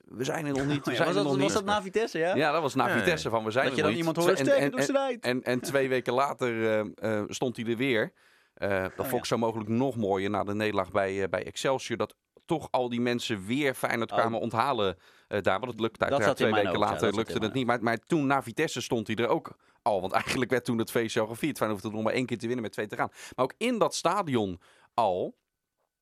we 0.05 0.23
zijn 0.23 0.45
er 0.45 0.53
nog 0.53 0.65
niet, 0.65 0.85
we 0.85 0.91
Ja, 0.91 0.95
zijn 0.97 1.07
was, 1.07 1.17
er 1.17 1.23
dat, 1.23 1.31
nog 1.31 1.41
was 1.41 1.53
niet. 1.53 1.65
dat 1.65 1.65
na 1.75 1.81
Vitesse, 1.81 2.17
ja? 2.19 2.35
Ja, 2.35 2.51
dat 2.51 2.61
was 2.61 2.75
na 2.75 2.87
Ja. 2.87 2.97
Vitesse 2.97 3.29
van, 3.29 3.43
we 3.43 3.51
zijn 3.51 3.65
dat 3.65 3.75
je 3.75 3.81
er 3.81 3.87
dan 3.87 3.97
nog 3.97 4.07
iemand 4.07 4.17
niet. 4.17 4.37
hoort, 4.37 4.57
En- 4.57 4.63
en- 4.71 4.77
en- 4.77 4.83
strijd. 4.83 5.23
En, 5.23 5.43
en 5.43 5.59
twee 5.59 5.89
weken 5.89 6.13
later 6.13 6.85
stond 7.27 7.55
hij 7.57 7.65
er 7.65 7.77
weer. 7.77 8.13
Dat 8.53 8.69
ja. 8.69 9.03
vond 9.03 9.13
ik 9.13 9.25
zo 9.25 9.37
mogelijk 9.37 9.69
nog 9.69 9.95
mooier 9.95 10.29
na 10.29 10.43
de 10.43 10.53
nederlaag 10.55 10.91
bij, 10.91 11.29
bij 11.29 11.45
Excelsior. 11.45 11.97
Dat 11.97 12.15
toch 12.45 12.67
al 12.71 12.89
die 12.89 13.01
mensen 13.01 13.45
weer 13.45 13.73
Feyenoord 13.73 14.11
Oh. 14.11 14.17
kwamen 14.17 14.39
onthalen 14.39 14.97
daar. 15.27 15.59
Want 15.59 15.81
het 15.81 16.01
uiteraard 16.01 16.37
twee 16.37 16.53
weken 16.53 16.71
ja, 16.71 16.77
later 16.77 17.15
lukte 17.15 17.31
het 17.31 17.41
mijn 17.41 17.53
niet. 17.53 17.65
Maar, 17.65 17.83
maar 17.83 17.97
toen 17.97 18.27
na 18.27 18.43
Vitesse 18.43 18.81
stond 18.81 19.07
hij 19.07 19.15
er 19.15 19.27
ook 19.27 19.57
al. 19.81 20.01
Want 20.01 20.13
eigenlijk 20.13 20.51
werd 20.51 20.65
toen 20.65 20.77
het 20.77 20.91
feestje 20.91 21.19
al 21.19 21.27
gevierd. 21.27 21.57
Feyenoord 21.57 21.81
hoefde 21.81 21.97
nog 21.97 22.05
maar 22.05 22.15
één 22.15 22.25
keer 22.25 22.37
te 22.37 22.45
winnen 22.45 22.63
met 22.63 22.73
twee 22.73 22.87
te 22.87 22.95
gaan. 22.95 23.09
Maar 23.35 23.45
ook 23.45 23.53
in 23.57 23.77
dat 23.77 23.95
stadion 23.95 24.59
al... 24.93 25.35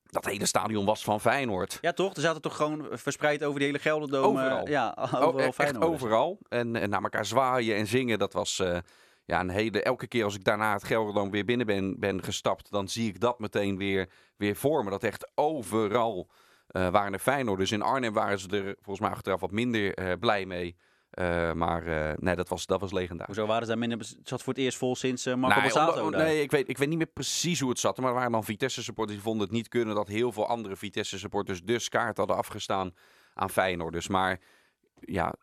Dat 0.06 0.26
hele 0.26 0.46
stadion 0.46 0.86
was 0.86 1.04
van 1.04 1.22
Feyenoord. 1.22 1.78
Ja, 1.82 1.92
toch? 1.94 2.14
Er 2.14 2.22
zaten 2.22 2.42
toch 2.42 2.56
gewoon 2.56 2.88
verspreid 2.92 3.44
over 3.44 3.60
die 3.60 3.68
hele 3.68 3.80
Gelderdome. 3.80 4.28
Overal. 4.28 4.68
Ja, 4.68 4.98
Oh, 4.98 5.22
overal 5.22 5.54
e- 5.58 5.64
echt 5.64 5.82
overal. 5.82 6.40
En, 6.50 6.76
en 6.76 6.90
naar 6.90 7.02
elkaar 7.02 7.26
zwaaien 7.26 7.76
en 7.76 7.88
zingen. 7.88 8.20
Dat 8.20 8.34
was 8.34 8.60
eh, 8.60 8.78
ja, 9.26 9.40
een 9.40 9.50
hele... 9.50 9.82
Elke 9.84 10.08
keer 10.08 10.24
als 10.24 10.36
ik 10.36 10.44
daarna 10.44 10.74
het 10.74 10.84
Gelderdoom 10.84 11.32
weer 11.32 11.46
binnen 11.46 11.66
ben, 11.66 12.00
ben 12.00 12.24
gestapt... 12.24 12.72
dan 12.72 12.88
zie 12.88 13.08
ik 13.08 13.20
dat 13.20 13.40
meteen 13.40 13.78
weer, 13.78 14.10
weer 14.38 14.56
voor 14.56 14.84
me. 14.84 14.90
Dat 14.90 15.04
echt 15.04 15.32
overal 15.36 16.30
eh, 16.76 16.90
waren 16.90 17.14
er 17.14 17.20
Feyenoorders. 17.20 17.72
In 17.72 17.82
Arnhem 17.82 18.14
waren 18.14 18.40
ze 18.40 18.48
er 18.48 18.76
volgens 18.82 19.00
mij 19.00 19.10
achteraf 19.10 19.40
wat 19.40 19.52
minder 19.52 19.94
eh, 19.94 20.12
blij 20.20 20.46
mee. 20.46 20.76
Eh, 21.10 21.52
maar 21.54 21.84
nee, 22.20 22.36
dat 22.36 22.50
was, 22.50 22.66
dat 22.66 22.82
was 22.82 22.92
legendarisch. 22.92 23.36
Hoezo 23.36 23.50
waren 23.52 23.64
ze 23.64 23.70
daar 23.70 23.78
minder... 23.80 23.98
Het 23.98 24.28
zat 24.28 24.44
voor 24.44 24.54
het 24.54 24.62
eerst 24.62 24.78
vol 24.78 24.96
sinds 24.96 25.26
Marco 25.26 25.60
Nee, 25.62 26.12
daar. 26.12 26.24
nee 26.24 26.42
ik, 26.42 26.52
weet, 26.52 26.70
ik 26.70 26.78
weet 26.78 26.88
niet 26.90 26.98
meer 26.98 27.08
precies 27.14 27.60
hoe 27.60 27.70
het 27.70 27.80
zat. 27.80 27.98
Maar 27.98 28.08
er 28.08 28.14
waren 28.16 28.32
dan 28.32 28.44
Vitesse 28.44 28.84
supporters 28.84 29.16
die 29.18 29.26
vonden 29.28 29.44
het 29.48 29.56
niet 29.56 29.68
kunnen 29.68 29.96
dat 29.96 30.08
heel 30.08 30.32
veel 30.32 30.48
andere 30.48 30.76
Vitesse 30.76 31.20
supporters 31.20 31.64
dus 31.64 31.90
kaart 31.90 32.18
hadden 32.18 32.36
afgestaan 32.36 32.94
aan 33.34 33.50
Feyenoorders. 33.50 34.08
Maar 34.08 34.40
ja, 35.00 35.34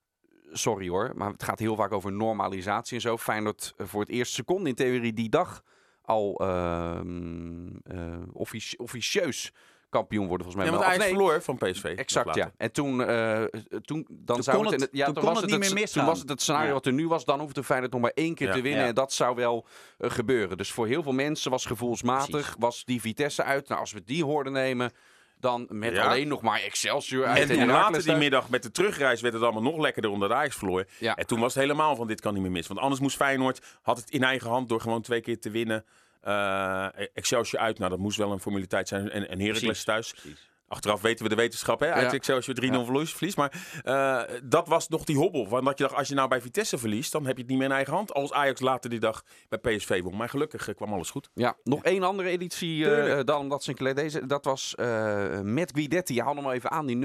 sorry 0.51 0.89
hoor, 0.89 1.13
maar 1.15 1.31
het 1.31 1.43
gaat 1.43 1.59
heel 1.59 1.77
vaak 1.77 1.93
over 1.93 2.13
normalisatie 2.13 2.95
en 2.95 3.01
zo. 3.03 3.17
Feyenoord 3.19 3.73
voor 3.77 4.01
het 4.01 4.11
eerst 4.11 4.33
seconde 4.33 4.69
in 4.69 4.75
theorie 4.75 5.13
die 5.13 5.29
dag 5.29 5.63
al 6.03 6.35
ehm, 6.41 7.67
eh, 7.83 8.23
offici- 8.33 8.77
officieus 8.77 9.53
kampioen 9.93 10.27
worden 10.27 10.47
volgens 10.47 10.65
Ja, 10.65 10.71
mij. 10.71 10.81
want 10.81 10.91
Of 10.91 11.01
Ajax 11.03 11.05
nee, 11.05 11.15
verloor 11.27 11.43
van 11.43 11.57
PSV. 11.57 11.85
Exact, 11.85 12.35
ja. 12.35 12.53
En 12.57 12.73
toen, 12.73 13.05
eh, 13.05 13.43
toen 13.85 14.07
dan 14.09 14.35
Toen 14.35 14.43
zou 14.43 14.57
kon 14.63 14.73
het, 14.73 14.89
ja, 14.93 15.05
toen 15.13 15.15
was 15.15 15.25
het 15.41 15.41
het, 15.41 15.51
niet 15.51 15.59
meer 15.59 15.69
Toen 15.69 15.79
misgaan. 15.81 16.07
was 16.07 16.19
het 16.19 16.29
het 16.29 16.41
scenario 16.43 16.67
Ja. 16.69 16.73
wat 16.73 16.87
er 16.87 16.93
nu 16.93 17.09
was. 17.09 17.25
Dan 17.25 17.41
hoefde 17.41 17.65
Feyenoord 17.65 17.93
nog 17.93 18.01
maar 18.01 18.13
één 18.15 18.35
keer 18.35 18.47
Ja. 18.47 18.53
te 18.55 18.61
winnen. 18.63 18.81
Ja. 18.83 18.89
En 18.89 18.95
dat 18.95 19.13
zou 19.13 19.35
wel 19.37 19.67
eh, 19.99 20.11
gebeuren. 20.11 20.57
Dus 20.57 20.71
voor 20.73 20.87
heel 20.87 21.03
veel 21.03 21.13
mensen 21.13 21.51
was 21.51 21.67
gevoelsmatig, 21.67 22.31
Precies. 22.31 22.55
was 22.59 22.85
die 22.85 23.01
Vitesse 23.01 23.43
uit. 23.43 23.69
Nou, 23.69 23.81
als 23.81 23.93
we 23.93 24.05
die 24.05 24.25
hoorden 24.25 24.53
nemen, 24.53 24.93
dan 25.41 25.67
met 25.69 25.93
Ja. 25.95 26.05
alleen 26.05 26.29
nog 26.29 26.43
maar 26.43 26.61
Excelsior 26.61 27.27
uit. 27.27 27.51
En 27.51 27.59
toen 27.59 27.67
later 27.67 28.03
die 28.05 28.15
middag 28.17 28.49
met 28.49 28.63
de 28.63 28.71
terugreis 28.71 29.21
werd 29.21 29.35
het 29.35 29.43
allemaal 29.43 29.63
nog 29.63 29.79
lekkerder 29.79 30.11
omdat 30.11 30.31
Ajax 30.31 30.57
verloor. 30.57 30.85
Ja. 30.99 31.17
En 31.17 31.27
toen 31.27 31.41
was 31.41 31.55
het 31.55 31.63
helemaal 31.63 31.97
van 31.97 32.07
dit 32.07 32.21
kan 32.21 32.33
niet 32.35 32.43
meer 32.43 32.51
mis. 32.51 32.67
Want 32.67 32.81
anders 32.81 33.01
moest 33.01 33.17
Feyenoord, 33.17 33.61
had 33.83 33.97
het 33.97 34.11
in 34.11 34.23
eigen 34.23 34.51
hand 34.51 34.69
door 34.69 34.81
gewoon 34.81 35.03
twee 35.03 35.21
keer 35.21 35.41
te 35.41 35.51
winnen. 35.51 35.85
Eh 36.23 36.87
Excelsior 37.15 37.63
uit, 37.63 37.79
nou 37.79 37.91
dat 37.91 37.99
moest 37.99 38.17
wel 38.17 38.33
een 38.33 38.41
formaliteit 38.41 38.89
zijn. 38.89 39.11
En, 39.11 39.29
en 39.29 39.41
Heracles 39.41 39.85
thuis. 39.85 40.13
Precies. 40.13 40.51
Achteraf 40.73 41.01
weten 41.01 41.23
we 41.25 41.29
de 41.31 41.35
wetenschap, 41.37 41.81
hè? 41.81 41.93
Uit 41.93 42.11
Ja. 42.11 42.17
Excelsior 42.17 42.55
3-0 42.57 42.65
Ja. 43.01 43.05
verlies. 43.07 43.37
Maar 43.37 43.81
eh, 43.83 44.39
dat 44.45 44.69
was 44.69 44.89
nog 44.89 45.05
die 45.05 45.17
hobbel. 45.17 45.49
Want 45.49 45.65
dat 45.65 45.79
je 45.79 45.85
dacht, 45.85 45.97
als 45.97 46.09
je 46.09 46.15
nou 46.15 46.29
bij 46.29 46.41
Vitesse 46.41 46.79
verliest, 46.79 47.13
dan 47.13 47.27
heb 47.27 47.35
je 47.37 47.41
het 47.43 47.51
niet 47.51 47.59
meer 47.59 47.69
in 47.69 47.75
eigen 47.75 47.93
hand. 47.95 48.13
Als 48.15 48.33
Ajax 48.33 48.61
later 48.61 48.91
die 48.91 49.01
dag 49.01 49.23
bij 49.49 49.59
PSV 49.59 50.03
won. 50.03 50.17
Maar 50.17 50.29
gelukkig 50.29 50.69
eh, 50.69 50.75
kwam 50.75 50.93
alles 50.93 51.11
goed. 51.11 51.31
Ja, 51.35 51.57
nog 51.65 51.83
één 51.85 52.03
andere 52.03 52.29
editie 52.29 52.91
eh, 52.95 53.25
dan 53.25 53.49
dat 53.49 53.63
Sinclair 53.63 53.95
deze. 53.95 54.27
Dat 54.27 54.45
was 54.45 54.75
met 55.43 55.71
Guidetti. 55.75 56.15
Je 56.15 56.23
haalde 56.23 56.41
hem 56.41 56.51
even 56.51 56.71
aan, 56.71 56.87
die 56.87 56.97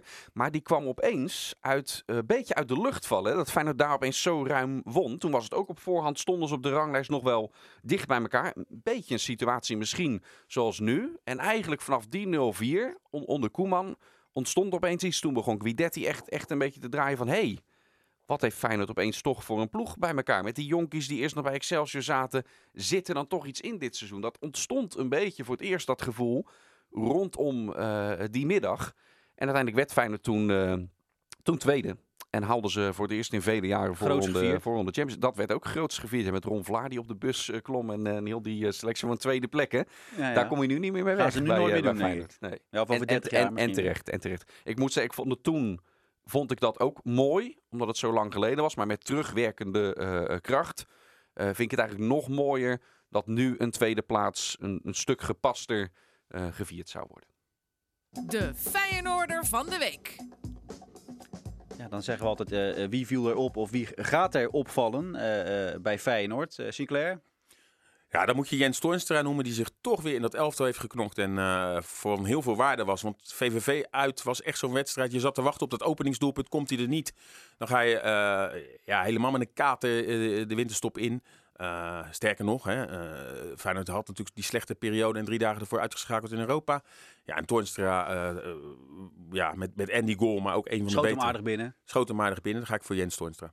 0-4. 0.00 0.04
Maar 0.32 0.50
die 0.50 0.60
kwam 0.60 0.86
opeens 0.86 1.54
uit, 1.60 2.02
een 2.06 2.26
beetje 2.26 2.54
uit 2.54 2.68
de 2.68 2.80
lucht 2.80 3.06
vallen. 3.06 3.30
hè. 3.30 3.36
Dat 3.36 3.50
Feyenoord 3.50 3.78
daar 3.78 3.92
opeens 3.92 4.22
zo 4.22 4.44
ruim 4.46 4.80
won. 4.84 5.18
Toen 5.18 5.30
was 5.30 5.44
het 5.44 5.54
ook 5.54 5.68
op 5.68 5.78
voorhand, 5.80 6.18
stonden 6.18 6.48
ze 6.48 6.54
op 6.54 6.62
de 6.62 6.70
ranglijst 6.70 7.10
nog 7.10 7.22
wel 7.22 7.52
dicht 7.82 8.06
bij 8.06 8.18
elkaar. 8.20 8.52
Een 8.56 8.66
beetje 8.68 9.14
een 9.14 9.20
situatie 9.20 9.76
misschien 9.76 10.22
zoals 10.46 10.78
nu. 10.80 11.16
En 11.24 11.38
eigenlijk 11.38 11.80
vanaf 11.82 12.06
die 12.06 12.26
0-4, 12.26 12.96
on- 13.10 13.15
onder 13.24 13.50
Koeman, 13.50 13.96
ontstond 14.32 14.72
opeens 14.72 15.04
iets. 15.04 15.20
Toen 15.20 15.34
begon 15.34 15.60
Guidetti 15.60 16.06
echt, 16.06 16.28
echt 16.28 16.50
een 16.50 16.58
beetje 16.58 16.80
te 16.80 16.88
draaien 16.88 17.18
van... 17.18 17.28
Hey, 17.28 17.58
wat 18.26 18.40
heeft 18.40 18.56
Feyenoord 18.56 18.90
opeens 18.90 19.20
toch 19.20 19.44
voor 19.44 19.60
een 19.60 19.70
ploeg 19.70 19.98
bij 19.98 20.14
elkaar? 20.14 20.44
Met 20.44 20.54
die 20.54 20.66
jonkies 20.66 21.08
die 21.08 21.20
eerst 21.20 21.34
nog 21.34 21.44
bij 21.44 21.52
Excelsior 21.52 22.02
zaten, 22.02 22.44
zit 22.72 23.08
er 23.08 23.14
dan 23.14 23.26
toch 23.26 23.46
iets 23.46 23.60
in 23.60 23.78
dit 23.78 23.96
seizoen? 23.96 24.20
Dat 24.20 24.38
ontstond 24.38 24.96
een 24.96 25.08
beetje 25.08 25.44
voor 25.44 25.54
het 25.54 25.64
eerst 25.64 25.86
dat 25.86 26.02
gevoel 26.02 26.46
rondom 26.90 27.72
eh, 27.72 28.12
die 28.30 28.46
middag. 28.46 28.94
En 29.34 29.48
uiteindelijk 29.48 29.76
werd 29.76 29.92
Feyenoord 29.92 30.22
toen, 30.22 30.50
eh, 30.50 30.76
toen 31.42 31.58
tweede. 31.58 31.96
En 32.36 32.42
haalden 32.42 32.70
ze 32.70 32.90
voor 32.92 33.04
het 33.04 33.14
eerst 33.14 33.32
in 33.32 33.42
vele 33.42 33.66
jaren 33.66 33.96
voor 33.96 34.08
ronde 34.08 34.92
Champions. 34.92 35.18
Dat 35.18 35.36
werd 35.36 35.52
ook 35.52 35.64
groots 35.64 35.98
gevierd. 35.98 36.30
Met 36.30 36.44
Ron 36.44 36.64
Vlaar 36.64 36.88
die 36.88 36.98
op 36.98 37.08
de 37.08 37.16
bus 37.16 37.50
eh, 37.50 37.60
klom 37.62 37.90
en, 37.90 38.06
eh, 38.06 38.16
en 38.16 38.26
heel 38.26 38.42
die 38.42 38.66
eh, 38.66 38.72
selectie 38.72 39.06
van 39.06 39.16
tweede 39.16 39.48
plek. 39.48 39.72
Hè? 39.72 39.78
Ja, 39.78 39.84
ja. 40.16 40.34
Daar 40.34 40.46
kom 40.46 40.62
je 40.62 40.68
nu 40.68 40.78
niet 40.78 40.92
meer 40.92 41.04
mee 41.04 41.14
Gaan 41.14 41.24
weg 41.24 41.32
ze 41.32 41.40
nu 41.40 41.46
bij, 41.46 41.58
nooit 41.58 41.74
eh, 41.74 41.82
meer 41.82 41.92
doen, 41.92 42.28
nee. 42.40 42.60
Ja, 42.70 42.80
of 42.80 42.90
over 42.90 43.00
En, 43.00 43.06
30 43.06 43.32
en, 43.32 43.40
jaar 43.40 43.54
en, 43.54 43.72
terecht, 43.72 44.08
en 44.08 44.20
terecht. 44.20 44.52
Ik 44.64 44.78
moet 44.78 44.92
zeggen, 44.92 45.10
ik 45.12 45.18
vond 45.18 45.30
het 45.30 45.42
toen 45.42 45.80
vond 46.24 46.50
ik 46.50 46.60
dat 46.60 46.80
ook 46.80 47.04
mooi, 47.04 47.56
omdat 47.70 47.88
het 47.88 47.96
zo 47.96 48.12
lang 48.12 48.32
geleden 48.32 48.62
was. 48.62 48.74
Maar 48.74 48.86
met 48.86 49.04
terugwerkende 49.04 49.94
eh, 49.94 50.30
eh, 50.30 50.40
kracht 50.40 50.84
eh, 51.32 51.44
vind 51.44 51.58
ik 51.58 51.70
het 51.70 51.80
eigenlijk 51.80 52.10
nog 52.10 52.28
mooier 52.28 52.80
dat 53.10 53.26
nu 53.26 53.54
een 53.58 53.70
tweede 53.70 54.02
plaats 54.02 54.56
een, 54.60 54.80
een 54.82 54.94
stuk 54.94 55.20
gepaster 55.22 55.92
eh, 56.28 56.46
gevierd 56.50 56.88
zou 56.88 57.06
worden. 57.08 57.28
De 58.28 58.54
Feyenoorder 58.54 59.46
van 59.46 59.66
de 59.66 59.78
week. 59.78 60.16
Ja, 61.78 61.88
dan 61.88 62.02
zeggen 62.02 62.24
we 62.24 62.30
altijd 62.30 62.52
eh, 62.52 62.82
eh, 62.82 62.90
wie 62.90 63.06
viel 63.06 63.28
er 63.28 63.36
op 63.36 63.56
of 63.56 63.70
wie 63.70 63.88
gaat 63.94 64.34
er 64.34 64.48
opvallen 64.48 65.14
eh, 65.14 65.80
bij 65.80 65.98
Feyenoord. 65.98 66.58
Sinclair? 66.68 67.20
Ja, 68.10 68.26
dan 68.26 68.36
moet 68.36 68.48
je 68.48 68.56
Jens 68.56 68.78
Toornstra 68.78 69.22
noemen, 69.22 69.44
die 69.44 69.52
zich 69.52 69.70
toch 69.80 70.02
weer 70.02 70.14
in 70.14 70.22
dat 70.22 70.34
elftal 70.34 70.66
heeft 70.66 70.78
geknokt. 70.78 71.18
En 71.18 71.38
eh 71.38 71.82
voor 71.82 72.26
heel 72.26 72.42
veel 72.42 72.56
waarde 72.56 72.84
was. 72.84 73.02
Want 73.02 73.32
VVV 73.34 73.84
uit 73.90 74.22
was 74.22 74.42
echt 74.42 74.58
zo'n 74.58 74.72
wedstrijd. 74.72 75.12
Je 75.12 75.20
zat 75.20 75.34
te 75.34 75.42
wachten 75.42 75.62
op 75.62 75.70
dat 75.70 75.82
openingsdoelpunt. 75.82 76.48
Komt 76.48 76.70
hij 76.70 76.78
er 76.78 76.88
niet? 76.88 77.14
Dan 77.58 77.68
ga 77.68 77.80
je 77.80 78.00
ja, 78.84 79.02
helemaal 79.02 79.30
met 79.30 79.40
een 79.40 79.52
kater 79.52 80.06
de 80.48 80.54
winterstop 80.54 80.98
in. 80.98 81.22
Eh, 81.56 82.06
sterker 82.10 82.44
nog, 82.44 82.64
hè, 82.64 82.84
eh, 82.84 83.56
Feyenoord 83.56 83.88
had 83.88 84.08
natuurlijk 84.08 84.36
die 84.36 84.44
slechte 84.44 84.74
periode 84.74 85.18
en 85.18 85.24
drie 85.24 85.38
dagen 85.38 85.60
ervoor 85.60 85.80
uitgeschakeld 85.80 86.32
in 86.32 86.38
Europa. 86.38 86.82
Ja, 87.24 87.36
en 87.36 87.46
Toornstra, 87.46 88.08
eh, 88.08 88.54
ja, 89.30 89.52
met, 89.54 89.76
met 89.76 89.92
Andy 89.92 90.16
goal, 90.16 90.38
maar 90.38 90.54
ook 90.54 90.68
een 90.68 90.78
van 90.78 90.90
Schoot 90.90 91.02
de 91.02 91.08
hem 91.08 91.16
betere. 91.16 91.26
aardig 91.26 91.42
binnen. 91.42 91.76
Schoot 91.84 92.08
hem 92.08 92.20
aardig 92.20 92.40
binnen. 92.40 92.62
Dan 92.62 92.70
ga 92.70 92.76
ik 92.76 92.84
voor 92.84 92.96
Jens 92.96 93.16
Toornstra. 93.16 93.52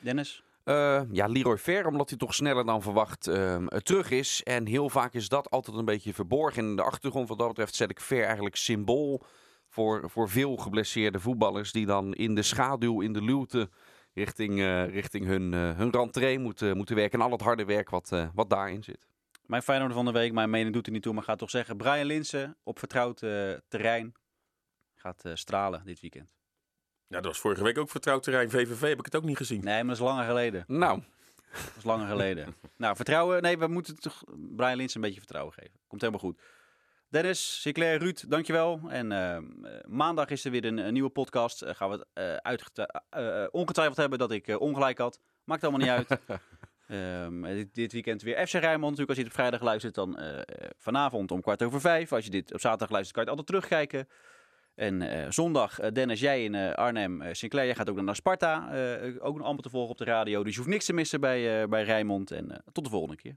Dennis? 0.00 0.42
Eh, 0.64 1.02
ja, 1.10 1.26
Leroy 1.26 1.58
Ver, 1.58 1.86
omdat 1.86 2.08
hij 2.08 2.18
toch 2.18 2.34
sneller 2.34 2.64
dan 2.64 2.82
verwacht 2.82 3.26
ehm, 3.26 3.66
eh, 3.66 3.78
terug 3.78 4.10
is. 4.10 4.42
En 4.42 4.66
heel 4.66 4.88
vaak 4.88 5.14
is 5.14 5.28
dat 5.28 5.50
altijd 5.50 5.76
een 5.76 5.84
beetje 5.84 6.14
verborgen 6.14 6.64
in 6.64 6.76
de 6.76 6.82
achtergrond. 6.82 7.28
Wat 7.28 7.38
dat 7.38 7.48
betreft 7.48 7.74
zet 7.74 7.90
ik 7.90 8.00
Ver 8.00 8.24
eigenlijk 8.24 8.56
symbool 8.56 9.22
voor, 9.68 10.10
voor 10.10 10.28
veel 10.28 10.56
geblesseerde 10.56 11.20
voetballers. 11.20 11.72
Die 11.72 11.86
dan 11.86 12.14
in 12.14 12.34
de 12.34 12.42
schaduw, 12.42 13.00
in 13.00 13.12
de 13.12 13.22
luwte, 13.22 13.68
richting, 14.14 14.58
eh, 14.58 14.88
richting 14.88 15.26
hun, 15.26 15.54
eh, 15.54 15.76
hun 15.76 15.90
rentree 15.90 16.38
moeten, 16.38 16.76
moeten 16.76 16.96
werken. 16.96 17.18
En 17.18 17.24
al 17.24 17.32
het 17.32 17.40
harde 17.40 17.64
werk 17.64 17.90
wat, 17.90 18.12
eh, 18.12 18.28
wat 18.34 18.50
daarin 18.50 18.82
zit. 18.84 19.08
Mijn 19.50 19.62
Feyenoorder 19.62 19.96
van 19.96 20.04
de 20.04 20.12
week, 20.12 20.32
mijn 20.32 20.50
mening 20.50 20.74
doet 20.74 20.86
er 20.86 20.92
niet 20.92 21.02
toe, 21.02 21.14
maar 21.14 21.22
ga 21.22 21.34
toch 21.36 21.50
zeggen. 21.50 21.76
Brian 21.76 22.06
Linsen 22.06 22.56
op 22.62 22.78
vertrouwd 22.78 23.22
eh, 23.22 23.52
terrein 23.68 24.14
gaat 24.94 25.24
eh, 25.24 25.34
stralen 25.34 25.82
dit 25.84 26.00
weekend. 26.00 26.28
Ja, 27.06 27.16
dat 27.16 27.24
was 27.24 27.38
vorige 27.38 27.62
week 27.62 27.78
ook 27.78 27.90
vertrouwd 27.90 28.22
terrein. 28.22 28.50
VVV 28.50 28.80
heb 28.80 28.98
ik 28.98 29.04
het 29.04 29.16
ook 29.16 29.24
niet 29.24 29.36
gezien. 29.36 29.64
Nee, 29.64 29.74
maar 29.74 29.84
dat 29.84 30.06
is 30.06 30.12
langer 30.12 30.24
geleden. 30.24 30.64
Nou, 30.66 31.02
Dat 31.52 31.76
is 31.76 31.84
langer 31.84 32.06
geleden. 32.06 32.54
nou, 32.76 32.96
vertrouwen. 32.96 33.42
Nee, 33.42 33.58
we 33.58 33.66
moeten 33.66 34.00
toch 34.00 34.22
Brian 34.56 34.76
Linsen 34.76 34.96
een 34.96 35.06
beetje 35.06 35.20
vertrouwen 35.20 35.54
geven. 35.54 35.80
Komt 35.86 36.00
helemaal 36.00 36.22
goed. 36.22 36.40
Dennis, 37.10 37.60
Sinclair, 37.60 37.98
Ruud, 37.98 38.24
dankjewel. 38.28 38.80
En 38.88 39.12
eh, 39.12 39.36
eh, 39.36 39.42
maandag 39.88 40.28
is 40.28 40.44
er 40.44 40.50
weer 40.50 40.64
een, 40.64 40.78
een 40.78 40.92
nieuwe 40.92 41.10
podcast. 41.10 41.62
Eh, 41.62 41.74
gaan 41.74 41.90
we 41.90 42.06
het 42.42 42.88
eh, 43.10 43.44
ongetwijfeld 43.50 43.96
hebben 43.96 44.18
dat 44.18 44.30
ik 44.30 44.60
ongelijk 44.60 44.98
had. 44.98 45.20
Maakt 45.44 45.62
allemaal 45.62 45.80
niet 45.80 46.08
uit. 46.08 46.18
Ehm, 46.90 47.42
dit, 47.42 47.74
dit 47.74 47.92
weekend 47.92 48.22
weer 48.22 48.46
FC 48.46 48.52
Rijnmond. 48.52 48.96
Natuurlijk, 48.96 49.08
als 49.08 49.16
je 49.16 49.22
het 49.22 49.32
op 49.32 49.38
vrijdag 49.38 49.60
luistert, 49.60 49.94
dan 49.94 50.18
vanavond 50.76 51.30
om 51.30 51.40
kwart 51.40 51.62
over 51.62 51.80
vijf. 51.80 52.12
Als 52.12 52.24
je 52.24 52.30
dit 52.30 52.52
op 52.52 52.60
zaterdag 52.60 52.90
luistert, 52.90 53.16
kan 53.16 53.24
je 53.24 53.30
het 53.30 53.38
altijd 53.38 53.62
terugkijken. 53.62 54.08
En 54.74 55.32
zondag, 55.32 55.74
Dennis, 55.74 56.20
jij 56.20 56.44
in 56.44 56.54
Arnhem. 56.74 57.34
Sinclair, 57.34 57.66
jij 57.66 57.74
gaat 57.74 57.90
ook 57.90 58.00
naar 58.00 58.14
Sparta. 58.14 58.70
ook 59.18 59.36
nog 59.36 59.46
amper 59.46 59.62
te 59.62 59.70
volgen 59.70 59.90
op 59.90 59.98
de 59.98 60.04
radio. 60.04 60.42
Dus 60.42 60.52
je 60.52 60.58
hoeft 60.58 60.70
niks 60.70 60.84
te 60.84 60.92
missen 60.92 61.20
bij, 61.20 61.68
bij 61.68 61.82
Rijnmond. 61.82 62.30
En 62.30 62.62
tot 62.72 62.84
de 62.84 62.90
volgende 62.90 63.16
keer. 63.16 63.36